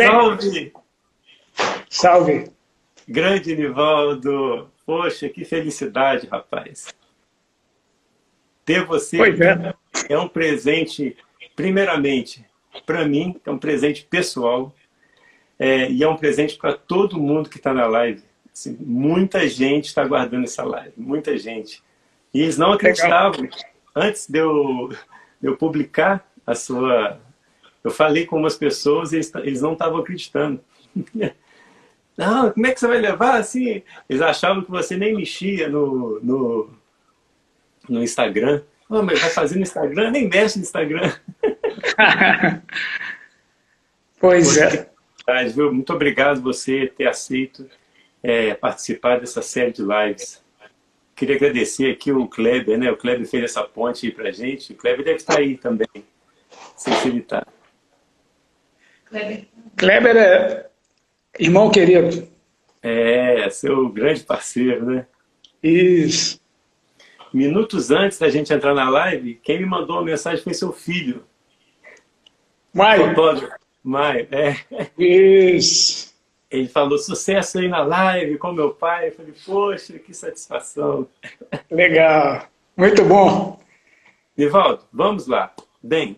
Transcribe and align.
bem? 0.00 0.08
Salve! 0.08 0.72
Salve! 1.88 2.50
Grande 3.06 3.54
Nivaldo! 3.54 4.70
Poxa, 4.86 5.28
que 5.28 5.44
felicidade, 5.44 6.26
rapaz! 6.26 6.94
Ter 8.64 8.84
você 8.84 9.18
é. 9.20 9.74
é 10.08 10.18
um 10.18 10.28
presente, 10.28 11.16
primeiramente, 11.54 12.44
para 12.86 13.04
mim, 13.04 13.38
é 13.44 13.50
um 13.50 13.58
presente 13.58 14.06
pessoal 14.08 14.74
é, 15.58 15.90
e 15.90 16.02
é 16.02 16.08
um 16.08 16.16
presente 16.16 16.56
para 16.56 16.74
todo 16.74 17.20
mundo 17.20 17.50
que 17.50 17.58
está 17.58 17.74
na 17.74 17.86
live. 17.86 18.22
Assim, 18.52 18.76
muita 18.80 19.46
gente 19.48 19.86
está 19.86 20.04
guardando 20.04 20.44
essa 20.44 20.64
live, 20.64 20.92
muita 20.96 21.36
gente. 21.36 21.82
E 22.32 22.42
eles 22.42 22.56
não 22.56 22.72
acreditavam. 22.72 23.42
Legal. 23.42 23.58
Antes 23.94 24.28
de 24.28 24.38
eu, 24.38 24.88
de 25.40 25.48
eu 25.48 25.56
publicar 25.56 26.26
a 26.46 26.54
sua. 26.54 27.20
Eu 27.82 27.90
falei 27.90 28.26
com 28.26 28.36
umas 28.36 28.56
pessoas 28.56 29.12
e 29.12 29.16
eles, 29.16 29.34
eles 29.36 29.62
não 29.62 29.72
estavam 29.72 29.98
acreditando. 29.98 30.60
Não, 32.16 32.50
como 32.50 32.66
é 32.66 32.72
que 32.72 32.78
você 32.78 32.86
vai 32.86 32.98
levar 32.98 33.38
assim? 33.38 33.82
Eles 34.06 34.20
achavam 34.20 34.62
que 34.62 34.70
você 34.70 34.94
nem 34.94 35.16
mexia 35.16 35.70
no, 35.70 36.20
no, 36.20 36.70
no 37.88 38.02
Instagram. 38.02 38.62
Oh, 38.90 39.02
mas 39.02 39.20
vai 39.20 39.30
fazer 39.30 39.56
no 39.56 39.62
Instagram? 39.62 40.10
Nem 40.10 40.28
mexe 40.28 40.58
no 40.58 40.64
Instagram. 40.64 41.10
pois 44.20 44.58
é. 44.58 44.90
Muito 45.72 45.94
obrigado 45.94 46.42
você 46.42 46.88
ter 46.88 47.06
aceito 47.06 47.66
é, 48.22 48.52
participar 48.52 49.20
dessa 49.20 49.40
série 49.40 49.72
de 49.72 49.82
lives. 49.82 50.42
Queria 51.14 51.36
agradecer 51.36 51.90
aqui 51.90 52.12
o 52.12 52.26
Kleber, 52.26 52.76
né? 52.78 52.90
O 52.90 52.96
Kleber 52.96 53.26
fez 53.26 53.44
essa 53.44 53.62
ponte 53.62 54.06
aí 54.06 54.12
pra 54.12 54.30
gente. 54.30 54.72
O 54.72 54.76
Kleber 54.76 55.04
deve 55.04 55.18
estar 55.18 55.38
aí 55.38 55.56
também. 55.56 55.88
Sei 56.76 56.92
se 56.94 57.08
ele 57.08 57.20
está. 57.20 57.46
Kleber. 59.10 59.44
Kleber 59.76 60.16
é 60.16 60.70
irmão 61.38 61.70
querido. 61.70 62.28
É, 62.82 63.50
seu 63.50 63.88
grande 63.90 64.22
parceiro, 64.22 64.86
né? 64.86 65.06
Isso. 65.62 66.40
Minutos 67.32 67.90
antes 67.90 68.18
da 68.18 68.28
gente 68.30 68.52
entrar 68.52 68.74
na 68.74 68.88
live, 68.88 69.34
quem 69.42 69.58
me 69.58 69.66
mandou 69.66 69.96
uma 69.96 70.04
mensagem 70.04 70.42
foi 70.42 70.54
seu 70.54 70.72
filho. 70.72 71.24
Maio. 72.72 73.08
Fotógrafo. 73.08 73.54
Maio, 73.82 74.28
é. 74.30 74.56
Isso. 74.98 76.14
Ele 76.50 76.68
falou 76.68 76.98
sucesso 76.98 77.58
aí 77.58 77.68
na 77.68 77.82
live 77.82 78.38
com 78.38 78.52
meu 78.52 78.70
pai. 78.70 79.08
Eu 79.08 79.12
falei, 79.12 79.34
poxa, 79.44 79.98
que 79.98 80.12
satisfação. 80.12 81.06
Legal. 81.70 82.48
Muito 82.76 83.04
bom. 83.04 83.60
Nivaldo, 84.36 84.84
vamos 84.92 85.26
lá. 85.26 85.54
Bem, 85.82 86.16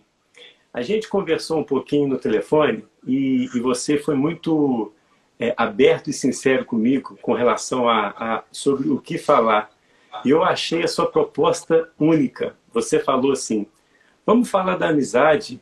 a 0.73 0.81
gente 0.81 1.09
conversou 1.09 1.59
um 1.59 1.65
pouquinho 1.65 2.09
no 2.09 2.19
telefone 2.19 2.85
e, 3.07 3.51
e 3.55 3.61
você 3.61 3.99
foi 3.99 4.15
muito 4.15 4.93
é, 5.39 5.55
aberto 5.57 6.09
e 6.09 6.13
sincero 6.13 6.65
comigo 6.65 7.19
com 7.21 7.35
relação 7.35 7.89
a, 7.89 8.09
a, 8.09 8.45
sobre 8.51 8.89
o 8.89 8.99
que 8.99 9.19
falar. 9.19 9.71
E 10.25 10.31
eu 10.31 10.43
achei 10.43 10.83
a 10.83 10.89
sua 10.89 11.11
proposta 11.11 11.91
única. 11.99 12.57
Você 12.73 12.99
falou 12.99 13.33
assim: 13.33 13.67
vamos 14.25 14.49
falar 14.49 14.77
da 14.77 14.89
amizade, 14.89 15.61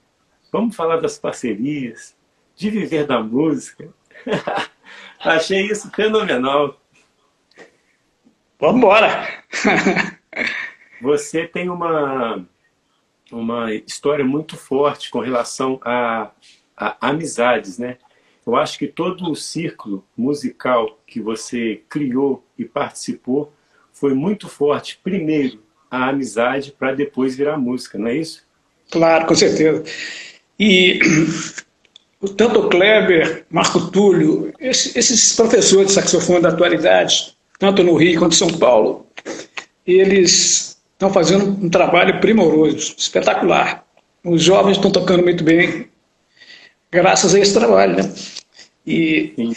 vamos 0.52 0.76
falar 0.76 1.00
das 1.00 1.18
parcerias, 1.18 2.14
de 2.54 2.70
viver 2.70 3.06
da 3.06 3.20
música. 3.20 3.88
achei 5.18 5.66
isso 5.66 5.90
fenomenal. 5.90 6.78
Vamos 8.60 8.76
embora! 8.76 9.42
Você 11.00 11.46
tem 11.46 11.70
uma, 11.70 12.44
uma 13.30 13.72
história 13.72 14.24
muito 14.24 14.56
forte 14.56 15.10
com 15.10 15.20
relação 15.20 15.80
a, 15.84 16.30
a 16.76 17.08
amizades, 17.08 17.78
né? 17.78 17.98
Eu 18.46 18.56
acho 18.56 18.78
que 18.78 18.86
todo 18.86 19.30
o 19.30 19.36
círculo 19.36 20.04
musical 20.16 20.98
que 21.06 21.20
você 21.20 21.82
criou 21.88 22.44
e 22.58 22.64
participou 22.64 23.52
foi 23.92 24.14
muito 24.14 24.48
forte. 24.48 24.98
Primeiro, 25.02 25.62
a 25.90 26.08
amizade, 26.08 26.72
para 26.72 26.94
depois 26.94 27.36
virar 27.36 27.58
música, 27.58 27.98
não 27.98 28.08
é 28.08 28.16
isso? 28.16 28.42
Claro, 28.90 29.26
com 29.26 29.34
certeza. 29.34 29.84
E 30.58 31.00
tanto 32.36 32.60
o 32.60 32.68
Kleber, 32.68 33.46
Marco 33.50 33.90
Túlio, 33.90 34.52
esses 34.58 35.34
professores 35.36 35.88
de 35.88 35.92
saxofone 35.92 36.42
da 36.42 36.48
atualidade, 36.48 37.36
tanto 37.58 37.82
no 37.82 37.94
Rio 37.94 38.18
quanto 38.18 38.32
em 38.32 38.38
São 38.38 38.58
Paulo, 38.58 39.06
eles 39.86 40.79
estão 41.00 41.10
fazendo 41.10 41.64
um 41.64 41.70
trabalho 41.70 42.20
primoroso, 42.20 42.94
espetacular. 42.98 43.86
Os 44.22 44.42
jovens 44.42 44.76
estão 44.76 44.92
tocando 44.92 45.22
muito 45.24 45.42
bem, 45.42 45.88
graças 46.92 47.34
a 47.34 47.40
esse 47.40 47.54
trabalho, 47.54 47.96
né? 47.96 48.12
E 48.86 49.32
Sim. 49.34 49.56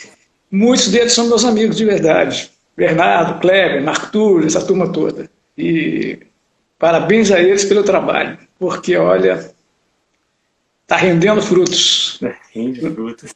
muitos 0.50 0.88
deles 0.88 1.12
são 1.12 1.28
meus 1.28 1.44
amigos 1.44 1.76
de 1.76 1.84
verdade. 1.84 2.50
Bernardo, 2.78 3.42
Kleber, 3.42 3.88
Arthur, 3.90 4.46
essa 4.46 4.66
turma 4.66 4.92
toda. 4.94 5.30
E 5.58 6.18
parabéns 6.80 7.30
a 7.30 7.42
eles 7.42 7.66
pelo 7.66 7.84
trabalho, 7.84 8.38
porque, 8.58 8.96
olha, 8.96 9.54
está 10.84 10.96
rendendo 10.96 11.42
frutos. 11.42 12.22
Rende 12.56 12.80
frutos. 12.80 13.34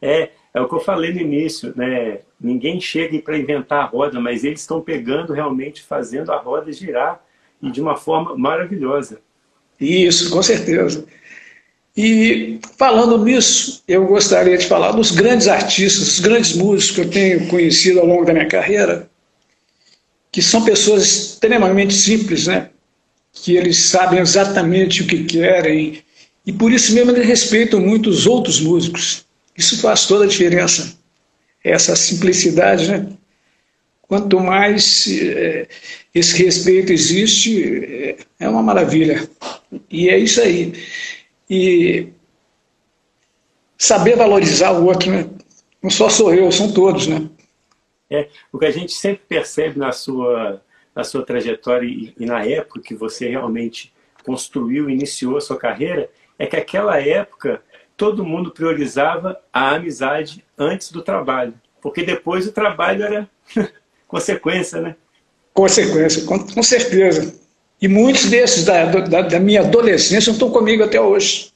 É, 0.00 0.30
é 0.54 0.60
o 0.60 0.68
que 0.68 0.74
eu 0.74 0.80
falei 0.80 1.12
no 1.12 1.20
início, 1.20 1.72
né? 1.76 2.20
Ninguém 2.40 2.80
chega 2.80 3.18
para 3.20 3.38
inventar 3.38 3.80
a 3.80 3.86
roda, 3.86 4.20
mas 4.20 4.44
eles 4.44 4.60
estão 4.60 4.80
pegando 4.80 5.32
realmente, 5.32 5.82
fazendo 5.82 6.32
a 6.32 6.36
roda 6.36 6.72
girar 6.72 7.20
e 7.62 7.70
de 7.70 7.80
uma 7.80 7.96
forma 7.96 8.36
maravilhosa. 8.36 9.20
Isso, 9.80 10.30
com 10.30 10.42
certeza. 10.42 11.04
E 11.96 12.60
falando 12.76 13.24
nisso, 13.24 13.82
eu 13.88 14.06
gostaria 14.06 14.56
de 14.56 14.66
falar 14.66 14.92
dos 14.92 15.10
grandes 15.10 15.48
artistas, 15.48 16.04
dos 16.04 16.20
grandes 16.20 16.56
músicos 16.56 16.94
que 16.94 17.00
eu 17.00 17.10
tenho 17.10 17.48
conhecido 17.48 18.00
ao 18.00 18.06
longo 18.06 18.24
da 18.24 18.32
minha 18.32 18.48
carreira, 18.48 19.10
que 20.30 20.40
são 20.40 20.64
pessoas 20.64 21.02
extremamente 21.02 21.94
simples, 21.94 22.46
né? 22.46 22.70
que 23.42 23.56
eles 23.56 23.78
sabem 23.78 24.20
exatamente 24.20 25.02
o 25.02 25.06
que 25.06 25.24
querem 25.24 26.02
e 26.46 26.52
por 26.52 26.72
isso 26.72 26.94
mesmo 26.94 27.10
eles 27.10 27.26
respeitam 27.26 27.80
muito 27.80 28.08
os 28.08 28.26
outros 28.26 28.60
músicos. 28.60 29.26
Isso 29.58 29.82
faz 29.82 30.06
toda 30.06 30.24
a 30.24 30.28
diferença, 30.28 30.96
essa 31.62 31.94
simplicidade, 31.94 32.90
né? 32.90 33.12
Quanto 34.00 34.40
mais 34.40 35.06
é, 35.06 35.68
esse 36.14 36.42
respeito 36.42 36.92
existe, 36.92 37.84
é, 37.84 38.16
é 38.40 38.48
uma 38.48 38.62
maravilha. 38.62 39.28
E 39.90 40.08
é 40.08 40.16
isso 40.16 40.40
aí 40.40 40.72
e 41.48 42.08
saber 43.76 44.16
valorizar 44.16 44.72
o 44.72 44.84
outro, 44.84 45.10
né? 45.10 45.28
Não 45.82 45.90
só 45.90 46.08
sou 46.10 46.34
eu, 46.34 46.50
são 46.52 46.72
todos, 46.72 47.06
né? 47.06 47.28
É, 48.10 48.28
o 48.52 48.58
que 48.58 48.66
a 48.66 48.70
gente 48.70 48.92
sempre 48.92 49.22
percebe 49.28 49.78
na 49.78 49.92
sua, 49.92 50.62
na 50.94 51.04
sua 51.04 51.24
trajetória 51.24 51.86
e, 51.86 52.12
e 52.18 52.26
na 52.26 52.44
época 52.44 52.80
que 52.80 52.94
você 52.94 53.28
realmente 53.28 53.92
construiu, 54.24 54.90
iniciou 54.90 55.36
a 55.36 55.40
sua 55.40 55.56
carreira, 55.56 56.10
é 56.38 56.46
que 56.46 56.56
aquela 56.56 57.00
época 57.00 57.62
todo 57.98 58.24
mundo 58.24 58.52
priorizava 58.52 59.38
a 59.52 59.74
amizade 59.74 60.44
antes 60.56 60.92
do 60.92 61.02
trabalho, 61.02 61.52
porque 61.82 62.04
depois 62.04 62.46
o 62.46 62.52
trabalho 62.52 63.02
era 63.02 63.30
consequência, 64.06 64.80
né? 64.80 64.94
Consequência, 65.52 66.24
com, 66.24 66.38
com 66.38 66.62
certeza. 66.62 67.34
E 67.82 67.88
muitos 67.88 68.30
desses 68.30 68.64
da, 68.64 68.84
da, 68.84 69.22
da 69.22 69.40
minha 69.40 69.62
adolescência 69.62 70.30
estão 70.30 70.50
comigo 70.50 70.84
até 70.84 71.00
hoje. 71.00 71.52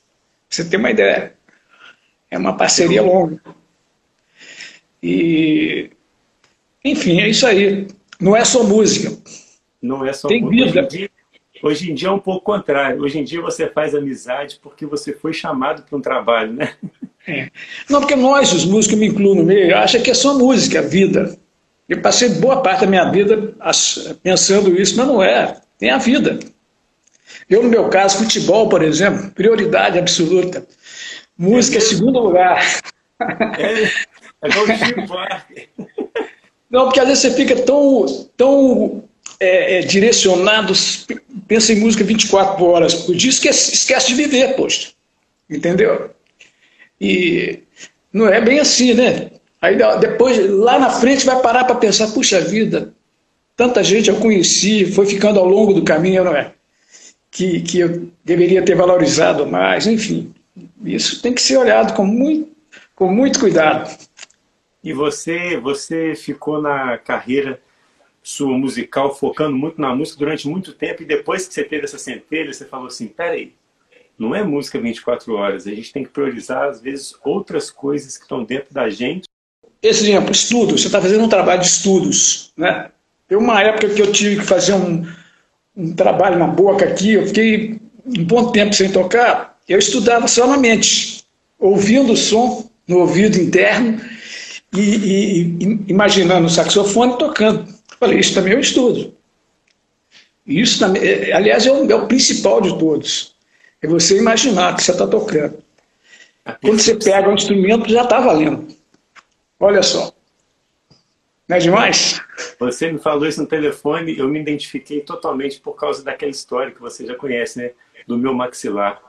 Você 0.51 0.65
tem 0.65 0.79
uma 0.79 0.91
ideia. 0.91 1.35
É 2.29 2.37
uma 2.37 2.57
parceria 2.57 3.03
longa. 3.03 3.41
E, 5.01 5.91
enfim, 6.85 7.21
é 7.21 7.29
isso 7.29 7.47
aí. 7.47 7.87
Não 8.21 8.37
é 8.37 8.45
só 8.45 8.65
música. 8.65 9.17
Não 9.81 10.05
é 10.05 10.13
só 10.13 10.29
tem 10.29 10.43
música. 10.43 10.83
Vida. 10.83 11.12
Hoje 11.63 11.93
em, 11.93 11.95
dia, 11.95 12.09
é 12.09 12.11
um 12.11 12.19
pouco 12.19 12.45
contrário. 12.45 13.01
Hoje 13.01 13.21
em 13.21 13.25
dia 13.25 13.41
você 13.41 13.69
faz 13.69 13.95
amizade 13.95 14.59
porque 14.61 14.85
você 14.85 15.13
foi 15.13 15.33
chamado 15.33 15.83
para 15.83 15.97
um 15.97 16.01
trabalho, 16.01 16.53
né? 16.53 16.75
É. 17.25 17.49
Não, 17.89 18.01
porque 18.01 18.17
nós, 18.17 18.53
os 18.53 18.65
músicos, 18.65 18.99
me 18.99 19.07
incluo 19.07 19.37
no 19.37 19.45
meio, 19.45 19.77
acha 19.77 20.01
que 20.01 20.11
é 20.11 20.15
só 20.15 20.37
música, 20.37 20.81
a 20.81 20.83
vida. 20.83 21.39
Eu 21.89 22.01
passei 22.01 22.29
boa 22.31 22.61
parte 22.63 22.81
da 22.81 22.87
minha 22.89 23.09
vida 23.13 23.55
pensando 24.21 24.77
isso, 24.77 24.97
mas 24.97 25.07
não 25.07 25.23
é. 25.23 25.61
Tem 25.79 25.91
a 25.91 25.99
vida. 25.99 26.41
Eu, 27.49 27.63
no 27.63 27.69
meu 27.69 27.89
caso, 27.89 28.19
futebol, 28.19 28.69
por 28.69 28.83
exemplo, 28.83 29.31
prioridade 29.31 29.99
absoluta. 29.99 30.67
Música 31.39 31.79
é 31.79 31.81
segundo 31.81 32.19
lugar. 32.19 32.81
É, 33.57 33.85
é 33.85 34.49
igual 34.49 34.67
Não, 36.69 36.85
porque 36.87 36.99
às 36.99 37.07
vezes 37.07 37.23
você 37.23 37.31
fica 37.31 37.55
tão, 37.63 38.07
tão 38.37 39.05
é, 39.39 39.79
é, 39.79 39.81
direcionado, 39.81 40.73
pensa 41.53 41.75
em 41.75 41.81
música 41.81 42.03
24 42.03 42.65
horas 42.65 42.95
por 42.95 43.15
dia, 43.15 43.29
esquece, 43.29 43.75
esquece 43.75 44.09
de 44.09 44.15
viver, 44.15 44.57
poxa. 44.57 44.89
Entendeu? 45.51 46.09
E 46.99 47.59
não 48.11 48.27
é 48.27 48.41
bem 48.41 48.59
assim, 48.59 48.95
né? 48.95 49.31
Aí 49.61 49.77
depois, 50.01 50.39
lá 50.49 50.79
na 50.79 50.89
frente, 50.89 51.27
vai 51.27 51.43
parar 51.43 51.65
para 51.65 51.75
pensar, 51.75 52.09
puxa 52.09 52.41
vida, 52.41 52.95
tanta 53.55 53.85
gente 53.85 54.09
eu 54.09 54.17
conheci, 54.17 54.87
foi 54.87 55.05
ficando 55.05 55.39
ao 55.39 55.45
longo 55.45 55.75
do 55.75 55.85
caminho, 55.85 56.25
não 56.25 56.35
é? 56.35 56.53
Que, 57.31 57.61
que 57.61 57.81
eu 57.81 58.09
deveria 58.25 58.65
ter 58.65 58.75
valorizado 58.75 59.47
mais, 59.47 59.87
enfim. 59.87 60.33
Isso 60.83 61.21
tem 61.21 61.35
que 61.35 61.43
ser 61.43 61.59
olhado 61.59 61.93
com 61.93 62.07
muito, 62.07 62.51
com 62.97 63.13
muito 63.13 63.39
cuidado. 63.39 63.95
E 64.83 64.95
você, 64.95 65.59
você 65.59 66.15
ficou 66.15 66.63
na 66.63 66.97
carreira 66.97 67.61
sua 68.23 68.57
musical 68.57 69.15
focando 69.15 69.57
muito 69.57 69.81
na 69.81 69.95
música 69.95 70.19
durante 70.19 70.49
muito 70.49 70.73
tempo 70.73 71.03
e 71.03 71.07
depois 71.07 71.47
que 71.47 71.55
você 71.55 71.65
teve 71.65 71.85
essa 71.85 71.99
centelha, 71.99 72.53
você 72.53 72.65
falou 72.65 72.87
assim, 72.87 73.09
peraí, 73.09 73.53
não 74.19 74.35
é 74.35 74.43
música 74.43 74.81
24 74.81 75.35
horas, 75.35 75.67
a 75.67 75.71
gente 75.71 75.93
tem 75.93 76.05
que 76.05 76.11
priorizar 76.11 76.69
às 76.69 76.81
vezes 76.81 77.15
outras 77.25 77.71
coisas 77.71 78.17
que 78.17 78.23
estão 78.23 78.45
dentro 78.45 78.73
da 78.73 78.89
gente. 78.89 79.29
Esse 79.83 80.05
exemplo, 80.05 80.31
estudo, 80.31 80.79
você 80.79 80.87
está 80.87 81.01
fazendo 81.01 81.25
um 81.25 81.29
trabalho 81.29 81.61
de 81.61 81.67
estudos, 81.67 82.53
né? 82.57 82.91
Tem 83.27 83.37
uma 83.37 83.61
época 83.61 83.89
que 83.89 84.01
eu 84.01 84.13
tive 84.13 84.37
que 84.37 84.47
fazer 84.47 84.75
um, 84.75 85.05
um 85.77 85.93
trabalho 85.95 86.39
na 86.39 86.47
boca 86.47 86.85
aqui, 86.85 87.15
eu 87.15 87.27
fiquei 87.27 87.81
um 88.07 88.25
bom 88.25 88.53
tempo 88.53 88.75
sem 88.75 88.93
tocar, 88.93 89.59
eu 89.69 89.79
estudava 89.79 90.29
só 90.29 90.47
na 90.47 90.59
mente, 90.59 91.25
ouvindo 91.59 92.13
o 92.13 92.17
som 92.17 92.71
no 92.87 92.99
ouvido 92.99 93.41
interno 93.41 94.01
e, 94.73 94.81
e, 94.81 95.41
e 95.43 95.85
imaginando 95.89 96.47
o 96.47 96.51
saxofone 96.51 97.19
tocando. 97.19 97.72
Falei, 98.03 98.19
isso 98.19 98.35
também 98.35 98.55
é 98.55 98.57
um 98.57 98.61
estudo. 98.61 99.17
Isso, 100.45 100.81
também, 100.81 101.05
é, 101.05 101.33
aliás, 101.33 101.65
é 101.65 101.71
o, 101.71 101.89
é 101.89 101.95
o 101.95 102.09
principal 102.09 102.61
de 102.61 102.77
todos. 102.77 103.37
É 103.81 103.87
você 103.87 104.19
imaginar 104.19 104.75
que 104.75 104.83
você 104.83 104.91
está 104.91 105.07
tocando. 105.07 105.63
Quando 106.61 106.81
você 106.81 106.97
pega 106.97 107.29
um 107.29 107.35
instrumento, 107.35 107.89
já 107.89 108.03
está 108.03 108.19
valendo. 108.19 108.67
Olha 109.61 109.85
só. 109.85 110.13
Não 111.47 111.57
é 111.57 111.61
demais? 111.61 112.21
Você 112.59 112.91
me 112.91 112.99
falou 112.99 113.25
isso 113.25 113.41
no 113.41 113.47
telefone, 113.47 114.19
eu 114.19 114.27
me 114.27 114.41
identifiquei 114.41 115.01
totalmente 115.03 115.61
por 115.61 115.75
causa 115.77 116.03
daquela 116.03 116.33
história 116.33 116.73
que 116.73 116.81
você 116.81 117.07
já 117.07 117.15
conhece, 117.15 117.61
né? 117.61 117.71
Do 118.05 118.19
meu 118.19 118.35
maxilar. 118.35 119.01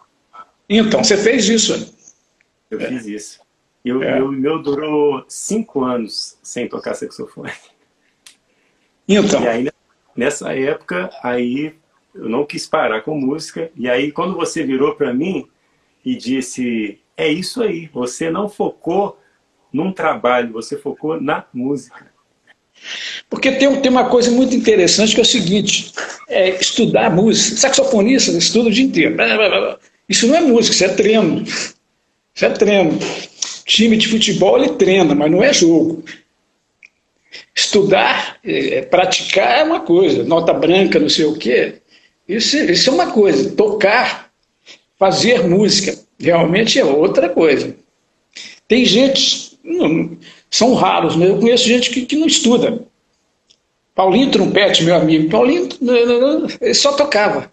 Então, 0.70 1.04
você 1.04 1.18
fez 1.18 1.50
isso. 1.50 1.96
Eu 2.70 2.80
é. 2.80 2.90
fiz 2.90 3.08
isso. 3.08 3.40
E 3.84 3.92
o 3.92 4.04
é. 4.04 4.20
meu 4.20 4.62
durou 4.62 5.26
cinco 5.28 5.84
anos 5.84 6.38
sem 6.44 6.70
tocar 6.70 6.94
saxofone. 6.94 7.52
Então. 9.08 9.44
E 9.44 9.48
aí, 9.48 9.70
nessa 10.16 10.54
época, 10.54 11.10
aí 11.24 11.76
eu 12.14 12.30
não 12.30 12.46
quis 12.46 12.68
parar 12.68 13.02
com 13.02 13.20
música. 13.20 13.72
E 13.76 13.90
aí, 13.90 14.12
quando 14.12 14.36
você 14.36 14.64
virou 14.64 14.96
para 14.96 15.14
mim 15.14 15.48
e 16.06 16.16
disse: 16.16 17.00
É 17.18 17.28
isso 17.28 17.62
aí, 17.62 17.90
você 17.94 18.30
não 18.30 18.48
focou 18.48 19.20
num 19.72 19.92
trabalho, 19.92 20.54
você 20.54 20.78
focou 20.78 21.20
na 21.20 21.46
música. 21.54 22.14
Porque 23.30 23.52
tem, 23.52 23.82
tem 23.82 23.92
uma 23.92 24.10
coisa 24.10 24.30
muito 24.32 24.56
interessante 24.56 25.14
que 25.14 25.20
é 25.20 25.24
o 25.24 25.26
seguinte: 25.26 25.92
é 26.30 26.50
estudar 26.50 27.10
música. 27.10 27.58
Saxofonista 27.58 28.32
estuda 28.32 28.70
o 28.70 28.72
dia 28.72 28.86
inteiro. 28.86 29.16
Isso 30.08 30.28
não 30.28 30.36
é 30.36 30.42
música, 30.42 30.76
isso 30.76 30.86
é 30.86 30.90
treino. 30.90 31.44
Isso 31.44 32.46
é 32.46 32.50
treino. 32.50 33.00
Time 33.66 33.96
de 33.96 34.08
futebol 34.08 34.58
ele 34.58 34.74
treina, 34.74 35.16
mas 35.16 35.32
não 35.32 35.44
é 35.44 35.54
jogo. 35.54 36.04
Estudar, 37.74 38.38
é, 38.46 38.84
praticar 38.84 39.58
é 39.58 39.64
uma 39.64 39.80
coisa, 39.80 40.24
nota 40.24 40.54
branca, 40.54 41.00
não 41.00 41.10
sei 41.10 41.26
o 41.26 41.36
quê. 41.36 41.82
Isso, 42.30 42.56
isso 42.56 42.92
é 42.92 42.94
uma 42.94 43.12
coisa. 43.12 43.50
Tocar, 43.56 44.30
fazer 45.00 45.48
música, 45.48 45.98
realmente 46.20 46.78
é 46.78 46.86
outra 46.86 47.30
coisa. 47.30 47.76
Tem 48.68 48.86
gente, 48.86 49.58
não, 49.64 50.16
são 50.52 50.76
raros, 50.76 51.16
mas 51.16 51.30
eu 51.30 51.40
conheço 51.40 51.68
gente 51.68 51.90
que, 51.90 52.06
que 52.06 52.16
não 52.16 52.28
estuda. 52.28 52.84
Paulinho 53.96 54.30
Trompete, 54.30 54.84
meu 54.84 54.96
amigo, 54.96 55.32
Paulinho 55.32 55.68
ele 56.62 56.74
só 56.76 56.94
tocava. 56.94 57.52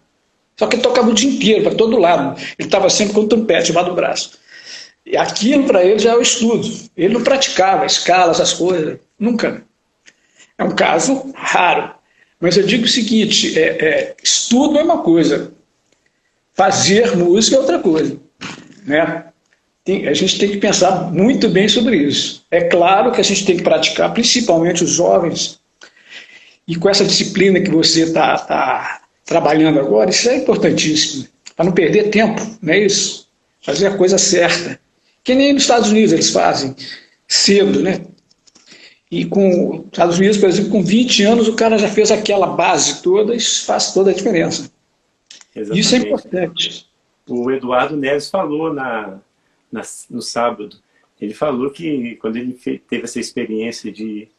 Só 0.55 0.67
que 0.67 0.75
ele 0.75 0.83
tocava 0.83 1.09
o 1.09 1.15
dia 1.15 1.31
inteiro, 1.31 1.63
para 1.63 1.73
todo 1.73 1.97
lado. 1.97 2.39
Ele 2.59 2.67
estava 2.67 2.91
sempre 2.91 3.15
com 3.15 3.21
o 3.21 3.27
trompete 3.27 3.67
debaixo 3.67 3.89
do 3.89 3.95
braço. 3.95 4.31
E 5.03 5.17
aquilo 5.17 5.63
para 5.63 5.83
ele 5.83 5.97
já 5.97 6.11
é 6.11 6.15
o 6.15 6.21
estudo. 6.21 6.71
Ele 6.95 7.15
não 7.15 7.23
praticava 7.23 7.87
escalas, 7.87 8.39
essas 8.39 8.53
coisas. 8.53 8.99
Nunca. 9.19 9.63
É 10.61 10.63
um 10.63 10.75
caso 10.75 11.33
raro. 11.33 11.91
Mas 12.39 12.55
eu 12.55 12.63
digo 12.63 12.85
o 12.85 12.87
seguinte: 12.87 13.57
é, 13.57 13.63
é, 13.63 14.15
estudo 14.23 14.77
é 14.77 14.83
uma 14.83 14.99
coisa, 14.99 15.51
fazer 16.53 17.17
música 17.17 17.55
é 17.55 17.59
outra 17.59 17.79
coisa. 17.79 18.19
Né? 18.85 19.25
Tem, 19.83 20.07
a 20.07 20.13
gente 20.13 20.37
tem 20.37 20.51
que 20.51 20.57
pensar 20.57 21.11
muito 21.11 21.49
bem 21.49 21.67
sobre 21.67 21.97
isso. 21.97 22.45
É 22.51 22.61
claro 22.61 23.11
que 23.11 23.19
a 23.19 23.23
gente 23.23 23.43
tem 23.43 23.57
que 23.57 23.63
praticar, 23.63 24.13
principalmente 24.13 24.83
os 24.83 24.91
jovens, 24.91 25.59
e 26.67 26.75
com 26.75 26.87
essa 26.87 27.05
disciplina 27.05 27.59
que 27.59 27.71
você 27.71 28.03
está 28.03 28.37
tá 28.37 29.01
trabalhando 29.25 29.79
agora, 29.79 30.11
isso 30.11 30.29
é 30.29 30.35
importantíssimo, 30.35 31.25
para 31.55 31.65
não 31.65 31.71
perder 31.71 32.11
tempo, 32.11 32.39
não 32.61 32.71
é 32.71 32.85
isso? 32.85 33.27
Fazer 33.63 33.87
a 33.87 33.97
coisa 33.97 34.19
certa. 34.19 34.79
Que 35.23 35.33
nem 35.33 35.53
nos 35.53 35.63
Estados 35.63 35.89
Unidos 35.89 36.13
eles 36.13 36.29
fazem 36.29 36.75
cedo, 37.27 37.81
né? 37.81 38.01
E 39.11 39.25
com 39.25 39.79
os 39.79 39.85
Estados 39.87 40.17
Unidos, 40.17 40.37
por 40.37 40.47
exemplo, 40.47 40.71
com 40.71 40.81
20 40.81 41.23
anos, 41.23 41.47
o 41.49 41.55
cara 41.55 41.77
já 41.77 41.89
fez 41.89 42.09
aquela 42.09 42.47
base 42.47 43.03
toda, 43.03 43.35
isso 43.35 43.65
faz 43.65 43.93
toda 43.93 44.11
a 44.11 44.13
diferença. 44.13 44.71
Exatamente. 45.53 45.79
Isso 45.79 45.95
é 45.95 45.97
importante. 45.97 46.89
O 47.27 47.51
Eduardo 47.51 47.97
Neves 47.97 48.29
falou 48.29 48.73
na, 48.73 49.19
na, 49.69 49.81
no 50.09 50.21
sábado, 50.21 50.77
ele 51.19 51.33
falou 51.33 51.69
que 51.69 52.15
quando 52.15 52.37
ele 52.37 52.53
teve 52.53 53.03
essa 53.03 53.19
experiência 53.19 53.91
de 53.91 54.29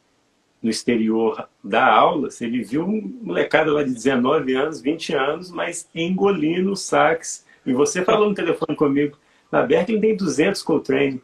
no 0.62 0.70
exterior 0.70 1.48
dar 1.62 1.92
aulas, 1.92 2.40
ele 2.40 2.62
viu 2.62 2.84
um 2.84 3.18
molecada 3.22 3.72
lá 3.72 3.82
de 3.82 3.92
19 3.92 4.54
anos, 4.54 4.80
20 4.80 5.14
anos, 5.14 5.50
mas 5.50 5.88
engolindo 5.94 6.72
o 6.72 6.76
sax. 6.76 7.44
E 7.66 7.72
você 7.72 8.02
falou 8.02 8.28
no 8.28 8.34
telefone 8.34 8.76
comigo, 8.76 9.18
na 9.50 9.62
Berkeley 9.62 10.00
tem 10.00 10.16
200 10.16 10.62
Coltrane. 10.62 11.20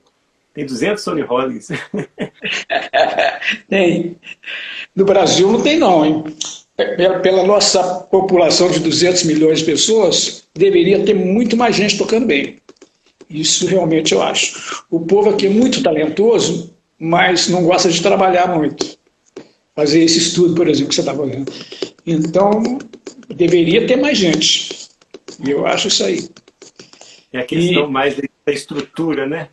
Tem 0.59 0.67
200 0.67 1.05
Sony 1.05 1.23
Rollins. 1.23 1.69
tem. 3.71 4.17
No 4.93 5.05
Brasil 5.05 5.53
não 5.53 5.63
tem 5.63 5.79
não, 5.79 6.05
hein? 6.05 6.25
Pela 7.23 7.45
nossa 7.45 8.01
população 8.11 8.69
de 8.69 8.81
200 8.81 9.23
milhões 9.23 9.61
de 9.61 9.67
pessoas, 9.67 10.49
deveria 10.53 11.05
ter 11.05 11.15
muito 11.15 11.57
mais 11.57 11.77
gente 11.77 11.97
tocando 11.97 12.27
bem. 12.27 12.57
Isso 13.31 13.69
realmente 13.69 14.13
eu 14.13 14.21
acho. 14.21 14.85
O 14.91 14.99
povo 14.99 15.31
aqui 15.31 15.47
é 15.47 15.51
muito 15.51 15.81
talentoso, 15.81 16.75
mas 16.99 17.49
não 17.49 17.63
gosta 17.63 17.89
de 17.89 18.03
trabalhar 18.03 18.49
muito. 18.49 18.99
Fazer 19.77 20.03
esse 20.03 20.19
estudo, 20.19 20.57
por 20.57 20.67
exemplo, 20.67 20.89
que 20.89 20.97
você 20.97 21.03
está 21.03 21.15
fazendo. 21.15 21.53
Então, 22.05 22.81
deveria 23.29 23.87
ter 23.87 23.95
mais 23.95 24.19
gente. 24.19 24.89
E 25.39 25.53
eu 25.53 25.65
acho 25.65 25.87
isso 25.87 26.03
aí. 26.03 26.29
É 27.33 27.39
a 27.39 27.45
questão 27.45 27.87
e... 27.87 27.93
mais 27.93 28.17
da 28.17 28.53
estrutura, 28.53 29.25
né? 29.25 29.51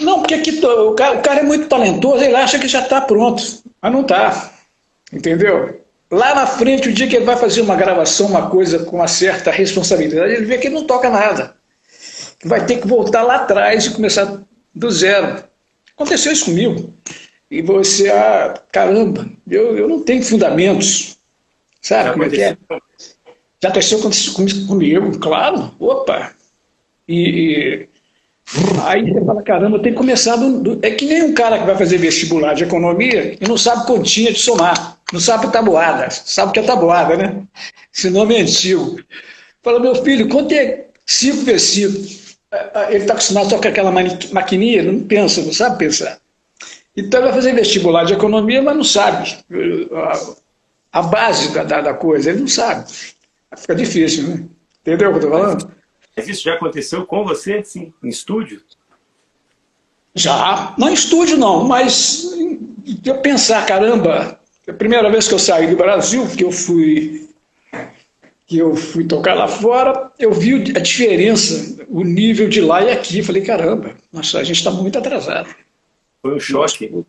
Não, 0.00 0.20
porque 0.20 0.34
aqui 0.34 0.50
o 0.64 0.94
cara, 0.94 1.18
o 1.18 1.22
cara 1.22 1.40
é 1.40 1.42
muito 1.42 1.68
talentoso, 1.68 2.22
ele 2.22 2.36
acha 2.36 2.58
que 2.58 2.68
já 2.68 2.82
está 2.82 3.00
pronto, 3.00 3.42
mas 3.80 3.92
não 3.92 4.02
está. 4.02 4.52
Entendeu? 5.12 5.80
Lá 6.10 6.34
na 6.34 6.46
frente, 6.46 6.88
o 6.88 6.92
dia 6.92 7.08
que 7.08 7.16
ele 7.16 7.24
vai 7.24 7.36
fazer 7.36 7.60
uma 7.60 7.74
gravação, 7.74 8.26
uma 8.26 8.48
coisa 8.48 8.80
com 8.80 8.96
uma 8.96 9.08
certa 9.08 9.50
responsabilidade, 9.50 10.34
ele 10.34 10.46
vê 10.46 10.58
que 10.58 10.68
ele 10.68 10.76
não 10.76 10.84
toca 10.84 11.10
nada. 11.10 11.56
Vai 12.44 12.64
ter 12.64 12.80
que 12.80 12.86
voltar 12.86 13.22
lá 13.22 13.36
atrás 13.36 13.86
e 13.86 13.94
começar 13.94 14.40
do 14.74 14.90
zero. 14.90 15.42
Aconteceu 15.94 16.32
isso 16.32 16.44
comigo. 16.44 16.92
E 17.50 17.62
você, 17.62 18.08
ah, 18.10 18.60
caramba, 18.70 19.28
eu, 19.48 19.76
eu 19.76 19.88
não 19.88 20.02
tenho 20.02 20.22
fundamentos. 20.22 21.16
Sabe 21.80 22.04
já 22.04 22.12
como 22.12 22.24
é 22.24 22.28
que 22.28 22.42
é? 22.42 22.56
Já 23.62 23.68
aconteceu 23.68 24.32
comigo, 24.66 25.18
claro. 25.18 25.74
Opa! 25.78 26.32
E, 27.08 27.16
e 27.16 27.88
Aí 28.84 29.12
você 29.12 29.24
fala, 29.24 29.42
caramba, 29.42 29.80
tem 29.80 29.92
que 29.92 29.98
começar 29.98 30.36
do, 30.36 30.78
É 30.80 30.90
que 30.90 31.04
nem 31.04 31.24
um 31.24 31.34
cara 31.34 31.58
que 31.58 31.66
vai 31.66 31.76
fazer 31.76 31.98
vestibular 31.98 32.54
de 32.54 32.64
economia 32.64 33.36
e 33.40 33.48
não 33.48 33.56
sabe 33.56 33.86
continha 33.86 34.32
de 34.32 34.38
somar, 34.38 34.98
não 35.12 35.18
sabe 35.18 35.50
tabuada, 35.50 36.08
sabe 36.10 36.50
o 36.50 36.52
que 36.52 36.60
é 36.60 36.62
tabuada, 36.62 37.16
né? 37.16 37.42
Esse 37.92 38.08
nome 38.08 38.36
é 38.36 38.40
antigo. 38.42 39.00
Fala, 39.62 39.80
meu 39.80 39.96
filho, 39.96 40.28
quanto 40.28 40.52
é 40.52 40.86
5 41.04 41.44
vezes 41.44 41.68
5? 41.70 42.26
Ele 42.88 42.98
está 42.98 43.14
acostumado 43.14 43.50
só 43.50 43.58
com 43.60 43.68
aquela 43.68 43.90
maquininha, 44.32 44.82
não 44.84 45.00
pensa, 45.00 45.42
não 45.42 45.52
sabe 45.52 45.78
pensar. 45.78 46.18
Então 46.96 47.20
ele 47.20 47.28
vai 47.28 47.36
fazer 47.36 47.52
vestibular 47.52 48.04
de 48.04 48.14
economia, 48.14 48.62
mas 48.62 48.76
não 48.76 48.84
sabe 48.84 49.36
a, 49.92 51.00
a 51.00 51.02
base 51.02 51.52
da, 51.52 51.64
da, 51.64 51.94
coisa, 51.94 52.30
ele 52.30 52.40
não 52.40 52.48
sabe. 52.48 52.90
Fica 53.56 53.74
difícil, 53.74 54.28
né? 54.28 54.44
Entendeu 54.82 55.10
o 55.10 55.18
que 55.18 55.18
eu 55.18 55.24
estou 55.24 55.30
falando? 55.30 55.75
Mas 56.16 56.28
isso 56.28 56.42
já 56.42 56.54
aconteceu 56.54 57.04
com 57.04 57.24
você, 57.24 57.62
sim, 57.62 57.92
em 58.02 58.08
estúdio? 58.08 58.62
Já, 60.14 60.74
não 60.78 60.88
em 60.88 60.94
estúdio 60.94 61.36
não, 61.36 61.64
mas 61.64 62.26
eu 63.04 63.18
pensar, 63.20 63.66
caramba, 63.66 64.40
a 64.66 64.72
primeira 64.72 65.10
vez 65.10 65.28
que 65.28 65.34
eu 65.34 65.38
saí 65.38 65.66
do 65.66 65.76
Brasil, 65.76 66.26
que 66.34 66.42
eu 66.42 66.50
fui 66.50 67.26
que 68.46 68.58
eu 68.58 68.76
fui 68.76 69.04
tocar 69.04 69.34
lá 69.34 69.48
fora, 69.48 70.12
eu 70.18 70.32
vi 70.32 70.54
a 70.76 70.78
diferença, 70.78 71.84
o 71.88 72.04
nível 72.04 72.48
de 72.48 72.60
lá 72.60 72.80
e 72.80 72.90
aqui. 72.92 73.22
Falei, 73.22 73.42
caramba, 73.42 73.96
nossa, 74.12 74.38
a 74.38 74.44
gente 74.44 74.58
está 74.58 74.70
muito 74.70 74.96
atrasado. 74.96 75.52
Foi 76.22 76.36
um 76.36 76.40
choque. 76.40 77.04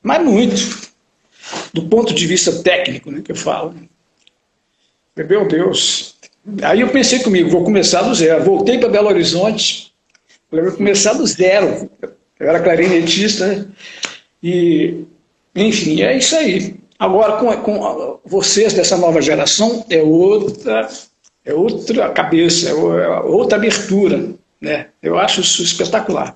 Mas 0.00 0.24
muito. 0.24 0.92
Do 1.74 1.88
ponto 1.88 2.14
de 2.14 2.26
vista 2.26 2.62
técnico, 2.62 3.10
né, 3.10 3.20
que 3.22 3.32
eu 3.32 3.36
falo. 3.36 3.74
Meu 5.16 5.48
Deus, 5.48 6.11
Aí 6.62 6.80
eu 6.80 6.88
pensei 6.88 7.20
comigo, 7.20 7.50
vou 7.50 7.64
começar 7.64 8.02
do 8.02 8.14
zero. 8.14 8.44
Voltei 8.44 8.78
para 8.78 8.88
Belo 8.88 9.08
Horizonte, 9.08 9.92
Eu 10.50 10.72
começar 10.72 11.12
do 11.14 11.26
zero. 11.26 11.90
Eu 12.38 12.48
era 12.48 12.60
clarinetista, 12.60 13.46
né? 13.46 13.66
E, 14.42 15.04
enfim, 15.54 16.02
é 16.02 16.16
isso 16.16 16.34
aí. 16.34 16.74
Agora, 16.98 17.36
com, 17.36 17.56
com 17.58 18.20
vocês 18.24 18.72
dessa 18.72 18.96
nova 18.96 19.22
geração, 19.22 19.84
é 19.88 20.02
outra, 20.02 20.88
é 21.44 21.54
outra 21.54 22.10
cabeça, 22.10 22.68
é, 22.68 22.72
é 22.72 23.20
outra 23.20 23.56
abertura. 23.56 24.30
Né? 24.60 24.86
Eu 25.02 25.18
acho 25.18 25.40
isso 25.40 25.62
espetacular. 25.62 26.34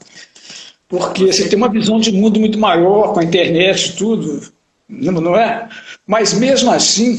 Porque 0.89 1.27
você 1.27 1.49
tem 1.49 1.57
uma 1.57 1.69
visão 1.69 1.99
de 1.99 2.13
mundo 2.13 2.39
muito 2.39 2.59
maior 2.59 3.13
com 3.13 3.21
a 3.21 3.25
internet 3.25 3.91
e 3.91 3.97
tudo, 3.97 4.41
não 4.89 5.37
é? 5.37 5.69
Mas 6.07 6.33
mesmo 6.33 6.71
assim, 6.71 7.19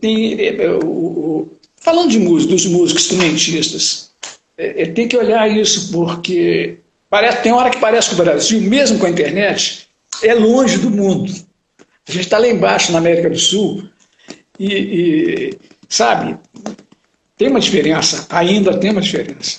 tem, 0.00 0.40
é, 0.40 0.64
é, 0.64 0.70
o, 0.72 1.48
falando 1.80 2.10
de 2.10 2.18
música, 2.18 2.52
dos 2.52 2.66
músicos 2.66 3.04
instrumentistas, 3.04 4.10
é, 4.56 4.86
tem 4.86 5.06
que 5.06 5.16
olhar 5.16 5.48
isso 5.48 5.92
porque 5.92 6.78
parece, 7.08 7.42
tem 7.42 7.52
hora 7.52 7.70
que 7.70 7.78
parece 7.78 8.08
que 8.08 8.14
o 8.14 8.24
Brasil, 8.24 8.60
mesmo 8.60 8.98
com 8.98 9.06
a 9.06 9.10
internet, 9.10 9.88
é 10.22 10.34
longe 10.34 10.78
do 10.78 10.90
mundo. 10.90 11.32
A 12.08 12.12
gente 12.12 12.24
está 12.24 12.38
lá 12.38 12.48
embaixo 12.48 12.90
na 12.90 12.98
América 12.98 13.30
do 13.30 13.38
Sul 13.38 13.88
e, 14.58 14.72
e 14.72 15.58
sabe, 15.88 16.36
tem 17.36 17.48
uma 17.48 17.60
diferença, 17.60 18.26
ainda 18.30 18.76
tem 18.78 18.90
uma 18.90 19.00
diferença. 19.00 19.58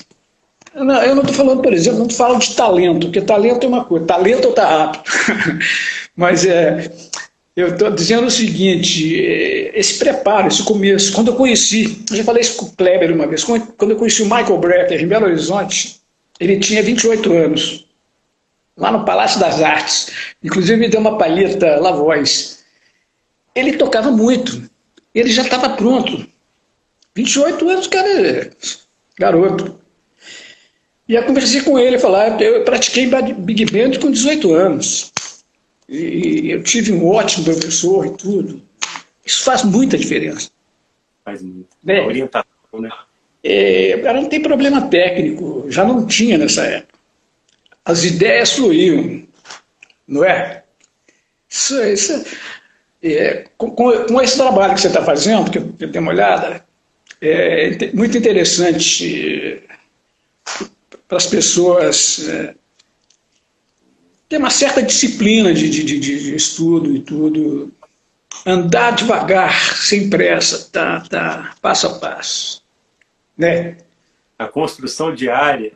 Eu 0.73 0.85
não 0.85 1.21
estou 1.21 1.33
falando, 1.33 1.61
por 1.61 1.73
exemplo, 1.73 1.99
não 1.99 2.09
falando 2.09 2.41
de 2.41 2.53
talento, 2.53 3.07
porque 3.07 3.21
talento 3.21 3.63
é 3.63 3.67
uma 3.67 3.83
coisa, 3.83 4.05
talento 4.05 4.43
eu 4.45 4.49
estar 4.51 4.67
rápido. 4.67 5.03
Mas 6.15 6.45
é, 6.45 6.91
eu 7.59 7.67
estou 7.69 7.91
dizendo 7.91 8.27
o 8.27 8.31
seguinte: 8.31 9.19
é, 9.25 9.77
esse 9.77 9.99
preparo, 9.99 10.47
esse 10.47 10.63
começo. 10.63 11.13
Quando 11.13 11.29
eu 11.29 11.35
conheci, 11.35 12.03
eu 12.09 12.15
já 12.15 12.23
falei 12.23 12.41
isso 12.41 12.57
com 12.57 12.65
o 12.65 12.71
Kleber 12.71 13.13
uma 13.13 13.27
vez, 13.27 13.43
quando 13.43 13.91
eu 13.91 13.97
conheci 13.97 14.21
o 14.21 14.25
Michael 14.25 14.57
Brecker 14.57 15.01
em 15.01 15.07
Belo 15.07 15.25
Horizonte, 15.25 15.99
ele 16.39 16.59
tinha 16.59 16.81
28 16.81 17.33
anos, 17.33 17.87
lá 18.77 18.91
no 18.91 19.03
Palácio 19.05 19.39
das 19.39 19.61
Artes. 19.61 20.07
Inclusive 20.43 20.77
me 20.77 20.89
deu 20.89 21.01
uma 21.01 21.17
palheta 21.17 21.79
La 21.79 21.91
Voz. 21.91 22.63
Ele 23.53 23.73
tocava 23.73 24.09
muito, 24.11 24.69
ele 25.13 25.29
já 25.29 25.41
estava 25.41 25.69
pronto. 25.69 26.25
28 27.15 27.69
anos, 27.69 27.87
cara, 27.87 28.51
garoto. 29.17 29.79
E 31.09 31.15
eu 31.15 31.23
conversei 31.23 31.61
com 31.61 31.77
ele, 31.77 31.97
falar, 31.97 32.39
eu 32.39 32.63
pratiquei 32.63 33.09
Big 33.39 33.65
Band 33.65 33.99
com 33.99 34.11
18 34.11 34.53
anos. 34.53 35.11
E 35.89 36.51
eu 36.51 36.61
tive 36.61 36.91
um 36.93 37.07
ótimo 37.07 37.45
professor 37.45 38.05
e 38.05 38.11
tudo. 38.11 38.61
Isso 39.25 39.43
faz 39.43 39.63
muita 39.63 39.97
diferença. 39.97 40.51
Faz 41.25 41.41
muito. 41.41 41.67
Né? 41.83 41.99
Orientação, 42.01 42.79
né? 42.79 42.89
É, 43.43 44.13
não 44.13 44.29
tem 44.29 44.41
problema 44.41 44.87
técnico, 44.87 45.65
já 45.69 45.83
não 45.83 46.05
tinha 46.05 46.37
nessa 46.37 46.63
época. 46.65 46.99
As 47.83 48.03
ideias 48.03 48.53
fluíam, 48.53 49.27
não 50.07 50.23
é? 50.23 50.63
Isso, 51.49 51.81
isso 51.83 52.25
é, 53.01 53.45
com, 53.57 53.71
com, 53.71 54.21
esse 54.21 54.37
trabalho 54.37 54.75
que 54.75 54.81
você 54.81 54.87
está 54.87 55.03
fazendo, 55.03 55.49
que 55.49 55.57
eu, 55.57 55.73
eu 55.79 55.87
dei 55.87 56.01
uma 56.01 56.11
olhada, 56.11 56.63
é 57.21 57.91
muito 57.93 58.17
interessante 58.17 59.63
para 61.07 61.17
as 61.17 61.25
pessoas 61.25 62.27
é, 62.27 62.55
ter 64.29 64.37
uma 64.37 64.51
certa 64.51 64.83
disciplina 64.83 65.51
de, 65.51 65.67
de, 65.69 65.83
de, 65.83 65.99
de, 65.99 66.35
estudo 66.35 66.95
e 66.95 66.99
tudo. 66.99 67.73
Andar 68.45 68.91
devagar, 68.91 69.75
sem 69.75 70.09
pressa, 70.09 70.69
tá, 70.71 71.01
tá, 71.01 71.55
passo 71.61 71.87
a 71.87 71.95
passo. 71.95 72.63
Né? 73.35 73.77
A 74.37 74.47
construção 74.47 75.13
diária. 75.13 75.73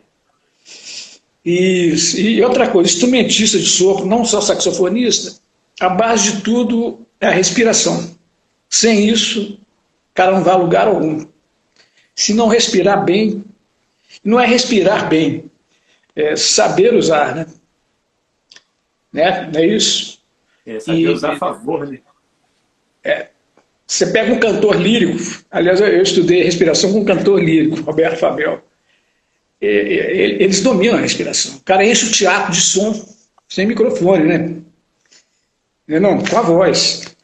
Isso. 1.43 2.17
E 2.22 2.41
outra 2.43 2.69
coisa, 2.69 2.89
instrumentista 2.89 3.57
de 3.57 3.65
sopro, 3.65 4.05
não 4.05 4.24
só 4.24 4.39
saxofonista, 4.39 5.36
a 5.79 5.89
base 5.89 6.31
de 6.31 6.41
tudo 6.41 7.05
é 7.19 7.27
a 7.27 7.31
respiração. 7.31 8.15
Sem 8.69 9.10
isso, 9.10 9.53
o 9.53 10.13
cara 10.13 10.31
não 10.31 10.43
vai 10.43 10.53
a 10.53 10.57
lugar 10.57 10.88
algum. 10.88 11.25
Se 12.15 12.33
não 12.33 12.48
respirar 12.48 13.03
bem, 13.03 13.43
não 14.24 14.39
é 14.39 14.45
respirar 14.45 15.10
bem, 15.10 15.51
é 16.15 16.36
saber 16.36 16.93
usar, 16.93 17.36
né? 17.36 17.48
Né? 19.13 19.50
Não 19.53 19.60
é 19.60 19.65
isso? 19.67 20.22
É 20.65 20.79
saber 20.79 21.00
e, 21.00 21.08
usar 21.08 21.34
a 21.34 21.38
favor, 21.38 21.88
né? 21.88 22.00
É, 23.03 23.27
você 23.86 24.08
pega 24.08 24.34
um 24.34 24.39
cantor 24.39 24.75
lírico, 24.75 25.20
aliás, 25.51 25.79
eu 25.79 26.01
estudei 26.01 26.43
respiração 26.43 26.91
com 26.91 27.00
um 27.01 27.05
cantor 27.05 27.41
lírico, 27.41 27.82
Roberto 27.82 28.17
Fabel. 28.17 28.63
Eles 29.62 30.62
dominam 30.62 30.98
a 30.98 31.01
respiração. 31.01 31.58
O 31.58 31.62
cara 31.62 31.86
enche 31.86 32.08
o 32.08 32.12
teatro 32.12 32.51
de 32.51 32.60
som 32.60 32.93
sem 33.48 33.65
microfone, 33.65 34.24
né? 34.25 36.00
Não, 36.00 36.24
com 36.24 36.38
a 36.38 36.41
voz. 36.41 37.15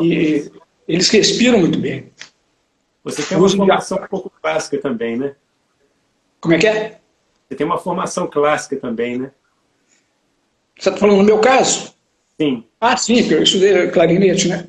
E 0.00 0.50
eles 0.88 1.08
respiram 1.10 1.60
muito 1.60 1.78
bem. 1.78 2.10
Você 3.04 3.22
tem 3.22 3.36
uma 3.36 3.48
formação 3.48 3.98
um 3.98 4.06
pouco 4.06 4.32
clássica 4.40 4.78
também, 4.78 5.16
né? 5.16 5.36
Como 6.40 6.54
é 6.54 6.58
que 6.58 6.66
é? 6.66 6.98
Você 7.48 7.54
tem 7.54 7.66
uma 7.66 7.78
formação 7.78 8.26
clássica 8.26 8.76
também, 8.76 9.18
né? 9.18 9.30
Você 10.78 10.88
está 10.88 10.96
falando 10.96 11.18
no 11.18 11.24
meu 11.24 11.38
caso? 11.38 11.94
Sim. 12.40 12.64
Ah, 12.80 12.96
sim, 12.96 13.22
porque 13.22 13.34
eu 13.34 13.42
estudei 13.42 13.88
clarinete, 13.88 14.48
né? 14.48 14.64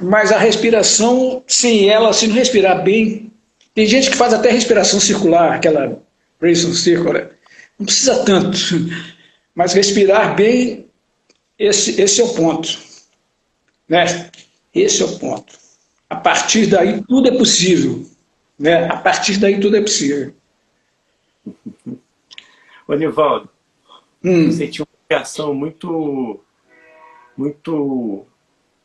Mas 0.00 0.32
a 0.32 0.38
respiração, 0.38 1.42
sem 1.46 1.88
ela, 1.88 2.12
se 2.12 2.26
não 2.26 2.34
respirar 2.34 2.82
bem. 2.82 3.30
Tem 3.74 3.86
gente 3.86 4.10
que 4.10 4.16
faz 4.16 4.32
até 4.32 4.50
respiração 4.50 5.00
circular, 5.00 5.52
aquela 5.52 5.98
Grayson 6.40 6.72
Circle, 6.72 7.12
né? 7.12 7.28
não 7.78 7.86
precisa 7.86 8.24
tanto. 8.24 8.58
Mas 9.54 9.72
respirar 9.72 10.34
bem, 10.34 10.86
esse, 11.58 12.00
esse 12.00 12.20
é 12.20 12.24
o 12.24 12.34
ponto. 12.34 12.68
Né? 13.88 14.30
Esse 14.74 15.02
é 15.02 15.06
o 15.06 15.18
ponto. 15.18 15.56
A 16.08 16.16
partir 16.16 16.66
daí 16.66 17.02
tudo 17.02 17.28
é 17.28 17.36
possível. 17.36 18.04
Né? 18.58 18.86
A 18.86 18.96
partir 18.96 19.38
daí 19.38 19.60
tudo 19.60 19.76
é 19.76 19.80
possível. 19.80 20.34
Ô, 22.86 22.94
Nivaldo, 22.94 23.48
hum. 24.22 24.50
você 24.50 24.66
tinha 24.68 24.86
criação 25.14 25.54
muito, 25.54 26.40
muito 27.36 28.26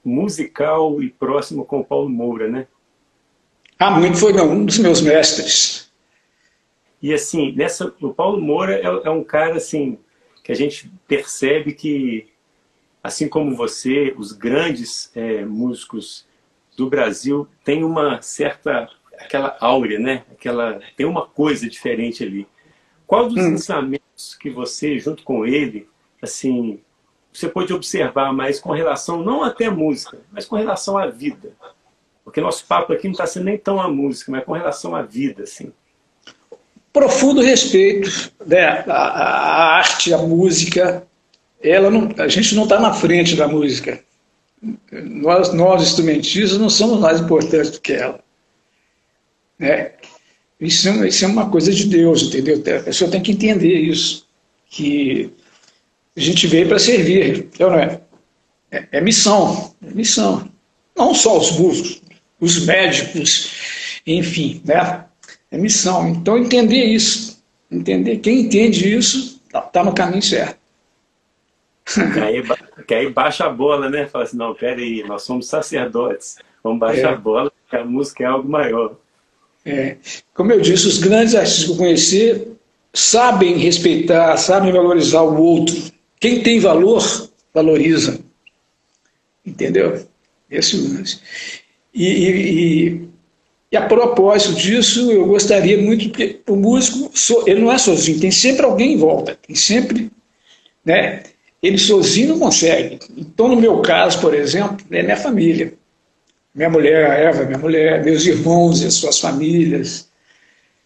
musical 0.06 1.02
e 1.02 1.10
próximo 1.10 1.66
com 1.66 1.80
o 1.80 1.86
Paulo 1.86 2.10
Moura, 2.10 2.48
né? 2.48 2.68
Ah, 3.80 3.92
muito 3.92 4.18
foi 4.18 4.34
um 4.42 4.66
dos 4.66 4.78
meus 4.78 5.02
mestres. 5.02 5.92
E 7.02 7.14
assim, 7.14 7.54
nessa, 7.54 7.94
o 8.02 8.14
Paulo 8.14 8.40
Moura 8.42 8.76
é, 8.76 9.08
é 9.08 9.10
um 9.10 9.24
cara 9.24 9.56
assim 9.56 9.98
que 10.44 10.52
a 10.52 10.56
gente 10.56 10.92
percebe 11.08 11.74
que, 11.74 12.28
assim 13.04 13.28
como 13.28 13.56
você, 13.56 14.14
os 14.18 14.32
grandes 14.32 15.12
é, 15.16 15.46
músicos 15.46 16.28
do 16.78 16.90
Brasil 16.90 17.48
têm 17.64 17.84
uma 17.84 18.22
certa 18.22 18.90
aquela 19.18 19.58
áurea, 19.60 20.00
né? 20.00 20.24
Aquela, 20.32 20.80
tem 20.96 21.06
uma 21.06 21.26
coisa 21.26 21.70
diferente 21.70 22.24
ali. 22.24 22.48
Qual 23.06 23.28
dos 23.28 23.44
hum. 23.44 23.54
ensinamentos 23.54 24.38
que 24.40 24.50
você, 24.50 24.98
junto 25.00 25.24
com 25.24 25.46
ele, 25.46 25.89
assim, 26.22 26.80
você 27.32 27.48
pode 27.48 27.74
observar 27.74 28.34
mais 28.34 28.60
com 28.60 28.72
relação, 28.72 29.24
não 29.24 29.44
até 29.44 29.66
a 29.66 29.72
música, 29.72 30.18
mas 30.32 30.46
com 30.46 30.56
relação 30.56 30.98
à 30.98 31.08
vida? 31.08 31.52
Porque 32.24 32.42
nosso 32.42 32.66
papo 32.66 32.94
aqui 32.94 33.08
não 33.08 33.14
está 33.14 33.26
sendo 33.26 33.46
nem 33.46 33.58
tão 33.58 33.80
a 33.80 33.90
música, 33.90 34.32
mas 34.32 34.44
com 34.44 34.54
relação 34.54 34.96
à 34.96 35.02
vida, 35.02 35.44
assim. 35.44 35.72
Profundo 36.92 37.42
respeito, 37.42 38.32
né? 38.46 38.84
A, 38.88 38.94
a 38.94 39.76
arte, 39.78 40.14
a 40.14 40.18
música, 40.18 41.08
ela 41.62 41.90
não, 41.90 42.10
a 42.18 42.28
gente 42.28 42.56
não 42.56 42.64
está 42.64 42.80
na 42.80 42.94
frente 42.94 43.36
da 43.36 43.48
música. 43.48 44.04
Nós, 44.92 45.54
nós 45.54 45.82
instrumentistas, 45.82 46.60
não 46.60 46.70
somos 46.70 47.00
mais 47.00 47.20
importantes 47.22 47.72
do 47.72 47.82
que 47.82 47.94
ela. 47.94 48.20
Né? 49.58 49.94
Isso, 50.60 50.90
é 50.90 51.08
isso 51.08 51.26
é 51.26 51.28
uma 51.28 51.50
coisa 51.50 51.72
de 51.72 51.86
Deus, 51.86 52.24
entendeu? 52.24 52.62
A 52.78 52.84
pessoa 52.84 53.10
tem 53.10 53.22
que 53.22 53.32
entender 53.32 53.76
isso, 53.76 54.28
que 54.70 55.34
a 56.20 56.24
gente 56.24 56.48
veio 56.48 56.68
para 56.68 56.80
servir, 56.80 57.48
então, 57.54 57.70
não 57.70 57.80
é? 57.80 58.02
é? 58.72 58.88
É 58.92 59.02
missão, 59.02 59.74
é 59.86 59.92
missão. 59.92 60.50
Não 60.96 61.14
só 61.14 61.38
os 61.38 61.52
músicos, 61.58 62.02
os 62.40 62.66
médicos, 62.66 64.02
enfim, 64.06 64.62
né? 64.66 65.06
É 65.52 65.58
missão. 65.58 66.10
Então, 66.10 66.38
entender 66.38 66.84
isso, 66.84 67.42
entender, 67.72 68.18
quem 68.18 68.42
entende 68.42 68.94
isso, 68.94 69.42
está 69.46 69.62
tá 69.62 69.84
no 69.84 69.94
caminho 69.94 70.22
certo. 70.22 70.60
Que 71.86 72.20
aí, 72.20 72.44
que 72.86 72.94
aí 72.94 73.10
baixa 73.10 73.46
a 73.46 73.50
bola, 73.50 73.90
né? 73.90 74.06
Fala 74.06 74.26
assim, 74.26 74.38
não, 74.38 74.54
peraí, 74.54 75.04
nós 75.08 75.24
somos 75.24 75.48
sacerdotes, 75.48 76.38
vamos 76.64 76.80
baixar 76.80 77.12
é. 77.12 77.14
a 77.14 77.18
bola, 77.18 77.52
porque 77.52 77.76
a 77.76 77.86
música 77.86 78.24
é 78.24 78.28
algo 78.28 78.48
maior. 78.48 78.96
É, 79.66 79.98
como 80.34 80.52
eu 80.52 80.62
disse, 80.62 80.88
os 80.88 81.00
grandes 81.00 81.34
artistas 81.34 81.66
que 81.66 81.72
eu 81.72 81.78
conheci 81.78 82.48
sabem 82.94 83.58
respeitar, 83.58 84.38
sabem 84.38 84.72
valorizar 84.72 85.22
o 85.22 85.42
outro. 85.42 85.76
Quem 86.20 86.44
tem 86.44 86.60
valor, 86.60 87.30
valoriza. 87.54 88.20
Entendeu? 89.46 90.06
Esse 90.50 90.78
e, 91.94 92.06
e, 92.06 93.10
E 93.72 93.78
a 93.78 93.86
propósito 93.88 94.56
disso, 94.56 95.12
eu 95.12 95.26
gostaria 95.26 95.78
muito, 95.78 96.10
porque 96.10 96.42
o 96.48 96.56
músico, 96.56 97.12
ele 97.48 97.62
não 97.62 97.72
é 97.72 97.78
sozinho, 97.78 98.20
tem 98.20 98.32
sempre 98.32 98.66
alguém 98.66 98.94
em 98.94 98.98
volta, 98.98 99.38
tem 99.46 99.56
sempre, 99.56 100.12
né? 100.84 101.24
Ele 101.62 101.78
sozinho 101.78 102.30
não 102.30 102.40
consegue. 102.40 103.00
Então, 103.18 103.48
no 103.48 103.56
meu 103.56 103.82
caso, 103.82 104.20
por 104.22 104.34
exemplo, 104.34 104.78
é 104.92 105.04
minha 105.04 105.18
família. 105.18 105.74
Minha 106.54 106.70
mulher, 106.70 107.12
a 107.12 107.14
Eva, 107.14 107.46
minha 107.46 107.60
mulher, 107.60 108.04
meus 108.04 108.26
irmãos 108.26 108.82
e 108.82 108.88
as 108.88 108.96
suas 108.96 109.20
famílias, 109.20 110.09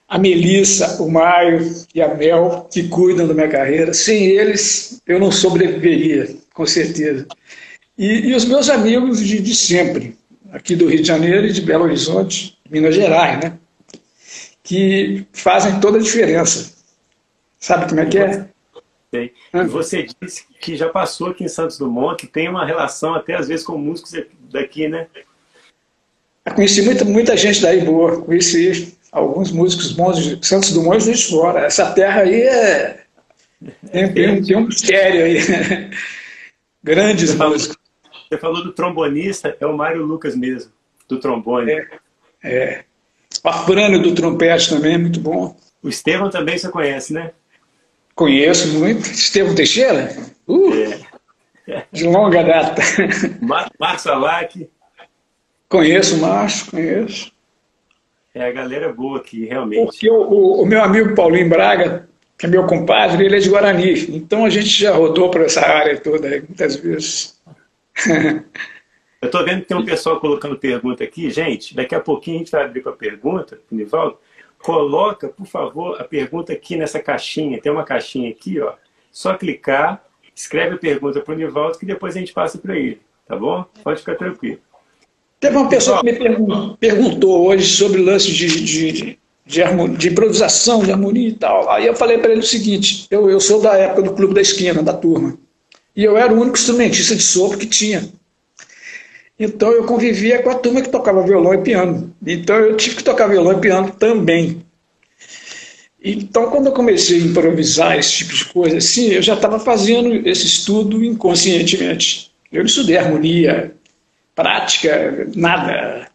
a 0.08 0.18
Melissa, 0.18 1.02
o 1.02 1.10
Maio 1.10 1.86
e 1.94 2.02
a 2.02 2.14
Mel, 2.14 2.68
que 2.72 2.88
cuidam 2.88 3.28
da 3.28 3.34
minha 3.34 3.50
carreira. 3.50 3.94
Sem 3.94 4.26
eles, 4.26 5.02
eu 5.08 5.20
não 5.20 5.32
sobreviveria, 5.32 6.36
com 6.54 6.66
certeza. 6.66 7.28
E, 7.98 8.30
e 8.30 8.36
os 8.36 8.46
meus 8.46 8.70
amigos 8.70 9.20
de, 9.20 9.40
de 9.40 9.56
sempre, 9.56 10.18
aqui 10.52 10.76
do 10.76 10.88
Rio 10.88 11.02
de 11.02 11.08
Janeiro 11.08 11.48
e 11.48 11.54
de 11.54 11.62
Belo 11.62 11.86
Horizonte, 11.86 12.58
Minas 12.70 12.96
Gerais, 12.96 13.44
né? 13.44 13.58
Que 14.64 15.26
fazem 15.34 15.80
toda 15.80 15.98
a 15.98 16.02
diferença. 16.02 16.74
Sabe 17.60 17.88
como 17.88 18.02
é 18.02 18.06
que 18.06 18.18
é? 18.18 18.46
Sei. 19.14 19.34
E 19.54 19.64
você 19.66 20.08
disse 20.22 20.46
que 20.60 20.76
já 20.76 20.90
passou 20.90 21.28
aqui 21.28 21.44
em 21.44 21.48
Santos 21.48 21.78
Dumont, 21.78 22.18
que 22.18 22.28
tem 22.28 22.50
uma 22.50 22.66
relação 22.66 23.14
até 23.14 23.36
às 23.36 23.48
vezes 23.48 23.66
com 23.66 23.78
músicos 23.78 24.14
daqui, 24.52 24.88
né? 24.88 25.08
Eu 26.46 26.54
conheci 26.54 26.82
muita, 26.82 27.06
muita 27.06 27.38
gente 27.38 27.62
daí 27.62 27.82
boa, 27.82 28.22
conheci 28.22 28.98
alguns 29.14 29.52
músicos 29.52 29.92
bons 29.92 30.18
de 30.18 30.46
Santos 30.46 30.72
Dumont 30.72 31.10
e 31.10 31.16
fora. 31.16 31.66
Essa 31.66 31.92
terra 31.92 32.22
aí 32.22 32.42
é... 32.42 33.04
tem, 33.92 34.12
tem, 34.14 34.44
tem 34.44 34.58
um 34.58 34.66
mistério 34.66 35.24
aí. 35.24 35.38
Grandes 36.84 37.30
você 37.32 37.46
músicos. 37.46 37.78
Falou, 37.78 38.28
você 38.28 38.38
falou 38.40 38.64
do 38.64 38.74
trombonista, 38.74 39.56
é 39.60 39.66
o 39.66 39.78
Mário 39.78 40.04
Lucas 40.04 40.36
mesmo, 40.36 40.72
do 41.08 41.20
trombone. 41.20 41.72
É, 41.72 41.88
é. 42.44 42.84
O 43.44 43.50
Afrânio 43.50 44.02
do 44.02 44.16
trompete 44.16 44.70
também 44.70 44.96
é 44.96 44.98
muito 44.98 45.20
bom. 45.20 45.56
O 45.82 45.90
Estevam 45.90 46.30
também 46.30 46.58
você 46.58 46.70
conhece, 46.70 47.14
né? 47.14 47.32
Conheço 48.16 48.68
muito. 48.80 49.06
Estevam 49.08 49.56
Teixeira? 49.56 50.16
Uh, 50.48 50.74
é. 51.68 51.86
De 51.92 52.06
longa 52.06 52.44
data. 52.44 52.82
Marcos 53.80 54.08
Alac. 54.08 54.70
Conheço 55.70 56.16
o 56.16 56.20
Márcio, 56.20 56.72
conheço. 56.72 57.33
É 58.34 58.46
a 58.46 58.52
galera 58.52 58.92
boa 58.92 59.20
aqui, 59.20 59.46
realmente. 59.46 59.86
Porque 59.86 60.10
o, 60.10 60.16
o, 60.16 60.64
o, 60.64 60.66
meu 60.66 60.82
amigo 60.84 61.14
Paulinho 61.14 61.48
Braga, 61.48 62.10
que 62.36 62.48
é 62.48 62.50
meu 62.50 62.66
compadre, 62.66 63.26
ele 63.26 63.36
é 63.36 63.40
de 63.40 63.48
Guarani. 63.48 64.16
Então 64.16 64.44
a 64.44 64.50
gente 64.50 64.70
já 64.70 64.92
rodou 64.92 65.30
por 65.30 65.42
essa 65.42 65.62
área 65.62 66.00
toda 66.00 66.28
aí, 66.28 66.42
muitas 66.42 66.76
vezes. 66.78 67.40
Eu 69.22 69.28
estou 69.28 69.46
vendo 69.46 69.62
que 69.62 69.68
tem 69.68 69.78
um 69.78 69.86
pessoal 69.86 70.20
colocando 70.20 70.58
pergunta 70.58 71.04
aqui. 71.04 71.30
Gente, 71.30 71.76
daqui 71.76 71.94
a 71.94 72.00
pouquinho 72.00 72.38
a 72.38 72.40
gente 72.40 72.52
vai 72.52 72.66
abrir 72.66 72.82
para 72.82 72.92
pergunta, 72.92 73.60
Nivaldo. 73.72 74.18
Coloca, 74.58 75.30
por 75.30 75.46
favor, 75.46 76.02
a 76.02 76.04
pergunta 76.04 76.52
aqui 76.52 76.76
nessa 76.76 77.00
caixinha. 77.00 77.62
Tem 77.62 77.72
uma 77.72 77.84
caixinha 77.84 78.32
aqui, 78.32 78.60
ó. 78.60 78.74
Só 79.12 79.38
clicar, 79.38 80.04
escreve 80.36 80.76
a 80.76 80.78
pergunta 80.80 81.22
para 81.22 81.36
o 81.36 81.38
Nivaldo 81.38 81.78
que 81.78 81.86
depois 81.86 82.16
a 82.16 82.20
gente 82.20 82.34
passa 82.34 82.58
para 82.58 82.76
ele. 82.76 83.00
Tá 83.28 83.36
bom? 83.36 83.64
Pode 83.84 84.00
ficar 84.00 84.16
tranquilo. 84.16 84.60
Teve 85.44 85.58
uma 85.58 85.68
pessoa 85.68 86.00
que 86.00 86.06
me 86.10 86.78
perguntou 86.80 87.48
hoje 87.48 87.68
sobre 87.68 88.00
o 88.00 88.06
lance 88.06 88.32
de, 88.32 88.48
de, 88.48 89.20
de, 89.46 89.62
harmonia, 89.62 89.98
de 89.98 90.08
improvisação, 90.08 90.82
de 90.82 90.90
harmonia 90.94 91.28
e 91.28 91.34
tal. 91.34 91.70
Aí 91.70 91.86
eu 91.86 91.94
falei 91.94 92.18
para 92.18 92.32
ele 92.32 92.40
o 92.40 92.46
seguinte: 92.46 93.08
eu, 93.12 93.30
eu 93.30 93.42
sou 93.42 93.60
da 93.60 93.76
época 93.76 94.04
do 94.04 94.14
Clube 94.14 94.34
da 94.34 94.40
Esquina, 94.40 94.82
da 94.82 94.94
turma. 94.94 95.38
E 95.94 96.02
eu 96.02 96.18
era 96.18 96.34
o 96.34 96.40
único 96.40 96.58
instrumentista 96.58 97.14
de 97.14 97.22
sopro 97.22 97.58
que 97.58 97.66
tinha. 97.66 98.08
Então 99.38 99.70
eu 99.74 99.84
convivia 99.84 100.42
com 100.42 100.50
a 100.50 100.56
turma 100.56 100.82
que 100.82 100.88
tocava 100.88 101.22
violão 101.24 101.54
e 101.54 101.58
piano. 101.58 102.16
Então 102.26 102.56
eu 102.56 102.78
tive 102.78 102.96
que 102.96 103.04
tocar 103.04 103.28
violão 103.28 103.52
e 103.52 103.60
piano 103.60 103.92
também. 103.92 104.64
Então, 106.02 106.50
quando 106.52 106.68
eu 106.68 106.72
comecei 106.72 107.22
a 107.22 107.26
improvisar 107.26 107.98
esse 107.98 108.12
tipo 108.12 108.34
de 108.34 108.46
coisa, 108.46 108.78
assim, 108.78 109.10
eu 109.10 109.22
já 109.22 109.34
estava 109.34 109.60
fazendo 109.60 110.26
esse 110.26 110.46
estudo 110.46 111.04
inconscientemente. 111.04 112.32
Eu 112.50 112.64
estudei 112.64 112.96
harmonia, 112.96 113.74
prática, 114.36 115.28
nada, 115.36 116.10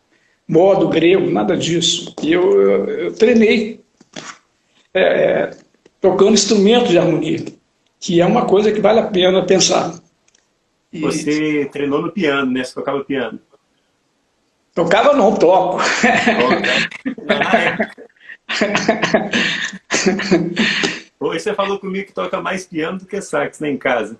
modo 0.46 0.88
grego, 0.88 1.30
nada 1.30 1.56
disso. 1.56 2.14
E 2.22 2.32
eu, 2.32 2.60
eu, 2.60 2.88
eu 2.88 3.14
treinei 3.14 3.80
é, 4.94 5.50
tocando 6.00 6.34
instrumento 6.34 6.88
de 6.88 6.98
harmonia, 6.98 7.44
que 8.00 8.20
é 8.20 8.26
uma 8.26 8.46
coisa 8.46 8.72
que 8.72 8.80
vale 8.80 9.00
a 9.00 9.06
pena 9.06 9.44
pensar. 9.44 9.94
E... 10.92 11.00
Você 11.00 11.68
treinou 11.70 12.00
no 12.02 12.10
piano, 12.12 12.50
né? 12.50 12.64
Você 12.64 12.74
tocava 12.74 13.04
piano. 13.04 13.38
Tocava 14.74 15.12
não, 15.12 15.34
toco. 15.34 15.82
Hoje 21.20 21.40
você 21.40 21.52
falou 21.52 21.80
comigo 21.80 22.06
que 22.06 22.12
toca 22.14 22.40
mais 22.40 22.64
piano 22.64 22.98
do 22.98 23.04
que 23.04 23.20
sax, 23.20 23.58
né, 23.58 23.68
em 23.70 23.76
casa. 23.76 24.16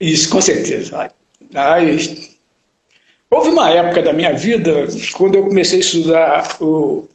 Isso, 0.00 0.30
com 0.30 0.40
certeza. 0.40 1.10
Ai, 1.54 1.98
Houve 3.30 3.50
uma 3.50 3.70
época 3.70 4.02
da 4.02 4.12
minha 4.12 4.32
vida, 4.32 4.86
quando 5.14 5.34
eu 5.34 5.44
comecei 5.44 5.78
a 5.78 5.80
estudar, 5.80 6.56
o... 6.60 7.08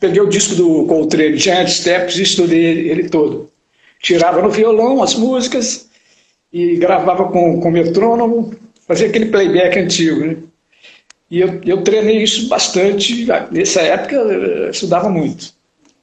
peguei 0.00 0.20
o 0.20 0.28
disco 0.28 0.54
do 0.54 0.86
Coltrane, 0.86 1.36
Giant 1.36 1.68
Steps, 1.68 2.16
e 2.16 2.22
estudei 2.22 2.88
ele 2.88 3.08
todo. 3.08 3.50
Tirava 4.00 4.40
no 4.40 4.50
violão 4.50 5.02
as 5.02 5.14
músicas 5.14 5.88
e 6.52 6.76
gravava 6.76 7.24
com, 7.30 7.60
com 7.60 7.70
metrônomo, 7.70 8.54
fazia 8.86 9.08
aquele 9.08 9.26
playback 9.26 9.78
antigo. 9.78 10.20
Né? 10.24 10.36
E 11.30 11.40
eu, 11.40 11.60
eu 11.64 11.82
treinei 11.82 12.22
isso 12.22 12.48
bastante. 12.48 13.26
Nessa 13.50 13.82
época 13.82 14.16
eu 14.16 14.70
estudava 14.70 15.08
muito. 15.08 15.52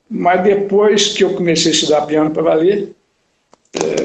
Mas 0.10 0.44
depois 0.44 1.14
que 1.14 1.24
eu 1.24 1.34
comecei 1.34 1.72
a 1.72 1.76
estudar 1.76 2.06
piano 2.06 2.30
para 2.30 2.44
valer, 2.44 2.94
é, 3.74 4.05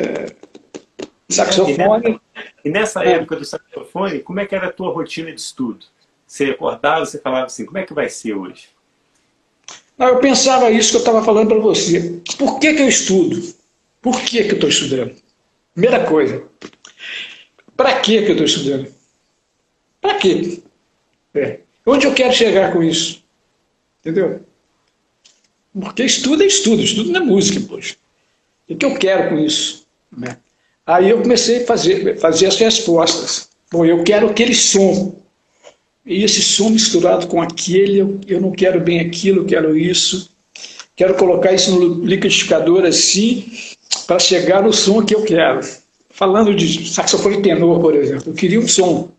saxofone. 1.34 2.20
E 2.64 2.70
nessa 2.70 3.04
é. 3.04 3.12
época 3.12 3.36
do 3.36 3.44
saxofone, 3.44 4.20
como 4.20 4.40
é 4.40 4.46
que 4.46 4.54
era 4.54 4.68
a 4.68 4.72
tua 4.72 4.92
rotina 4.92 5.32
de 5.32 5.40
estudo? 5.40 5.86
Você 6.26 6.44
acordava, 6.44 7.04
você 7.04 7.18
falava 7.18 7.46
assim, 7.46 7.66
como 7.66 7.78
é 7.78 7.84
que 7.84 7.94
vai 7.94 8.08
ser 8.08 8.34
hoje? 8.34 8.68
Não, 9.98 10.08
eu 10.08 10.18
pensava 10.18 10.70
isso 10.70 10.90
que 10.90 10.96
eu 10.96 11.00
estava 11.00 11.22
falando 11.22 11.48
para 11.48 11.58
você. 11.58 12.22
Por 12.38 12.58
que, 12.58 12.72
que 12.72 12.82
eu 12.82 12.88
estudo? 12.88 13.54
Por 14.00 14.20
que, 14.22 14.44
que 14.44 14.50
eu 14.50 14.54
estou 14.54 14.70
estudando? 14.70 15.14
Primeira 15.74 16.04
coisa. 16.06 16.46
Para 17.76 18.00
que, 18.00 18.22
que 18.22 18.28
eu 18.28 18.32
estou 18.32 18.46
estudando? 18.46 18.94
Para 20.00 20.14
quê? 20.14 20.62
É. 21.34 21.60
Onde 21.84 22.06
eu 22.06 22.14
quero 22.14 22.32
chegar 22.32 22.72
com 22.72 22.82
isso? 22.82 23.22
Entendeu? 24.00 24.44
Porque 25.78 26.02
estudo 26.04 26.42
é 26.42 26.46
estudo, 26.46 26.82
estudo 26.82 27.12
não 27.12 27.20
é 27.20 27.24
música, 27.24 27.60
poxa. 27.68 27.96
O 28.68 28.76
que 28.76 28.84
eu 28.84 28.96
quero 28.96 29.30
com 29.30 29.38
isso? 29.38 29.86
Né? 30.10 30.38
Aí 30.90 31.08
eu 31.08 31.22
comecei 31.22 31.62
a 31.62 31.66
fazer, 31.66 32.18
fazer 32.18 32.46
as 32.46 32.56
respostas. 32.56 33.48
Bom, 33.70 33.84
eu 33.84 34.02
quero 34.02 34.28
aquele 34.28 34.52
som. 34.52 35.14
E 36.04 36.24
esse 36.24 36.42
som 36.42 36.70
misturado 36.70 37.28
com 37.28 37.40
aquele, 37.40 38.18
eu, 38.26 38.40
não 38.40 38.50
quero 38.50 38.80
bem 38.80 38.98
aquilo, 38.98 39.42
eu 39.42 39.46
quero 39.46 39.76
isso. 39.76 40.28
Quero 40.96 41.14
colocar 41.14 41.52
isso 41.52 41.70
no 41.78 42.04
liquidificador 42.04 42.84
assim, 42.84 43.52
para 44.04 44.18
chegar 44.18 44.64
no 44.64 44.72
som 44.72 45.04
que 45.04 45.14
eu 45.14 45.22
quero. 45.22 45.60
Falando 46.10 46.52
de 46.52 46.90
saxofone 46.90 47.40
tenor, 47.40 47.78
por 47.80 47.94
exemplo, 47.94 48.24
eu 48.26 48.34
queria 48.34 48.58
um 48.58 48.66
som 48.66 49.12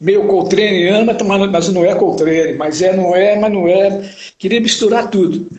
meio 0.00 0.28
coltraneano, 0.28 1.12
mas 1.50 1.68
não 1.68 1.84
é 1.84 1.96
Coltrane, 1.96 2.52
mas 2.52 2.80
é, 2.80 2.96
não 2.96 3.16
é, 3.16 3.36
mas 3.36 3.52
não 3.52 3.66
é. 3.66 4.08
Queria 4.38 4.60
misturar 4.60 5.10
tudo. 5.10 5.50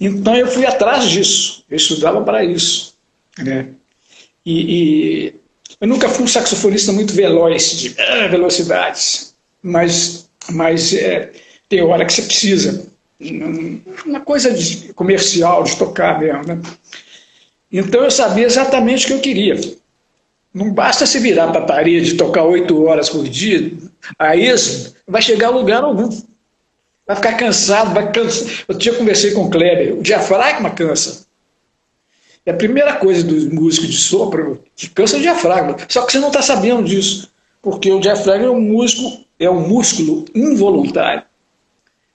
Então 0.00 0.36
eu 0.36 0.46
fui 0.46 0.64
atrás 0.64 1.10
disso, 1.10 1.64
eu 1.68 1.76
estudava 1.76 2.22
para 2.22 2.44
isso. 2.44 2.94
Né? 3.36 3.70
E, 4.50 5.28
e, 5.28 5.34
eu 5.80 5.86
nunca 5.86 6.08
fui 6.08 6.24
um 6.24 6.28
saxofonista 6.28 6.92
muito 6.92 7.14
veloz, 7.14 7.70
de 7.78 7.94
ah, 8.00 8.26
velocidades, 8.26 9.34
mas, 9.62 10.28
mas 10.50 10.92
é, 10.92 11.30
tem 11.68 11.82
hora 11.82 12.04
que 12.04 12.12
você 12.12 12.22
precisa. 12.22 12.90
Uma 14.04 14.20
coisa 14.20 14.50
de 14.52 14.92
comercial, 14.94 15.62
de 15.62 15.76
tocar 15.76 16.18
mesmo. 16.18 16.42
Né? 16.44 16.60
Então 17.70 18.02
eu 18.02 18.10
sabia 18.10 18.46
exatamente 18.46 19.04
o 19.04 19.08
que 19.08 19.12
eu 19.14 19.20
queria. 19.20 19.60
Não 20.52 20.72
basta 20.72 21.06
se 21.06 21.20
virar 21.20 21.52
para 21.52 21.60
a 21.60 21.66
parede 21.66 22.10
e 22.10 22.16
tocar 22.16 22.42
oito 22.42 22.84
horas 22.84 23.08
por 23.08 23.22
dia, 23.28 23.72
aí 24.18 24.48
vai 25.06 25.22
chegar 25.22 25.48
a 25.48 25.50
lugar 25.50 25.84
algum. 25.84 26.08
Vai 27.06 27.16
ficar 27.16 27.34
cansado, 27.34 27.94
vai 27.94 28.10
cansar. 28.10 28.64
Eu 28.66 28.76
tinha 28.76 28.94
conversei 28.94 29.30
com 29.30 29.44
o 29.44 29.50
Kleber, 29.50 29.94
o 29.94 30.02
diafragma 30.02 30.70
cansa. 30.70 31.29
É 32.50 32.52
a 32.52 32.56
primeira 32.56 32.94
coisa 32.96 33.22
dos 33.22 33.44
músicos 33.46 33.90
de 33.90 33.96
sopro 33.96 34.64
que 34.74 34.90
cansa 34.90 35.16
o 35.16 35.20
diafragma. 35.20 35.76
Só 35.88 36.04
que 36.04 36.10
você 36.10 36.18
não 36.18 36.28
está 36.28 36.42
sabendo 36.42 36.82
disso, 36.82 37.30
porque 37.62 37.92
o 37.92 38.00
diafragma 38.00 38.46
é 38.46 38.50
um 38.50 38.60
músculo, 38.60 39.24
é 39.38 39.48
um 39.48 39.68
músculo 39.68 40.24
involuntário. 40.34 41.22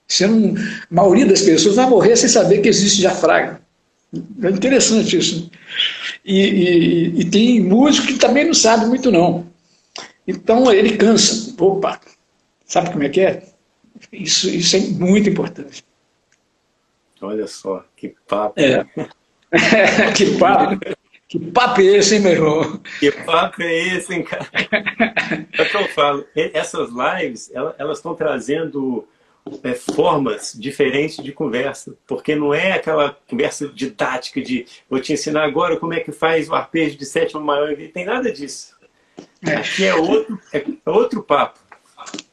Você 0.05 0.27
não, 0.27 0.53
a 0.57 0.93
maioria 0.93 1.25
das 1.25 1.41
pessoas 1.41 1.77
vai 1.77 1.87
morrer 1.87 2.17
sem 2.17 2.27
saber 2.27 2.59
que 2.59 2.67
existe 2.67 2.99
diafragma. 2.99 3.61
É 4.43 4.49
interessante 4.49 5.17
isso. 5.17 5.49
E, 6.25 6.37
e, 6.37 7.21
e 7.21 7.29
tem 7.29 7.61
músico 7.61 8.07
que 8.07 8.15
também 8.15 8.45
não 8.45 8.53
sabe 8.53 8.87
muito 8.87 9.09
não. 9.09 9.47
Então 10.27 10.69
ele 10.69 10.97
cansa. 10.97 11.55
Opa, 11.63 12.01
sabe 12.65 12.91
como 12.91 13.03
é 13.03 13.09
que 13.09 13.21
é? 13.21 13.41
Isso, 14.11 14.49
isso 14.49 14.75
é 14.75 14.79
muito 14.81 15.29
importante. 15.29 15.85
Olha 17.21 17.47
só, 17.47 17.85
que 17.95 18.13
papo. 18.27 18.59
É. 18.59 18.85
que 20.15 20.37
papo. 20.37 20.79
Que 21.27 21.39
papo 21.39 21.81
é 21.81 21.85
esse, 21.85 22.15
hein, 22.15 22.21
meu 22.21 22.31
irmão? 22.31 22.79
Que 22.99 23.11
papo 23.11 23.61
é 23.61 23.73
esse, 23.73 24.13
hein, 24.13 24.23
cara? 24.23 24.47
É 25.57 25.61
o 25.61 25.69
que 25.69 25.75
eu 25.75 25.87
falo. 25.89 26.25
Essas 26.35 26.89
lives, 26.89 27.51
elas 27.77 27.97
estão 27.97 28.13
trazendo 28.13 29.07
é, 29.63 29.73
formas 29.73 30.53
diferentes 30.57 31.23
de 31.23 31.31
conversa, 31.31 31.93
porque 32.07 32.35
não 32.35 32.53
é 32.53 32.73
aquela 32.73 33.17
conversa 33.27 33.67
didática 33.67 34.41
de 34.41 34.65
vou 34.89 34.99
te 34.99 35.13
ensinar 35.13 35.43
agora 35.43 35.77
como 35.77 35.93
é 35.93 35.99
que 35.99 36.11
faz 36.11 36.49
o 36.49 36.55
arpejo 36.55 36.97
de 36.97 37.05
sétima 37.05 37.39
maior, 37.39 37.69
não 37.69 37.87
tem 37.87 38.05
nada 38.05 38.31
disso. 38.31 38.75
É. 39.45 39.55
Aqui 39.55 39.85
é 39.85 39.95
outro, 39.95 40.39
é 40.51 40.63
outro 40.85 41.21
papo. 41.21 41.59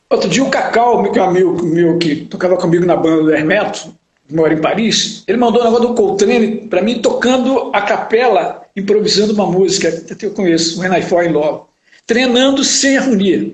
Outro 0.08 0.28
dia 0.28 0.44
o 0.44 0.50
Cacau, 0.50 1.02
meu 1.02 1.24
amigo 1.24 1.62
meu 1.64 1.98
que 1.98 2.24
tocava 2.26 2.56
comigo 2.56 2.84
na 2.84 2.96
banda 2.96 3.22
do 3.22 3.34
Hermeto, 3.34 3.94
mora 4.32 4.54
em 4.54 4.60
Paris, 4.60 5.24
ele 5.26 5.38
mandou 5.38 5.60
um 5.60 5.64
negócio 5.64 5.88
do 5.88 5.94
Coltrane 5.94 6.68
para 6.68 6.82
mim 6.82 7.00
tocando 7.00 7.70
a 7.72 7.82
capela, 7.82 8.62
improvisando 8.76 9.32
uma 9.32 9.46
música, 9.46 9.88
até 9.88 10.26
eu 10.26 10.32
conheço, 10.32 10.80
When 10.80 10.96
I 10.96 11.02
Fall 11.02 11.24
in 11.24 11.32
Love, 11.32 11.64
treinando 12.06 12.62
sem 12.64 12.96
harmonia. 12.96 13.52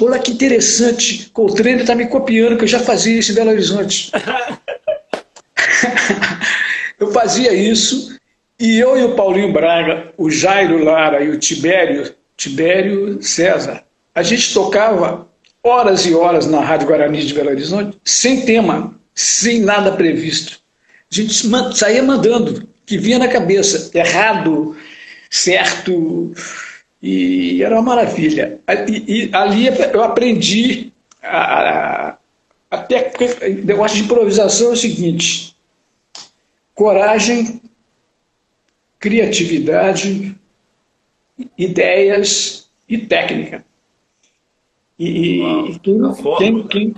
Olha 0.00 0.18
que 0.18 0.32
interessante, 0.32 1.28
Coltrane 1.30 1.82
está 1.82 1.94
me 1.94 2.06
copiando, 2.06 2.56
que 2.56 2.64
eu 2.64 2.68
já 2.68 2.80
fazia 2.80 3.18
isso 3.18 3.32
em 3.32 3.34
Belo 3.34 3.50
Horizonte. 3.50 4.10
eu 6.98 7.12
fazia 7.12 7.52
isso, 7.52 8.18
e 8.58 8.78
eu 8.78 8.98
e 8.98 9.04
o 9.04 9.14
Paulinho 9.14 9.52
Braga, 9.52 10.12
o 10.16 10.30
Jairo 10.30 10.82
Lara 10.82 11.22
e 11.22 11.28
o 11.28 11.38
Tibério, 11.38 12.14
Tibério 12.36 13.22
César, 13.22 13.84
a 14.14 14.22
gente 14.22 14.54
tocava 14.54 15.28
horas 15.62 16.06
e 16.06 16.14
horas 16.14 16.46
na 16.46 16.60
Rádio 16.60 16.86
Guarani 16.86 17.24
de 17.24 17.34
Belo 17.34 17.50
Horizonte, 17.50 17.98
sem 18.04 18.44
tema, 18.44 18.94
sem 19.14 19.60
nada 19.60 19.92
previsto. 19.92 20.60
A 21.10 21.14
gente 21.14 21.34
saía 21.76 22.02
mandando, 22.02 22.68
que 22.84 22.98
vinha 22.98 23.18
na 23.18 23.28
cabeça, 23.28 23.90
errado, 23.96 24.76
certo, 25.30 26.32
e 27.00 27.62
era 27.62 27.74
uma 27.76 27.94
maravilha. 27.94 28.58
E, 28.88 29.26
e 29.26 29.30
ali 29.32 29.66
eu 29.66 30.02
aprendi 30.02 30.92
a, 31.22 31.38
a, 32.10 32.18
até 32.70 33.12
o 33.42 33.64
negócio 33.64 33.96
de 33.96 34.04
improvisação 34.04 34.70
é 34.70 34.72
o 34.72 34.76
seguinte: 34.76 35.56
coragem, 36.74 37.60
criatividade, 38.98 40.34
ideias 41.56 42.68
e 42.88 42.98
técnica. 42.98 43.64
E, 44.98 45.40
e 45.40 45.78
quem, 45.80 46.66
quem, 46.68 46.94